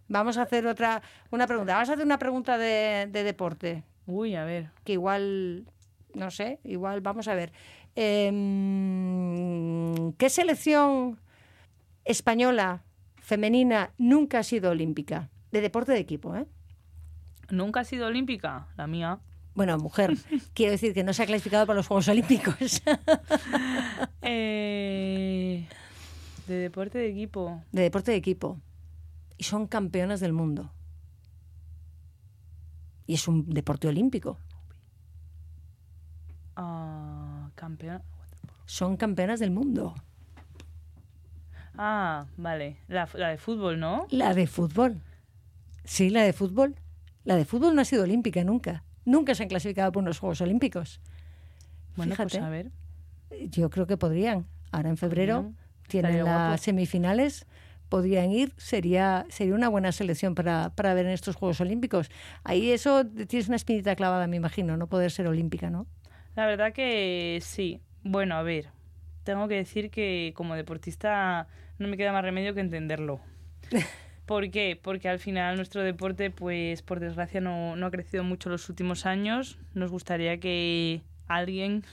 Vamos 0.09 0.37
a 0.37 0.43
hacer 0.43 0.65
otra, 0.67 1.01
una 1.31 1.47
pregunta. 1.47 1.73
Vamos 1.73 1.89
a 1.89 1.93
hacer 1.93 2.05
una 2.05 2.19
pregunta 2.19 2.57
de, 2.57 3.07
de 3.11 3.23
deporte, 3.23 3.83
Uy, 4.05 4.35
a 4.35 4.45
ver. 4.45 4.69
que 4.83 4.93
igual, 4.93 5.65
no 6.13 6.31
sé, 6.31 6.59
igual, 6.63 7.01
vamos 7.01 7.27
a 7.27 7.35
ver. 7.35 7.51
Em, 7.95 9.13
¿Qué 10.13 10.29
selección 10.29 11.19
española 12.05 12.83
femenina 13.17 13.91
nunca 13.97 14.39
ha 14.39 14.43
sido 14.43 14.71
olímpica? 14.71 15.29
De 15.51 15.61
deporte 15.61 15.91
de 15.91 15.99
equipo, 15.99 16.35
¿eh? 16.35 16.45
¿Nunca 17.49 17.81
ha 17.81 17.83
sido 17.83 18.07
olímpica? 18.07 18.67
La 18.77 18.87
mía. 18.87 19.19
Bueno, 19.55 19.77
mujer, 19.77 20.13
quiero 20.53 20.71
decir 20.71 20.93
que 20.93 21.03
no 21.03 21.13
se 21.13 21.23
ha 21.23 21.25
clasificado 21.25 21.65
para 21.65 21.77
los 21.77 21.87
Juegos 21.87 22.07
Olímpicos. 22.07 22.81
Eh, 24.29 25.65
de 26.47 26.53
deporte 26.55 26.97
de 26.97 27.07
equipo. 27.09 27.63
de 27.71 27.81
deporte 27.83 28.11
de 28.11 28.17
equipo. 28.17 28.59
Y 29.37 29.43
son 29.43 29.67
campeonas 29.67 30.19
del 30.19 30.33
mundo. 30.33 30.71
Y 33.05 33.13
es 33.13 33.27
un 33.27 33.49
deporte 33.49 33.87
olímpico. 33.87 34.37
Ah. 36.55 37.49
Son 38.65 38.97
campeonas 38.97 39.39
del 39.39 39.51
mundo. 39.51 39.95
Ah, 41.77 42.25
vale. 42.37 42.77
La, 42.87 43.07
la 43.13 43.29
de 43.29 43.37
fútbol, 43.37 43.79
¿no? 43.79 44.07
La 44.09 44.33
de 44.33 44.47
fútbol. 44.47 45.01
Sí, 45.83 46.09
la 46.09 46.23
de 46.23 46.33
fútbol. 46.33 46.75
La 47.23 47.35
de 47.35 47.45
fútbol 47.45 47.75
no 47.75 47.81
ha 47.81 47.85
sido 47.85 48.03
olímpica 48.03 48.43
nunca. 48.43 48.83
Nunca 49.05 49.35
se 49.35 49.43
han 49.43 49.49
clasificado 49.49 49.91
por 49.91 50.03
unos 50.03 50.19
Juegos 50.19 50.41
Olímpicos. 50.41 50.99
Bueno, 51.95 52.13
Fíjate. 52.13 52.31
pues 52.37 52.43
a 52.43 52.49
ver. 52.49 52.71
Yo 53.49 53.69
creo 53.69 53.87
que 53.87 53.97
podrían. 53.97 54.45
Ahora 54.71 54.89
en 54.89 54.97
febrero 54.97 55.35
Podrían. 55.43 55.57
tienen 55.87 56.25
las 56.25 56.61
semifinales. 56.61 57.45
Podrían 57.89 58.31
ir. 58.31 58.53
Sería, 58.57 59.25
sería 59.29 59.55
una 59.55 59.69
buena 59.69 59.91
selección 59.91 60.35
para, 60.35 60.71
para 60.75 60.93
ver 60.93 61.05
en 61.05 61.11
estos 61.11 61.35
Juegos 61.35 61.61
Olímpicos. 61.61 62.09
Ahí 62.43 62.71
eso 62.71 63.05
tienes 63.05 63.47
una 63.47 63.55
espinita 63.55 63.95
clavada, 63.95 64.27
me 64.27 64.37
imagino, 64.37 64.77
no 64.77 64.87
poder 64.87 65.11
ser 65.11 65.27
olímpica, 65.27 65.69
¿no? 65.69 65.87
La 66.35 66.45
verdad 66.45 66.73
que 66.73 67.39
sí. 67.41 67.81
Bueno, 68.03 68.35
a 68.35 68.43
ver. 68.43 68.69
Tengo 69.23 69.47
que 69.47 69.55
decir 69.55 69.89
que 69.89 70.33
como 70.35 70.55
deportista 70.55 71.47
no 71.79 71.87
me 71.87 71.97
queda 71.97 72.13
más 72.13 72.23
remedio 72.23 72.53
que 72.53 72.61
entenderlo. 72.61 73.19
¿Por 74.25 74.51
qué? 74.51 74.79
Porque 74.81 75.07
al 75.07 75.19
final 75.19 75.55
nuestro 75.55 75.81
deporte, 75.83 76.31
pues 76.31 76.81
por 76.81 76.99
desgracia, 76.99 77.39
no, 77.39 77.75
no 77.75 77.85
ha 77.85 77.91
crecido 77.91 78.23
mucho 78.23 78.49
los 78.49 78.67
últimos 78.69 79.05
años. 79.05 79.57
Nos 79.73 79.89
gustaría 79.89 80.37
que 80.39 81.01
alguien 81.27 81.83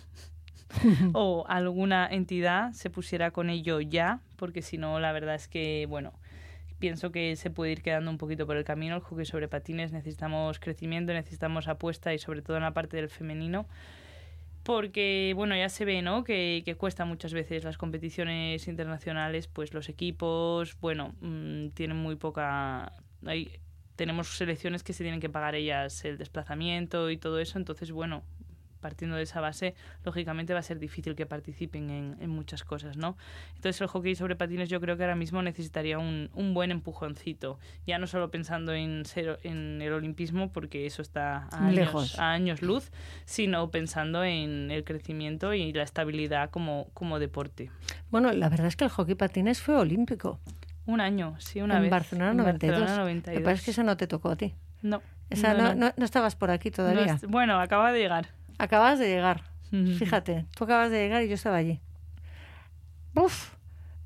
o 1.12 1.44
alguna 1.48 2.06
entidad 2.10 2.72
se 2.72 2.90
pusiera 2.90 3.30
con 3.30 3.50
ello 3.50 3.80
ya, 3.80 4.20
porque 4.36 4.62
si 4.62 4.78
no, 4.78 5.00
la 5.00 5.12
verdad 5.12 5.34
es 5.34 5.48
que, 5.48 5.86
bueno, 5.88 6.12
pienso 6.78 7.10
que 7.12 7.36
se 7.36 7.50
puede 7.50 7.72
ir 7.72 7.82
quedando 7.82 8.10
un 8.10 8.18
poquito 8.18 8.46
por 8.46 8.56
el 8.56 8.64
camino. 8.64 8.96
El 8.96 9.00
hockey 9.02 9.24
sobre 9.24 9.48
patines 9.48 9.92
necesitamos 9.92 10.58
crecimiento, 10.58 11.12
necesitamos 11.12 11.68
apuesta 11.68 12.12
y 12.12 12.18
sobre 12.18 12.42
todo 12.42 12.56
en 12.56 12.62
la 12.64 12.74
parte 12.74 12.96
del 12.96 13.08
femenino. 13.08 13.66
porque 14.62 15.32
bueno 15.36 15.54
ya 15.56 15.68
se 15.68 15.84
ve 15.84 16.00
no 16.02 16.24
que, 16.24 16.62
que 16.64 16.74
cuesta 16.74 17.04
muchas 17.04 17.34
veces 17.34 17.64
las 17.64 17.76
competiciones 17.76 18.66
internacionales 18.66 19.46
pues 19.46 19.74
los 19.74 19.88
equipos 19.88 20.78
bueno 20.80 21.14
mm, 21.20 21.68
tienen 21.74 21.96
muy 21.98 22.16
poca 22.16 22.92
hay, 23.26 23.50
tenemos 23.96 24.36
selecciones 24.36 24.82
que 24.82 24.92
se 24.94 25.04
tienen 25.04 25.20
que 25.20 25.28
pagar 25.28 25.54
ellas 25.54 26.04
el 26.04 26.16
desplazamiento 26.18 27.10
y 27.10 27.18
todo 27.18 27.38
eso 27.40 27.58
entonces 27.58 27.92
bueno 27.92 28.22
partiendo 28.84 29.16
de 29.16 29.22
esa 29.22 29.40
base, 29.40 29.74
lógicamente 30.04 30.52
va 30.52 30.58
a 30.58 30.62
ser 30.62 30.78
difícil 30.78 31.14
que 31.14 31.24
participen 31.24 31.88
en, 31.88 32.16
en, 32.20 32.28
muchas 32.28 32.64
cosas, 32.64 32.98
¿no? 32.98 33.16
Entonces 33.54 33.80
el 33.80 33.86
hockey 33.86 34.14
sobre 34.14 34.36
patines 34.36 34.68
yo 34.68 34.78
creo 34.78 34.98
que 34.98 35.04
ahora 35.04 35.16
mismo 35.16 35.40
necesitaría 35.40 35.98
un, 35.98 36.28
un 36.34 36.52
buen 36.52 36.70
empujoncito, 36.70 37.58
ya 37.86 37.96
no 37.96 38.06
solo 38.06 38.30
pensando 38.30 38.74
en, 38.74 39.06
ser, 39.06 39.40
en 39.42 39.80
el 39.80 39.94
olimpismo, 39.94 40.52
porque 40.52 40.84
eso 40.84 41.00
está 41.00 41.48
a 41.50 41.68
años, 41.68 41.74
Lejos. 41.74 42.18
a 42.18 42.32
años 42.32 42.60
luz, 42.60 42.92
sino 43.24 43.70
pensando 43.70 44.22
en 44.22 44.70
el 44.70 44.84
crecimiento 44.84 45.54
y 45.54 45.72
la 45.72 45.82
estabilidad 45.82 46.50
como, 46.50 46.88
como 46.92 47.18
deporte. 47.18 47.70
Bueno, 48.10 48.32
la 48.32 48.50
verdad 48.50 48.66
es 48.66 48.76
que 48.76 48.84
el 48.84 48.90
hockey 48.90 49.14
patines 49.14 49.62
fue 49.62 49.76
olímpico. 49.76 50.40
Un 50.84 51.00
año, 51.00 51.36
sí, 51.38 51.62
una 51.62 51.76
en 51.76 51.82
vez. 51.84 51.90
Barcelona 51.90 52.32
En 52.32 52.36
92. 52.36 52.80
Barcelona 52.80 53.02
92. 53.04 53.40
Me 53.40 53.44
parece 53.46 53.64
que 53.64 53.70
esa 53.70 53.82
no 53.82 53.96
te 53.96 54.06
tocó 54.06 54.28
a 54.28 54.36
ti. 54.36 54.54
No. 54.82 55.00
Esa 55.30 55.54
no, 55.54 55.74
no, 55.74 55.92
no 55.96 56.04
estabas 56.04 56.36
por 56.36 56.50
aquí 56.50 56.70
todavía. 56.70 57.18
bueno, 57.28 57.58
acaba 57.58 57.90
de 57.92 58.00
llegar. 58.00 58.28
Acabas 58.58 58.98
de 58.98 59.08
llegar. 59.08 59.44
Fíjate, 59.70 60.46
tú 60.56 60.64
acabas 60.64 60.90
de 60.90 60.98
llegar 60.98 61.22
y 61.24 61.28
yo 61.28 61.34
estaba 61.34 61.56
allí. 61.56 61.80
Buf. 63.12 63.54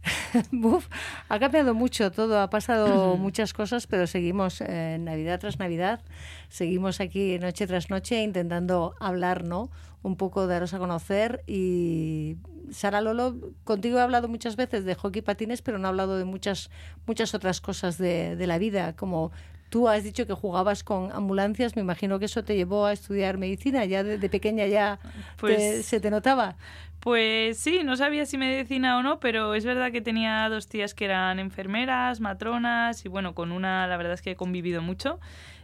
Buf. 0.52 0.88
Ha 1.28 1.38
cambiado 1.38 1.74
mucho 1.74 2.10
todo, 2.10 2.40
ha 2.40 2.50
pasado 2.50 3.16
muchas 3.16 3.52
cosas, 3.52 3.86
pero 3.86 4.06
seguimos 4.06 4.60
eh, 4.60 4.96
Navidad 4.98 5.40
tras 5.40 5.58
Navidad, 5.58 6.00
seguimos 6.48 7.00
aquí 7.00 7.38
noche 7.38 7.66
tras 7.66 7.90
noche 7.90 8.22
intentando 8.22 8.94
hablar, 9.00 9.44
¿no? 9.44 9.70
Un 10.02 10.16
poco 10.16 10.46
daros 10.46 10.74
a 10.74 10.78
conocer 10.78 11.42
y 11.46 12.36
Sara 12.70 13.00
Lolo, 13.00 13.36
contigo 13.64 13.98
he 13.98 14.02
hablado 14.02 14.28
muchas 14.28 14.56
veces 14.56 14.84
de 14.84 14.94
hockey 14.94 15.22
patines, 15.22 15.62
pero 15.62 15.78
no 15.78 15.88
he 15.88 15.90
hablado 15.90 16.18
de 16.18 16.24
muchas 16.24 16.70
muchas 17.06 17.34
otras 17.34 17.60
cosas 17.60 17.98
de, 17.98 18.36
de 18.36 18.46
la 18.46 18.58
vida, 18.58 18.94
como 18.94 19.32
Tú 19.68 19.88
has 19.88 20.02
dicho 20.04 20.26
que 20.26 20.32
jugabas 20.32 20.82
con 20.82 21.12
ambulancias, 21.12 21.76
me 21.76 21.82
imagino 21.82 22.18
que 22.18 22.24
eso 22.24 22.42
te 22.42 22.56
llevó 22.56 22.86
a 22.86 22.92
estudiar 22.92 23.36
medicina, 23.38 23.84
ya 23.84 24.02
de, 24.02 24.18
de 24.18 24.28
pequeña 24.28 24.66
ya 24.66 24.98
Pues- 25.36 25.56
te- 25.58 25.82
se 25.82 26.00
te 26.00 26.10
notaba. 26.10 26.56
Pues 27.00 27.58
sí, 27.58 27.82
no 27.84 27.96
sabía 27.96 28.26
si 28.26 28.38
medicina 28.38 28.98
o 28.98 29.02
no, 29.02 29.20
pero 29.20 29.54
es 29.54 29.64
verdad 29.64 29.92
que 29.92 30.00
tenía 30.00 30.48
dos 30.48 30.66
tías 30.66 30.94
que 30.94 31.04
eran 31.04 31.38
enfermeras, 31.38 32.18
matronas 32.20 33.04
y 33.04 33.08
bueno, 33.08 33.34
con 33.34 33.52
una 33.52 33.86
la 33.86 33.96
verdad 33.96 34.14
es 34.14 34.22
que 34.22 34.32
he 34.32 34.36
convivido 34.36 34.82
mucho 34.82 35.20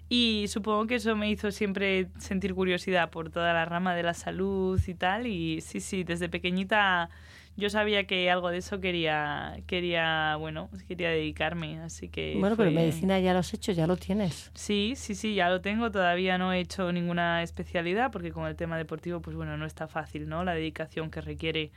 y 0.09 0.45
supongo 0.49 0.87
que 0.87 0.97
eso 0.97 1.17
me 1.17 1.29
hizo 1.31 1.51
siempre 1.51 2.07
sentir 2.19 2.55
curiosidad 2.55 3.11
por 3.11 3.31
toda 3.31 3.53
la 3.53 3.65
rama 3.65 3.95
de 3.97 4.03
la 4.05 4.15
salud 4.15 4.81
y 4.87 4.95
tal 4.95 5.27
y 5.27 5.61
sí, 5.61 5.81
sí, 5.81 6.05
desde 6.05 6.29
pequeñita 6.29 7.11
yo 7.57 7.71
sabía 7.71 8.05
que 8.05 8.31
algo 8.31 8.51
de 8.51 8.59
eso 8.59 8.81
quería, 8.81 9.57
quería 9.67 10.37
bueno, 10.37 10.71
quería 10.89 11.11
dedicarme, 11.11 11.79
así 11.81 12.09
que... 12.09 12.35
Bueno, 12.39 12.57
pero 12.57 12.71
medicina 12.71 13.21
ya 13.21 13.33
lo 13.33 13.39
has 13.39 13.55
hecho, 13.55 13.73
ya 13.73 13.87
lo 13.87 13.97
tienes. 13.97 14.51
Sí, 14.55 14.95
sí, 14.97 15.15
sí, 15.15 15.35
ya 15.35 15.49
lo 15.49 15.61
tengo. 15.61 15.91
Todavía 15.91 16.37
no 16.37 16.53
he 16.53 16.61
hecho 16.61 16.91
ninguna 16.93 17.43
especialidad 17.43 18.11
porque 18.11 18.33
con 18.33 18.47
el 18.47 18.57
tema 18.57 18.77
deportivo, 18.77 19.21
pues 19.21 19.37
bueno, 19.37 19.57
no 19.57 19.67
está 19.67 19.87
fácil, 19.87 20.29
¿no? 20.29 20.43
La 20.45 20.55
dedicación 20.55 21.11
que 21.11 21.21
requiere 21.21 21.71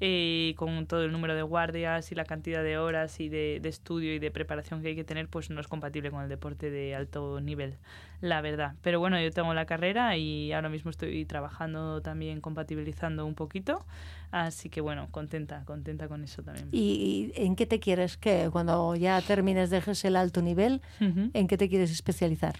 eh, 0.00 0.54
con 0.56 0.86
todo 0.86 1.04
el 1.04 1.12
número 1.12 1.34
de 1.34 1.42
guardias 1.42 2.12
y 2.12 2.14
la 2.14 2.24
cantidad 2.24 2.62
de 2.62 2.78
horas 2.78 3.18
y 3.20 3.28
de, 3.28 3.60
de 3.62 3.68
estudio 3.68 4.14
y 4.14 4.18
de 4.18 4.30
preparación 4.30 4.82
que 4.82 4.88
hay 4.88 4.96
que 4.96 5.04
tener, 5.04 5.28
pues 5.28 5.50
no 5.50 5.60
es 5.60 5.68
compatible 5.68 6.10
con 6.10 6.22
el 6.22 6.28
deporte 6.28 6.70
de 6.70 6.94
alto 6.94 7.40
nivel, 7.40 7.76
la 8.20 8.40
verdad. 8.40 8.74
Pero 8.82 9.00
bueno, 9.00 9.20
yo 9.20 9.30
tengo 9.30 9.54
la 9.54 9.66
carrera 9.66 10.16
y 10.16 10.52
ahora 10.52 10.68
mismo 10.68 10.90
estoy 10.90 11.24
trabajando 11.24 12.02
también 12.02 12.40
compatibilizando 12.40 13.24
un 13.24 13.34
poquito. 13.34 13.84
Así 14.30 14.68
que 14.68 14.80
bueno, 14.80 15.08
contenta, 15.10 15.64
contenta 15.64 16.08
con 16.08 16.22
eso 16.24 16.42
también. 16.42 16.68
¿Y, 16.72 17.32
y 17.36 17.42
en 17.44 17.56
qué 17.56 17.64
te 17.66 17.80
quieres? 17.80 18.16
que 18.16 18.50
Cuando 18.52 18.94
ya 18.96 19.20
termines, 19.22 19.70
dejes 19.70 20.04
el 20.04 20.16
alto 20.16 20.42
nivel. 20.42 20.82
¿en 21.00 21.46
qué 21.46 21.56
te 21.56 21.68
quieres 21.68 21.90
especializar? 21.90 22.54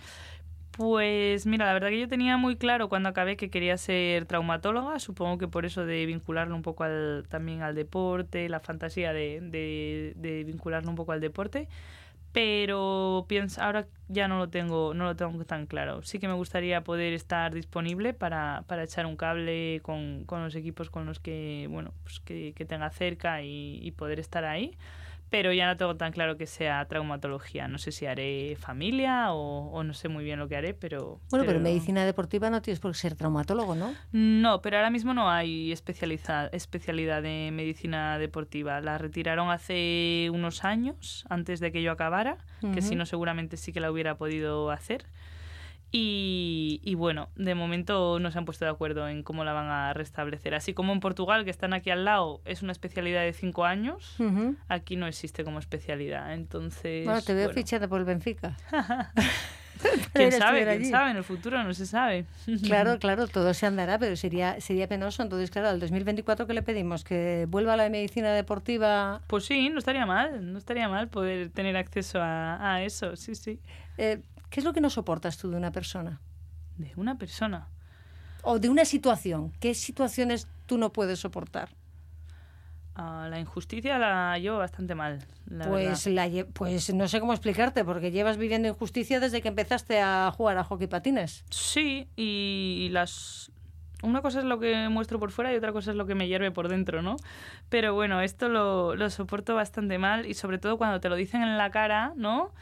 Pues 0.76 1.46
mira, 1.46 1.64
la 1.64 1.72
verdad 1.72 1.88
que 1.88 2.00
yo 2.00 2.06
tenía 2.08 2.36
muy 2.36 2.56
claro 2.56 2.90
cuando 2.90 3.08
acabé 3.08 3.38
que 3.38 3.48
quería 3.48 3.78
ser 3.78 4.26
traumatóloga, 4.26 4.98
supongo 4.98 5.38
que 5.38 5.48
por 5.48 5.64
eso 5.64 5.86
de 5.86 6.04
vincularlo 6.04 6.54
un 6.54 6.60
poco 6.60 6.84
al, 6.84 7.24
también 7.30 7.62
al 7.62 7.74
deporte, 7.74 8.46
la 8.50 8.60
fantasía 8.60 9.14
de, 9.14 9.40
de, 9.40 10.12
de 10.16 10.44
vincularlo 10.44 10.90
un 10.90 10.96
poco 10.96 11.12
al 11.12 11.20
deporte, 11.22 11.66
pero 12.32 13.26
pienso, 13.28 13.62
ahora 13.62 13.86
ya 14.08 14.28
no 14.28 14.38
lo 14.38 14.50
tengo, 14.50 14.94
no 14.94 15.04
lo 15.06 15.16
tengo 15.16 15.44
tan 15.46 15.66
claro. 15.66 16.02
Sí 16.02 16.18
que 16.18 16.28
me 16.28 16.34
gustaría 16.34 16.82
poder 16.84 17.14
estar 17.14 17.54
disponible 17.54 18.14
para, 18.14 18.64
para 18.68 18.84
echar 18.84 19.06
un 19.06 19.16
cable 19.16 19.80
con, 19.82 20.24
con 20.26 20.44
los 20.44 20.54
equipos 20.56 20.90
con 20.90 21.06
los 21.06 21.20
que, 21.20 21.68
bueno, 21.70 21.94
pues 22.04 22.20
que, 22.20 22.54
que 22.56 22.64
tenga 22.66 22.90
cerca 22.90 23.42
y, 23.42 23.80
y 23.82 23.92
poder 23.92 24.20
estar 24.20 24.44
ahí. 24.44 24.76
Pero 25.28 25.52
ya 25.52 25.66
no 25.66 25.76
tengo 25.76 25.96
tan 25.96 26.12
claro 26.12 26.36
que 26.36 26.46
sea 26.46 26.84
traumatología. 26.86 27.66
No 27.66 27.78
sé 27.78 27.90
si 27.90 28.06
haré 28.06 28.56
familia 28.60 29.32
o, 29.32 29.70
o 29.72 29.82
no 29.82 29.92
sé 29.92 30.08
muy 30.08 30.22
bien 30.24 30.38
lo 30.38 30.46
que 30.48 30.56
haré, 30.56 30.72
pero... 30.72 31.20
Bueno, 31.30 31.44
pero 31.46 31.58
en 31.58 31.64
medicina 31.64 32.04
deportiva 32.04 32.48
no 32.48 32.62
tienes 32.62 32.78
por 32.78 32.92
qué 32.92 32.98
ser 32.98 33.14
traumatólogo, 33.16 33.74
¿no? 33.74 33.92
No, 34.12 34.62
pero 34.62 34.76
ahora 34.76 34.90
mismo 34.90 35.14
no 35.14 35.28
hay 35.28 35.72
especializa- 35.72 36.48
especialidad 36.52 37.22
de 37.22 37.50
medicina 37.52 38.18
deportiva. 38.18 38.80
La 38.80 38.98
retiraron 38.98 39.50
hace 39.50 40.28
unos 40.32 40.64
años, 40.64 41.24
antes 41.28 41.58
de 41.60 41.72
que 41.72 41.82
yo 41.82 41.90
acabara, 41.92 42.38
que 42.72 42.80
si 42.82 42.94
no 42.94 43.04
seguramente 43.06 43.56
sí 43.56 43.72
que 43.72 43.80
la 43.80 43.90
hubiera 43.90 44.16
podido 44.16 44.70
hacer. 44.70 45.06
Y, 45.98 46.80
y 46.84 46.94
bueno, 46.94 47.30
de 47.36 47.54
momento 47.54 48.18
no 48.18 48.30
se 48.30 48.36
han 48.36 48.44
puesto 48.44 48.66
de 48.66 48.70
acuerdo 48.70 49.08
en 49.08 49.22
cómo 49.22 49.44
la 49.44 49.54
van 49.54 49.70
a 49.70 49.94
restablecer. 49.94 50.54
Así 50.54 50.74
como 50.74 50.92
en 50.92 51.00
Portugal, 51.00 51.44
que 51.46 51.50
están 51.50 51.72
aquí 51.72 51.88
al 51.88 52.04
lado, 52.04 52.42
es 52.44 52.60
una 52.60 52.72
especialidad 52.72 53.22
de 53.22 53.32
cinco 53.32 53.64
años, 53.64 54.14
Ujú. 54.20 54.56
aquí 54.68 54.96
no 54.96 55.06
existe 55.06 55.42
como 55.42 55.58
especialidad. 55.58 56.34
Entonces, 56.34 57.06
Bueno, 57.06 57.22
te 57.22 57.32
veo 57.32 57.44
bueno, 57.46 57.54
fichada 57.54 57.88
por 57.88 58.00
el 58.00 58.04
Benfica. 58.04 58.58
¿Quién 60.12 60.32
sabe? 60.32 60.58
¿Quién 60.64 60.68
allí. 60.68 60.90
sabe? 60.90 61.10
En 61.12 61.16
el 61.16 61.24
futuro 61.24 61.62
no 61.64 61.72
se 61.72 61.86
sabe. 61.86 62.26
Claro, 62.64 62.98
claro, 63.00 63.26
todo 63.26 63.54
se 63.54 63.64
andará, 63.64 63.98
pero 63.98 64.16
sería 64.16 64.60
sería 64.60 64.88
penoso. 64.88 65.22
Entonces, 65.22 65.50
claro, 65.50 65.68
al 65.68 65.80
2024 65.80 66.46
¿qué 66.46 66.52
le 66.52 66.62
pedimos? 66.62 67.04
¿Que 67.04 67.46
vuelva 67.48 67.72
a 67.72 67.76
la 67.78 67.88
medicina 67.88 68.32
deportiva? 68.32 69.22
Pues 69.28 69.46
sí, 69.46 69.70
no 69.70 69.78
estaría 69.78 70.04
mal, 70.04 70.52
no 70.52 70.58
estaría 70.58 70.90
mal 70.90 71.08
poder 71.08 71.48
tener 71.50 71.76
acceso 71.78 72.20
a, 72.20 72.74
a 72.74 72.82
eso, 72.82 73.16
sí, 73.16 73.34
sí. 73.34 73.60
Eh, 73.98 74.20
¿Qué 74.50 74.60
es 74.60 74.64
lo 74.64 74.72
que 74.72 74.80
no 74.80 74.90
soportas 74.90 75.38
tú 75.38 75.50
de 75.50 75.56
una 75.56 75.72
persona? 75.72 76.20
De 76.76 76.92
una 76.96 77.18
persona. 77.18 77.68
O 78.42 78.58
de 78.58 78.68
una 78.68 78.84
situación. 78.84 79.52
¿Qué 79.60 79.74
situaciones 79.74 80.48
tú 80.66 80.78
no 80.78 80.92
puedes 80.92 81.18
soportar? 81.20 81.70
Ah, 82.98 83.26
la 83.28 83.38
injusticia 83.38 83.98
la 83.98 84.38
llevo 84.38 84.56
bastante 84.56 84.94
mal, 84.94 85.18
la 85.44 85.68
Pues, 85.68 86.06
la 86.06 86.30
pues 86.54 86.94
no 86.94 87.08
sé 87.08 87.20
cómo 87.20 87.34
explicarte, 87.34 87.84
porque 87.84 88.10
llevas 88.10 88.38
viviendo 88.38 88.68
injusticia 88.68 89.20
desde 89.20 89.42
que 89.42 89.48
empezaste 89.48 90.00
a 90.00 90.32
jugar 90.34 90.56
a 90.56 90.64
hockey 90.64 90.86
patines. 90.86 91.44
Sí, 91.50 92.08
y, 92.16 92.84
y 92.86 92.88
las... 92.88 93.52
Una 94.02 94.22
cosa 94.22 94.38
es 94.38 94.46
lo 94.46 94.58
que 94.58 94.88
muestro 94.88 95.18
por 95.18 95.30
fuera 95.30 95.52
y 95.52 95.56
otra 95.56 95.72
cosa 95.72 95.90
es 95.90 95.96
lo 95.96 96.06
que 96.06 96.14
me 96.14 96.26
hierve 96.26 96.50
por 96.50 96.68
dentro, 96.68 97.02
¿no? 97.02 97.16
Pero 97.68 97.92
bueno, 97.92 98.22
esto 98.22 98.48
lo, 98.48 98.94
lo 98.94 99.10
soporto 99.10 99.54
bastante 99.54 99.98
mal 99.98 100.24
y 100.24 100.32
sobre 100.32 100.56
todo 100.58 100.78
cuando 100.78 100.98
te 100.98 101.10
lo 101.10 101.16
dicen 101.16 101.42
en 101.42 101.58
la 101.58 101.70
cara, 101.70 102.14
¿no? 102.16 102.52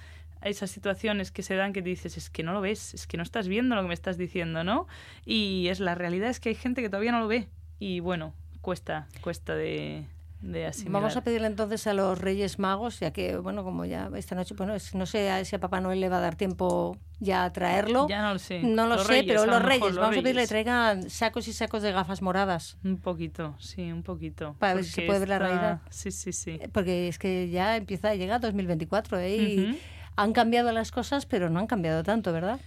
Esas 0.44 0.70
situaciones 0.70 1.30
que 1.30 1.42
se 1.42 1.54
dan 1.56 1.72
que 1.72 1.82
dices, 1.82 2.16
es 2.16 2.30
que 2.30 2.42
no 2.42 2.52
lo 2.52 2.60
ves, 2.60 2.94
es 2.94 3.06
que 3.06 3.16
no 3.16 3.22
estás 3.22 3.48
viendo 3.48 3.74
lo 3.74 3.82
que 3.82 3.88
me 3.88 3.94
estás 3.94 4.16
diciendo, 4.18 4.62
¿no? 4.64 4.86
Y 5.24 5.68
es 5.68 5.80
la 5.80 5.94
realidad 5.94 6.30
es 6.30 6.40
que 6.40 6.50
hay 6.50 6.54
gente 6.54 6.82
que 6.82 6.88
todavía 6.88 7.12
no 7.12 7.20
lo 7.20 7.28
ve 7.28 7.48
y 7.78 8.00
bueno, 8.00 8.34
cuesta, 8.60 9.08
cuesta 9.20 9.54
de, 9.54 10.04
de. 10.42 10.70
Vamos 10.86 11.16
a 11.16 11.24
pedirle 11.24 11.46
entonces 11.46 11.86
a 11.86 11.94
los 11.94 12.18
Reyes 12.18 12.58
Magos, 12.58 13.00
ya 13.00 13.10
que, 13.12 13.36
bueno, 13.38 13.64
como 13.64 13.84
ya 13.84 14.10
esta 14.14 14.34
noche, 14.34 14.54
bueno, 14.54 14.74
es- 14.74 14.94
no 14.94 15.06
sé 15.06 15.44
si 15.44 15.56
a 15.56 15.58
Papá 15.60 15.80
Noel 15.80 16.00
le 16.00 16.08
va 16.08 16.18
a 16.18 16.20
dar 16.20 16.36
tiempo 16.36 16.96
ya 17.20 17.44
a 17.44 17.52
traerlo. 17.52 18.06
Ya 18.08 18.20
no 18.22 18.34
lo 18.34 18.38
sé. 18.38 18.60
No 18.62 18.86
lo 18.86 18.96
Los 18.96 19.06
sé, 19.06 19.12
Reyes, 19.14 19.26
pero 19.26 19.46
los 19.46 19.62
Reyes, 19.62 19.80
los 19.80 19.96
vamos 19.96 20.18
a 20.18 20.20
pedirle 20.22 20.42
que 20.42 20.48
traigan 20.48 21.08
sacos 21.10 21.48
y 21.48 21.52
sacos 21.52 21.82
de 21.82 21.92
gafas 21.92 22.20
moradas. 22.22 22.76
Un 22.84 22.98
poquito, 22.98 23.54
sí, 23.58 23.90
un 23.90 24.02
poquito. 24.02 24.54
Para 24.58 24.74
ver 24.74 24.84
si 24.84 24.90
se 24.90 25.02
puede 25.02 25.20
ver 25.20 25.28
la 25.30 25.38
realidad. 25.38 25.80
Sí, 25.90 26.10
sí, 26.10 26.32
sí. 26.32 26.58
Porque 26.72 27.08
es 27.08 27.18
que 27.18 27.48
ya 27.48 27.76
empieza 27.76 28.10
a 28.10 28.14
llegar 28.14 28.40
2024, 28.40 29.18
¿eh? 29.20 29.36
Y. 29.36 29.78
han 30.16 30.32
cambiado 30.32 30.72
las 30.72 30.90
cosas, 30.90 31.26
pero 31.26 31.50
no 31.50 31.60
han 31.60 31.66
cambiado 31.66 32.02
tanto, 32.02 32.32
¿verdad? 32.32 32.60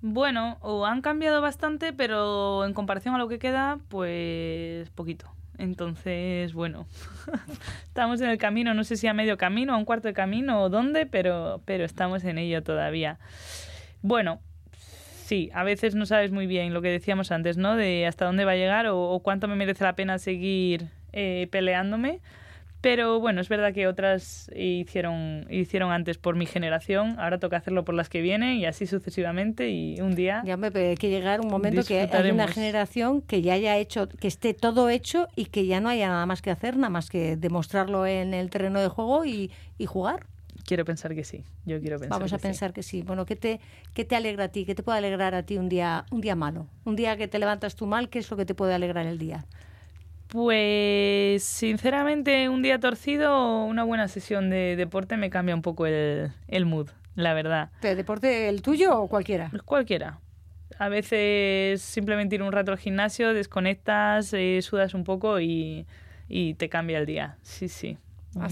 Bueno, 0.00 0.58
o 0.60 0.86
han 0.86 1.00
cambiado 1.00 1.40
bastante, 1.40 1.92
pero 1.92 2.64
en 2.64 2.72
comparación 2.72 3.14
a 3.14 3.18
lo 3.18 3.28
que 3.28 3.38
queda, 3.38 3.78
pues 3.88 4.88
poquito. 4.90 5.30
Entonces, 5.58 6.52
bueno, 6.52 6.86
estamos 7.84 8.20
en 8.20 8.28
el 8.30 8.38
camino, 8.38 8.74
no 8.74 8.84
sé 8.84 8.96
si 8.96 9.08
a 9.08 9.12
medio 9.12 9.36
camino, 9.36 9.74
a 9.74 9.76
un 9.76 9.84
cuarto 9.84 10.06
de 10.06 10.14
camino 10.14 10.62
o 10.62 10.68
dónde, 10.68 11.06
pero, 11.06 11.60
pero 11.64 11.84
estamos 11.84 12.22
en 12.24 12.38
ello 12.38 12.62
todavía. 12.62 13.18
Bueno, 14.02 14.40
sí, 15.24 15.50
a 15.52 15.64
veces 15.64 15.96
no 15.96 16.06
sabes 16.06 16.30
muy 16.30 16.46
bien 16.46 16.72
lo 16.72 16.80
que 16.80 16.90
decíamos 16.90 17.32
antes, 17.32 17.56
¿no? 17.56 17.74
De 17.74 18.06
hasta 18.06 18.24
dónde 18.24 18.44
va 18.44 18.52
a 18.52 18.56
llegar 18.56 18.86
o, 18.86 19.00
o 19.00 19.20
cuánto 19.20 19.48
me 19.48 19.56
merece 19.56 19.82
la 19.82 19.96
pena 19.96 20.18
seguir 20.18 20.90
eh, 21.12 21.48
peleándome. 21.50 22.20
Pero 22.80 23.18
bueno, 23.18 23.40
es 23.40 23.48
verdad 23.48 23.74
que 23.74 23.88
otras 23.88 24.50
hicieron, 24.54 25.46
hicieron 25.50 25.90
antes 25.90 26.16
por 26.16 26.36
mi 26.36 26.46
generación, 26.46 27.16
ahora 27.18 27.38
toca 27.38 27.56
hacerlo 27.56 27.84
por 27.84 27.94
las 27.96 28.08
que 28.08 28.20
vienen 28.20 28.58
y 28.58 28.66
así 28.66 28.86
sucesivamente 28.86 29.70
y 29.70 30.00
un 30.00 30.14
día... 30.14 30.42
Ya 30.44 30.56
me 30.56 30.68
hay 30.68 30.96
que 30.96 31.10
llegar 31.10 31.40
un 31.40 31.48
momento 31.48 31.82
que 31.82 32.00
hay 32.00 32.30
una 32.30 32.46
generación 32.46 33.20
que 33.20 33.42
ya 33.42 33.54
haya 33.54 33.76
hecho, 33.76 34.08
que 34.08 34.28
esté 34.28 34.54
todo 34.54 34.90
hecho 34.90 35.26
y 35.34 35.46
que 35.46 35.66
ya 35.66 35.80
no 35.80 35.88
haya 35.88 36.08
nada 36.08 36.26
más 36.26 36.40
que 36.40 36.50
hacer, 36.50 36.76
nada 36.76 36.90
más 36.90 37.10
que 37.10 37.36
demostrarlo 37.36 38.06
en 38.06 38.32
el 38.32 38.48
terreno 38.48 38.80
de 38.80 38.88
juego 38.88 39.24
y, 39.24 39.50
y 39.76 39.86
jugar. 39.86 40.26
Quiero 40.64 40.84
pensar 40.84 41.14
que 41.14 41.24
sí, 41.24 41.44
yo 41.64 41.80
quiero 41.80 41.98
pensar 41.98 42.18
Vamos 42.18 42.32
a 42.32 42.36
que 42.36 42.42
sí. 42.42 42.48
pensar 42.48 42.72
que 42.72 42.82
sí. 42.82 43.02
Bueno, 43.02 43.24
¿qué 43.26 43.36
te, 43.36 43.58
¿qué 43.94 44.04
te 44.04 44.14
alegra 44.14 44.44
a 44.44 44.48
ti? 44.48 44.64
¿Qué 44.64 44.74
te 44.74 44.82
puede 44.82 44.98
alegrar 44.98 45.34
a 45.34 45.42
ti 45.42 45.56
un 45.56 45.68
día, 45.68 46.04
un 46.10 46.20
día 46.20 46.36
malo? 46.36 46.66
Un 46.84 46.94
día 46.94 47.16
que 47.16 47.26
te 47.26 47.38
levantas 47.38 47.74
tú 47.74 47.86
mal, 47.86 48.08
¿qué 48.08 48.18
es 48.18 48.30
lo 48.30 48.36
que 48.36 48.44
te 48.44 48.54
puede 48.54 48.74
alegrar 48.74 49.06
el 49.06 49.18
día? 49.18 49.46
Pues 50.28 51.42
sinceramente 51.42 52.48
un 52.50 52.62
día 52.62 52.78
torcido, 52.78 53.64
una 53.64 53.82
buena 53.84 54.08
sesión 54.08 54.50
de 54.50 54.76
deporte 54.76 55.16
me 55.16 55.30
cambia 55.30 55.54
un 55.54 55.62
poco 55.62 55.86
el, 55.86 56.32
el 56.48 56.66
mood, 56.66 56.90
la 57.14 57.32
verdad. 57.32 57.70
¿De 57.80 57.96
deporte 57.96 58.48
el 58.48 58.60
tuyo 58.60 59.00
o 59.00 59.08
cualquiera? 59.08 59.50
Cualquiera. 59.64 60.20
A 60.78 60.88
veces 60.90 61.80
simplemente 61.80 62.36
ir 62.36 62.42
un 62.42 62.52
rato 62.52 62.72
al 62.72 62.78
gimnasio, 62.78 63.32
desconectas, 63.32 64.32
eh, 64.34 64.60
sudas 64.62 64.92
un 64.94 65.04
poco 65.04 65.40
y, 65.40 65.86
y 66.28 66.54
te 66.54 66.68
cambia 66.68 66.98
el 66.98 67.06
día. 67.06 67.38
Sí, 67.42 67.68
sí. 67.68 67.96
Ah. 68.36 68.48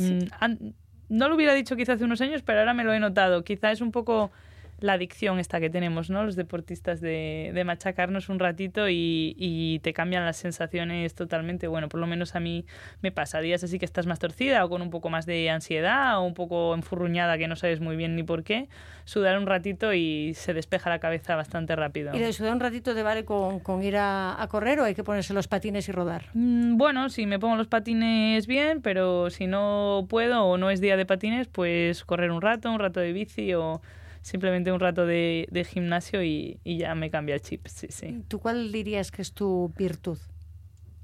Mm, 0.49 0.73
no 1.09 1.29
lo 1.29 1.37
hubiera 1.37 1.53
dicho 1.55 1.77
quizá 1.77 1.93
hace 1.93 2.05
unos 2.05 2.21
años, 2.21 2.43
pero 2.43 2.61
ahora 2.61 2.75
me 2.75 2.85
lo 2.85 2.93
he 2.95 2.99
notado. 2.99 3.45
Quizá 3.45 3.71
es 3.71 3.81
un 3.81 3.93
poco 3.93 4.33
la 4.79 4.93
adicción 4.95 5.39
esta 5.39 5.59
que 5.59 5.71
tenemos, 5.71 6.11
¿no? 6.11 6.23
Los 6.25 6.37
deportistas 6.37 7.01
de, 7.01 7.51
de 7.55 7.65
machacarnos 7.65 8.29
un 8.29 8.39
ratito 8.39 8.89
y, 8.91 9.35
y 9.39 9.79
te 9.81 9.93
cambian 9.95 10.25
las 10.25 10.37
sensaciones 10.37 11.15
totalmente. 11.15 11.67
Bueno, 11.67 11.89
por 11.89 11.99
lo 11.99 12.07
menos 12.07 12.35
a 12.37 12.41
mí 12.41 12.67
me 13.01 13.11
pasa. 13.11 13.41
Días 13.41 13.65
así 13.65 13.79
que 13.79 13.87
estás 13.87 14.07
más 14.07 14.19
torcida 14.19 14.65
o 14.65 14.69
con 14.69 14.83
un 14.83 14.91
poco 14.91 15.09
más 15.09 15.25
de 15.25 15.49
ansiedad 15.51 16.19
o 16.19 16.23
un 16.25 16.35
poco 16.35 16.75
enfurruñada 16.75 17.39
que 17.39 17.49
no 17.49 17.57
sabes 17.57 17.81
muy 17.81 17.97
bien 17.97 18.17
ni 18.17 18.23
por 18.23 18.45
qué. 18.45 18.69
Sudar 19.05 19.39
un 19.39 19.47
ratito 19.47 19.95
y 19.95 20.35
se 20.35 20.53
despeja 20.53 20.91
la 20.91 20.99
cabeza 20.99 21.37
bastante 21.37 21.75
rápido. 21.75 22.15
¿Y 22.15 22.19
de 22.19 22.33
sudar 22.33 22.53
un 22.53 22.61
ratito 22.61 22.95
te 22.95 23.03
vale 23.03 23.25
con, 23.25 23.61
con 23.61 23.83
ir 23.83 23.97
a, 23.97 24.41
a 24.43 24.49
correr 24.49 24.81
o 24.81 24.85
hay 24.85 24.95
que 24.95 25.05
ponerse 25.05 25.33
los 25.33 25.49
patines 25.49 25.89
y 25.89 25.93
rodar? 25.93 26.25
Mm, 26.35 26.77
Bueno, 26.77 27.09
si 27.09 27.25
me 27.25 27.39
pongo 27.39 27.57
los 27.57 27.69
patines 27.69 28.47
bien, 28.47 28.83
pero 28.83 29.31
si 29.31 29.47
no 29.47 30.07
puedo 30.09 30.45
o 30.45 30.59
no 30.59 30.71
es 30.71 30.81
día 30.83 30.97
de 30.99 31.07
patines, 31.07 31.47
pues 31.49 32.05
correr 32.05 32.31
un 32.31 32.43
rato, 32.43 32.71
un 32.71 32.79
rato 32.79 33.01
de 33.01 33.13
bici 33.13 33.55
o 33.55 33.81
simplemente 34.27 34.73
un 34.73 34.81
rato 34.81 35.07
de, 35.07 35.47
de 35.53 35.63
gimnasio 35.63 36.21
y, 36.25 36.59
y 36.65 36.79
ya 36.79 36.97
me 36.97 37.11
cambia 37.11 37.37
el 37.37 37.43
chip. 37.43 37.65
Sí, 37.69 37.87
sí. 37.91 38.25
¿Tú 38.27 38.41
cuál 38.41 38.73
dirías 38.73 39.13
que 39.13 39.23
es 39.23 39.33
tu 39.33 39.73
virtud? 39.79 40.19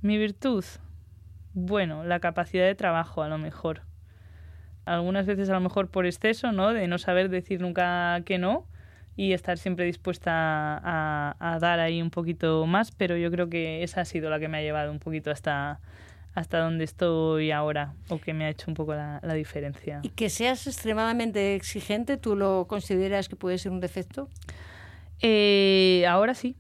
Mi 0.01 0.19
virtud, 0.19 0.65
bueno, 1.55 2.03
la 2.03 2.19
capacidad 2.19 2.67
de 2.67 2.75
trabajo 2.75 3.23
a 3.23 3.29
lo 3.29 3.39
mejor. 3.39 3.83
Algunas 4.87 5.25
veces 5.27 5.49
a 5.51 5.53
lo 5.53 5.61
mejor 5.61 5.89
por 5.89 6.05
exceso, 6.05 6.51
¿no? 6.51 6.73
De 6.73 6.89
no 6.89 6.99
saber 6.99 7.29
decir 7.29 7.61
nunca 7.61 8.21
que 8.27 8.39
no 8.39 8.67
y 9.15 9.35
estar 9.35 9.57
siempre 9.57 9.85
dispuesta 9.85 10.33
a, 10.33 11.37
a 11.39 11.59
dar 11.61 11.79
ahí 11.79 12.03
un 12.03 12.11
poquito 12.11 12.67
más, 12.67 12.91
pero 12.91 13.17
yo 13.17 13.31
creo 13.31 13.49
que 13.49 13.85
esa 13.85 14.01
ha 14.01 14.05
sido 14.05 14.31
la 14.31 14.41
que 14.41 14.49
me 14.49 14.59
ha 14.59 14.63
llevado 14.63 14.91
un 14.91 14.99
poquito 14.99 15.31
hasta, 15.31 15.79
hasta 16.35 16.59
donde 16.59 16.85
estoy 16.85 17.51
ahora 17.51 17.95
o 18.09 18.19
que 18.19 18.33
me 18.35 18.45
ha 18.45 18.49
hecho 18.49 18.67
un 18.69 18.75
poco 18.75 18.95
la, 18.95 19.21
la 19.23 19.35
diferencia. 19.35 20.01
¿Y 20.03 20.11
que 20.11 20.31
seas 20.31 20.67
extremadamente 20.67 21.55
exigente, 21.55 22.17
tú 22.17 22.37
lo 22.37 22.67
consideras 22.69 23.29
que 23.29 23.37
puede 23.37 23.59
ser 23.59 23.73
un 23.73 23.81
defecto? 23.81 24.29
Eh, 25.21 26.05
ahora 26.09 26.35
sí. 26.35 26.57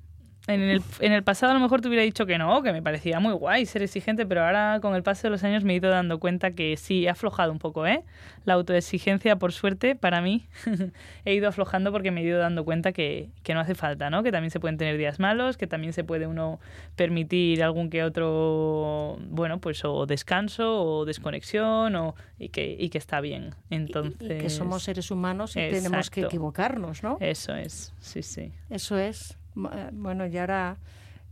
En 0.48 0.60
el, 0.60 0.82
en 0.98 1.12
el 1.12 1.22
pasado 1.22 1.52
a 1.52 1.54
lo 1.54 1.60
mejor 1.60 1.80
te 1.80 1.88
hubiera 1.88 2.02
dicho 2.02 2.26
que 2.26 2.36
no, 2.36 2.62
que 2.62 2.72
me 2.72 2.82
parecía 2.82 3.20
muy 3.20 3.32
guay 3.32 3.64
ser 3.64 3.82
exigente, 3.82 4.26
pero 4.26 4.44
ahora 4.44 4.80
con 4.82 4.96
el 4.96 5.04
paso 5.04 5.22
de 5.22 5.30
los 5.30 5.44
años 5.44 5.62
me 5.62 5.72
he 5.72 5.76
ido 5.76 5.88
dando 5.88 6.18
cuenta 6.18 6.50
que 6.50 6.76
sí, 6.76 7.04
he 7.04 7.08
aflojado 7.08 7.52
un 7.52 7.60
poco, 7.60 7.86
¿eh? 7.86 8.02
La 8.44 8.54
autoexigencia, 8.54 9.36
por 9.36 9.52
suerte, 9.52 9.94
para 9.94 10.20
mí, 10.20 10.48
he 11.24 11.34
ido 11.34 11.48
aflojando 11.48 11.92
porque 11.92 12.10
me 12.10 12.22
he 12.22 12.24
ido 12.24 12.40
dando 12.40 12.64
cuenta 12.64 12.92
que, 12.92 13.30
que 13.44 13.54
no 13.54 13.60
hace 13.60 13.76
falta, 13.76 14.10
¿no? 14.10 14.24
Que 14.24 14.32
también 14.32 14.50
se 14.50 14.58
pueden 14.58 14.78
tener 14.78 14.98
días 14.98 15.20
malos, 15.20 15.56
que 15.56 15.68
también 15.68 15.92
se 15.92 16.02
puede 16.02 16.26
uno 16.26 16.58
permitir 16.96 17.62
algún 17.62 17.88
que 17.88 18.02
otro, 18.02 19.18
bueno, 19.28 19.60
pues 19.60 19.84
o 19.84 20.06
descanso 20.06 20.82
o 20.82 21.04
desconexión 21.04 21.94
o, 21.94 22.16
y, 22.40 22.48
que, 22.48 22.76
y 22.76 22.88
que 22.88 22.98
está 22.98 23.20
bien. 23.20 23.54
Entonces... 23.70 24.20
Y 24.20 24.38
que 24.42 24.50
somos 24.50 24.82
seres 24.82 25.12
humanos 25.12 25.52
y 25.52 25.60
tenemos 25.70 26.10
que 26.10 26.22
equivocarnos, 26.22 27.04
¿no? 27.04 27.16
Eso 27.20 27.54
es, 27.54 27.94
sí, 28.00 28.24
sí. 28.24 28.50
Eso 28.68 28.98
es. 28.98 29.38
Eh, 29.56 29.88
Bueno, 29.92 30.26
y 30.26 30.36
ahora 30.38 30.76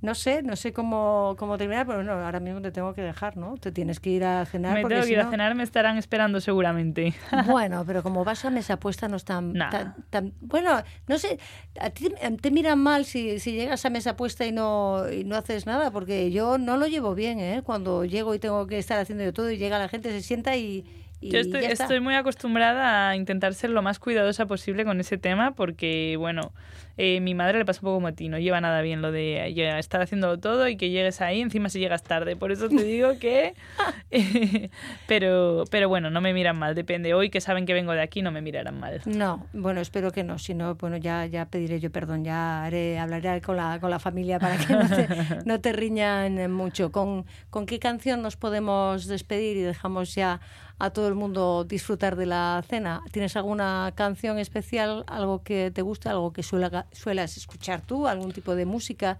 no 0.03 0.15
sé, 0.15 0.43
no 0.43 0.57
sé 0.57 0.73
cómo, 0.73 1.35
cómo 1.39 1.59
terminar, 1.59 1.87
pero 1.87 2.03
no, 2.03 2.13
ahora 2.13 2.41
mismo 2.41 2.63
te 2.63 2.73
tengo 2.73 2.95
que 2.95 3.03
dejar, 3.03 3.37
¿no? 3.37 3.57
Te 3.59 3.71
tienes 3.71 4.01
que 4.01 4.09
ir 4.11 4.25
a 4.25 4.47
cenar 4.47 4.75
Me 4.75 4.81
porque 4.83 4.95
tengo 4.95 5.03
que 5.05 5.09
si 5.09 5.13
ir 5.13 5.21
a 5.21 5.31
cenar, 5.31 5.55
me 5.55 5.63
estarán 5.63 5.99
esperando 5.99 6.41
seguramente. 6.41 7.13
Bueno, 7.47 7.85
pero 7.87 8.03
como 8.03 8.25
vas 8.25 8.45
a 8.47 8.51
mesa 8.51 8.79
puesta 8.79 9.09
no 9.09 9.17
es 9.17 9.25
tan, 9.25 9.53
tan- 9.71 9.95
tan- 10.09 10.33
Bueno, 10.41 10.83
no 11.07 11.19
sé, 11.19 11.39
a 11.79 11.91
ti 11.91 12.09
te- 12.41 12.51
miran 12.51 12.79
mal 12.79 13.05
si, 13.05 13.39
si 13.41 13.53
llegas 13.53 13.85
a 13.85 13.91
mesa 13.91 14.17
puesta 14.17 14.47
y 14.47 14.53
no, 14.53 15.05
y 15.13 15.25
no 15.25 15.37
haces 15.37 15.67
nada, 15.67 15.91
porque 15.91 16.31
yo 16.31 16.57
no 16.57 16.79
lo 16.79 16.87
llevo 16.87 17.15
bien, 17.15 17.39
¿eh? 17.39 17.61
Cuando 17.63 18.07
llego 18.07 18.35
y 18.35 18.39
tengo 18.39 18.67
que 18.67 18.79
estar 18.79 18.99
haciendo 18.99 19.23
de 19.25 19.33
todo 19.35 19.51
y 19.51 19.59
llega 19.59 19.79
la 19.79 19.89
gente, 19.89 20.11
se 20.11 20.23
sienta 20.23 20.57
y, 20.57 20.85
Yo 21.21 21.41
estoy 21.41 22.01
muy 22.01 22.15
acostumbrada 22.15 23.11
a 23.11 23.17
intentar 23.17 23.53
ser 23.53 23.69
lo 23.71 23.83
más 23.83 23.99
cuidadosa 23.99 24.47
posible 24.47 24.87
con 24.87 24.99
ese 25.01 25.19
tema 25.19 25.53
porque, 25.53 26.17
bueno, 26.19 26.53
eh, 26.97 27.21
mi 27.21 27.35
madre 27.35 27.59
le 27.59 27.65
pasa 27.65 27.81
un 27.81 27.85
poco 27.85 27.95
como 27.95 28.09
a 28.09 28.13
ti, 28.13 28.29
no 28.29 28.39
lleva 28.39 28.61
nada 28.61 28.83
bien 28.83 29.03
lo 29.03 29.13
de 29.13 29.49
eh, 29.49 29.79
estar 29.79 30.01
haciéndolo 30.01 30.39
todo 30.39 30.69
y 30.69 30.77
que 30.77 30.91
llegues 30.91 31.21
ahí, 31.21 31.41
encima 31.41 31.69
si 31.69 31.79
llegas 31.79 32.03
tarde. 32.03 32.37
Por 32.37 32.53
eso 32.53 32.69
te 32.69 32.83
digo 32.83 33.19
que... 33.19 33.55
pero, 35.07 35.65
pero 35.71 35.89
bueno, 35.89 36.11
no 36.11 36.21
me 36.21 36.33
miran 36.33 36.59
mal, 36.59 36.75
depende. 36.75 37.15
Hoy 37.15 37.31
que 37.31 37.41
saben 37.41 37.67
que 37.67 37.73
vengo 37.75 37.93
de 37.93 38.03
aquí 38.03 38.23
no 38.23 38.33
me 38.33 38.43
mirarán 38.43 38.79
mal. 38.79 39.01
No, 39.07 39.47
bueno, 39.53 39.81
espero 39.81 40.11
que 40.11 40.25
no. 40.25 40.39
Si 40.39 40.55
no, 40.55 40.75
bueno, 40.75 40.97
ya, 40.97 41.27
ya 41.27 41.47
pediré 41.47 41.81
yo 41.81 41.91
perdón, 41.91 42.25
ya 42.25 42.65
haré, 42.65 42.99
hablaré 42.99 43.41
con 43.41 43.57
la, 43.57 43.79
con 43.81 43.91
la 43.91 43.99
familia 43.99 44.39
para 44.39 44.57
que 44.57 44.73
no 44.73 44.89
te, 44.89 45.09
no 45.45 45.61
te 45.61 45.73
riñan 45.73 46.39
eh, 46.39 46.49
mucho. 46.49 46.91
¿Con, 46.93 47.27
¿Con 47.51 47.67
qué 47.67 47.79
canción 47.79 48.23
nos 48.23 48.37
podemos 48.37 49.07
despedir 49.07 49.57
y 49.57 49.63
dejamos 49.63 50.15
ya 50.15 50.41
a 50.79 50.91
todo 50.91 51.09
el 51.09 51.15
mundo 51.15 51.65
disfrutar 51.65 52.17
de 52.17 52.27
la 52.27 52.63
cena? 52.69 53.03
¿Tienes 53.13 53.37
alguna 53.37 53.93
canción 53.95 54.39
especial, 54.39 55.05
algo 55.07 55.43
que 55.43 55.71
te 55.71 55.83
guste, 55.83 56.09
algo 56.09 56.33
que 56.33 56.43
suela- 56.83 56.87
suelas 56.93 57.37
escuchar 57.37 57.81
tú, 57.83 58.07
algún 58.07 58.33
tipo 58.33 58.55
de 58.55 58.67
música 58.67 59.19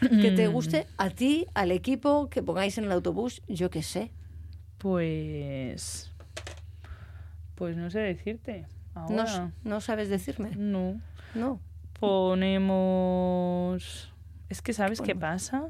que 0.00 0.30
te 0.30 0.46
guste 0.46 0.86
a 0.96 1.10
ti, 1.10 1.46
al 1.54 1.72
equipo, 1.72 2.28
que 2.30 2.42
pongáis 2.42 2.78
en 2.78 2.84
el 2.84 2.92
autobús, 2.92 3.42
yo 3.48 3.68
qué 3.70 3.82
sé? 3.82 4.10
Pues... 4.78 6.12
Pues 7.56 7.76
no 7.76 7.90
sé 7.90 7.98
decirte. 8.00 8.66
No, 8.94 9.00
Ahora. 9.02 9.24
s- 9.24 9.52
no 9.64 9.80
sabes 9.80 10.08
decirme. 10.08 10.52
No. 10.56 11.00
No. 11.34 11.60
Ponemos... 11.98 14.12
Es 14.48 14.62
que 14.62 14.72
¿sabes 14.72 15.02
qué 15.02 15.14
pasa? 15.14 15.64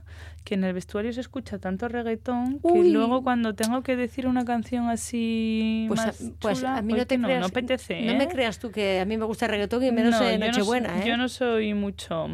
Que 0.44 0.54
en 0.54 0.62
el 0.62 0.72
vestuario 0.72 1.12
se 1.12 1.20
escucha 1.20 1.58
tanto 1.58 1.88
reggaetón 1.88 2.60
que 2.60 2.68
Uy. 2.68 2.90
luego 2.92 3.24
cuando 3.24 3.54
tengo 3.54 3.82
que 3.82 3.96
decir 3.96 4.26
una 4.28 4.44
canción 4.44 4.88
así 4.88 5.86
Pues, 5.88 6.00
a, 6.00 6.06
más 6.06 6.22
pues 6.38 6.58
chula, 6.58 6.76
a 6.76 6.82
mí 6.82 6.90
pues 6.92 7.02
no 7.02 7.06
te 7.06 7.18
no, 7.18 7.26
creas, 7.26 7.40
no 7.40 7.46
apetece, 7.46 8.00
no 8.02 8.14
me 8.14 8.24
¿eh? 8.24 8.28
creas 8.28 8.58
tú 8.60 8.70
que 8.70 9.00
a 9.00 9.04
mí 9.04 9.16
me 9.16 9.24
gusta 9.24 9.46
el 9.46 9.50
reggaetón 9.50 9.82
y 9.82 9.90
menos 9.90 10.12
No, 10.20 10.28
en 10.28 10.34
yo 10.40 10.46
no 10.46 10.46
Nochebuena, 10.52 10.88
soy- 10.90 11.02
¿eh? 11.02 11.04
Yo 11.08 11.16
no 11.16 11.28
soy 11.28 11.74
mucho. 11.74 12.28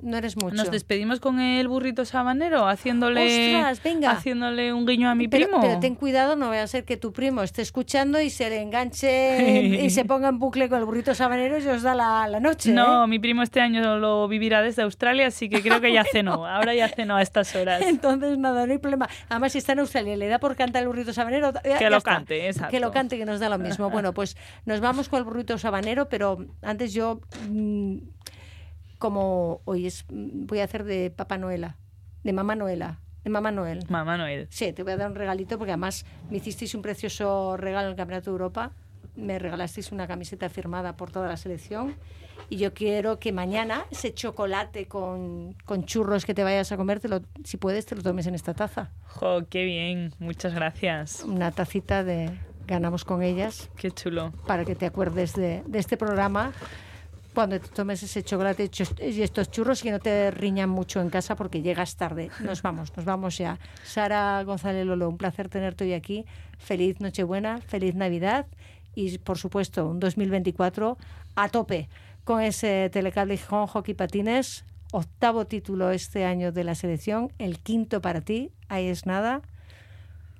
No 0.00 0.16
eres 0.16 0.36
mucho. 0.36 0.54
Nos 0.54 0.70
despedimos 0.70 1.20
con 1.20 1.40
el 1.40 1.66
burrito 1.68 2.04
sabanero 2.04 2.66
haciéndole 2.68 3.56
Ostras, 3.56 3.82
venga. 3.82 4.10
haciéndole 4.12 4.72
un 4.72 4.86
guiño 4.86 5.08
a 5.10 5.14
mi 5.14 5.26
pero, 5.28 5.46
primo. 5.46 5.60
pero 5.60 5.80
ten 5.80 5.94
cuidado, 5.96 6.36
no 6.36 6.48
vaya 6.48 6.62
a 6.62 6.66
ser 6.66 6.84
que 6.84 6.96
tu 6.96 7.12
primo 7.12 7.42
esté 7.42 7.62
escuchando 7.62 8.20
y 8.20 8.30
se 8.30 8.48
le 8.48 8.60
enganche 8.62 9.82
y 9.84 9.90
se 9.90 10.04
ponga 10.04 10.28
en 10.28 10.38
bucle 10.38 10.68
con 10.68 10.78
el 10.78 10.84
burrito 10.84 11.14
sabanero 11.14 11.58
y 11.58 11.66
os 11.66 11.82
da 11.82 11.94
la, 11.94 12.28
la 12.28 12.40
noche. 12.40 12.72
No, 12.72 13.04
¿eh? 13.04 13.06
mi 13.08 13.18
primo 13.18 13.42
este 13.42 13.60
año 13.60 13.98
lo 13.98 14.28
vivirá 14.28 14.62
desde 14.62 14.82
Australia, 14.82 15.26
así 15.26 15.48
que 15.48 15.62
creo 15.62 15.80
que 15.80 15.92
ya 15.92 16.04
cenó. 16.12 16.46
Ahora 16.46 16.74
ya 16.74 16.88
cenó 16.88 17.16
a 17.16 17.22
estas 17.22 17.54
horas. 17.56 17.82
Entonces, 17.82 18.38
nada, 18.38 18.66
no 18.66 18.72
hay 18.72 18.78
problema. 18.78 19.08
Además, 19.28 19.52
si 19.52 19.58
está 19.58 19.72
en 19.72 19.80
Australia 19.80 20.14
y 20.14 20.16
le 20.16 20.28
da 20.28 20.38
por 20.38 20.54
cantar 20.56 20.82
el 20.82 20.88
burrito 20.88 21.12
sabanero, 21.12 21.52
ya- 21.52 21.60
Que 21.78 21.84
ya 21.84 21.90
lo 21.90 21.96
está. 21.98 22.12
cante, 22.14 22.46
exacto. 22.48 22.70
Que 22.70 22.80
lo 22.80 22.92
cante, 22.92 23.18
que 23.18 23.24
nos 23.24 23.40
da 23.40 23.48
lo 23.48 23.58
mismo. 23.58 23.88
Bueno, 23.98 24.12
pues 24.14 24.36
nos 24.64 24.80
vamos 24.80 25.08
con 25.08 25.18
el 25.18 25.24
burrito 25.24 25.58
sabanero, 25.58 26.08
pero 26.08 26.38
antes 26.62 26.92
yo, 26.94 27.20
mm, 27.50 27.96
como 28.98 29.60
hoy 29.64 29.86
es, 29.86 30.04
mm, 30.10 30.46
voy 30.46 30.60
a 30.60 30.64
hacer 30.64 30.84
de 30.84 31.10
Papá 31.10 31.38
Noela, 31.38 31.76
de 32.24 32.32
Mamá 32.32 32.54
Noela, 32.54 32.98
de 33.24 33.30
Mamá 33.30 33.50
Noel. 33.50 33.84
Mamá 33.88 34.16
Noel. 34.16 34.46
Sí, 34.50 34.72
te 34.72 34.82
voy 34.82 34.92
a 34.92 34.96
dar 34.96 35.10
un 35.10 35.16
regalito 35.16 35.58
porque 35.58 35.72
además 35.72 36.04
me 36.30 36.38
hicisteis 36.38 36.74
un 36.74 36.82
precioso 36.82 37.56
regalo 37.56 37.86
en 37.86 37.90
el 37.92 37.96
Campeonato 37.96 38.30
de 38.30 38.34
Europa. 38.34 38.72
Me 39.16 39.38
regalasteis 39.38 39.90
una 39.90 40.06
camiseta 40.06 40.48
firmada 40.48 40.96
por 40.96 41.10
toda 41.10 41.26
la 41.28 41.36
selección. 41.36 41.96
Y 42.50 42.56
yo 42.58 42.72
quiero 42.72 43.18
que 43.18 43.32
mañana 43.32 43.84
ese 43.90 44.14
chocolate 44.14 44.86
con, 44.86 45.54
con 45.64 45.84
churros 45.84 46.24
que 46.24 46.34
te 46.34 46.44
vayas 46.44 46.70
a 46.70 46.76
comer, 46.76 47.00
te 47.00 47.08
lo- 47.08 47.22
si 47.44 47.56
puedes, 47.56 47.84
te 47.84 47.96
lo 47.96 48.02
tomes 48.02 48.26
en 48.28 48.34
esta 48.36 48.54
taza. 48.54 48.92
Jo, 49.06 49.40
qué 49.50 49.64
bien. 49.64 50.14
Muchas 50.20 50.54
gracias. 50.54 51.24
Una 51.24 51.50
tacita 51.50 52.04
de 52.04 52.30
ganamos 52.68 53.04
con 53.04 53.22
ellas 53.22 53.70
Qué 53.76 53.90
chulo. 53.90 54.32
para 54.46 54.64
que 54.64 54.76
te 54.76 54.86
acuerdes 54.86 55.34
de, 55.34 55.62
de 55.66 55.78
este 55.80 55.96
programa. 55.96 56.52
Cuando 57.38 57.60
te 57.60 57.68
tomes 57.68 58.02
ese 58.02 58.24
chocolate 58.24 58.68
y 59.00 59.22
estos 59.22 59.48
churros 59.52 59.80
que 59.80 59.92
no 59.92 60.00
te 60.00 60.32
riñan 60.32 60.68
mucho 60.68 61.00
en 61.00 61.08
casa 61.08 61.36
porque 61.36 61.62
llegas 61.62 61.94
tarde. 61.94 62.32
Nos 62.40 62.62
vamos, 62.62 62.96
nos 62.96 63.04
vamos 63.04 63.38
ya. 63.38 63.60
Sara 63.84 64.42
González 64.42 64.84
Lolo, 64.84 65.08
un 65.08 65.18
placer 65.18 65.48
tenerte 65.48 65.84
hoy 65.84 65.92
aquí. 65.92 66.24
Feliz 66.58 66.98
Nochebuena, 66.98 67.60
feliz 67.60 67.94
Navidad 67.94 68.46
y 68.96 69.18
por 69.18 69.38
supuesto 69.38 69.86
un 69.86 70.00
2024 70.00 70.98
a 71.36 71.48
tope 71.48 71.88
con 72.24 72.42
ese 72.42 72.90
telecable 72.92 73.36
Gijón 73.36 73.68
Hockey 73.68 73.94
Patines. 73.94 74.64
Octavo 74.90 75.46
título 75.46 75.92
este 75.92 76.24
año 76.24 76.50
de 76.50 76.64
la 76.64 76.74
selección, 76.74 77.32
el 77.38 77.60
quinto 77.60 78.00
para 78.00 78.20
ti, 78.20 78.50
ahí 78.68 78.88
es 78.88 79.06
nada. 79.06 79.42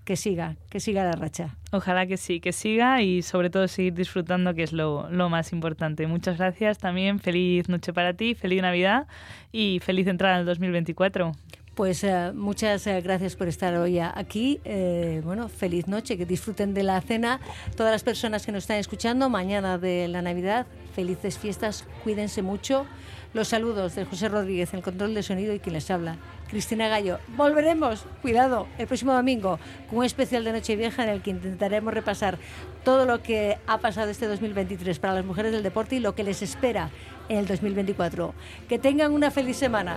Que 0.08 0.16
siga, 0.16 0.56
que 0.70 0.80
siga 0.80 1.04
la 1.04 1.12
racha. 1.12 1.54
Ojalá 1.70 2.06
que 2.06 2.16
sí, 2.16 2.40
que 2.40 2.54
siga 2.54 3.02
y 3.02 3.20
sobre 3.20 3.50
todo 3.50 3.68
seguir 3.68 3.92
disfrutando, 3.92 4.54
que 4.54 4.62
es 4.62 4.72
lo, 4.72 5.10
lo 5.10 5.28
más 5.28 5.52
importante. 5.52 6.06
Muchas 6.06 6.38
gracias 6.38 6.78
también, 6.78 7.18
feliz 7.18 7.68
noche 7.68 7.92
para 7.92 8.14
ti, 8.14 8.34
feliz 8.34 8.62
Navidad 8.62 9.06
y 9.52 9.80
feliz 9.84 10.06
entrada 10.06 10.36
en 10.36 10.40
el 10.40 10.46
2024. 10.46 11.32
Pues 11.74 12.02
eh, 12.04 12.32
muchas 12.34 12.86
eh, 12.86 13.02
gracias 13.02 13.36
por 13.36 13.48
estar 13.48 13.74
hoy 13.74 13.98
aquí. 13.98 14.60
Eh, 14.64 15.20
bueno, 15.26 15.50
feliz 15.50 15.86
noche, 15.88 16.16
que 16.16 16.24
disfruten 16.24 16.72
de 16.72 16.84
la 16.84 17.02
cena. 17.02 17.38
Todas 17.76 17.92
las 17.92 18.02
personas 18.02 18.46
que 18.46 18.52
nos 18.52 18.64
están 18.64 18.78
escuchando, 18.78 19.28
mañana 19.28 19.76
de 19.76 20.08
la 20.08 20.22
Navidad, 20.22 20.66
felices 20.96 21.36
fiestas, 21.36 21.84
cuídense 22.02 22.40
mucho. 22.40 22.86
Los 23.34 23.48
saludos 23.48 23.94
de 23.94 24.06
José 24.06 24.30
Rodríguez, 24.30 24.72
el 24.72 24.80
control 24.80 25.12
de 25.12 25.22
sonido 25.22 25.52
y 25.52 25.58
quien 25.58 25.74
les 25.74 25.90
habla. 25.90 26.16
Cristina 26.48 26.88
Gallo. 26.88 27.18
Volveremos, 27.36 28.06
cuidado, 28.22 28.66
el 28.78 28.86
próximo 28.86 29.12
domingo 29.12 29.58
con 29.88 29.98
un 29.98 30.04
especial 30.04 30.44
de 30.44 30.52
Nochevieja 30.52 31.04
en 31.04 31.10
el 31.10 31.22
que 31.22 31.30
intentaremos 31.30 31.94
repasar 31.94 32.38
todo 32.84 33.04
lo 33.04 33.22
que 33.22 33.58
ha 33.66 33.78
pasado 33.78 34.10
este 34.10 34.26
2023 34.26 34.98
para 34.98 35.14
las 35.14 35.24
mujeres 35.24 35.52
del 35.52 35.62
deporte 35.62 35.96
y 35.96 36.00
lo 36.00 36.14
que 36.14 36.24
les 36.24 36.42
espera 36.42 36.90
en 37.28 37.38
el 37.38 37.46
2024. 37.46 38.34
Que 38.68 38.78
tengan 38.78 39.12
una 39.12 39.30
feliz 39.30 39.56
semana. 39.56 39.96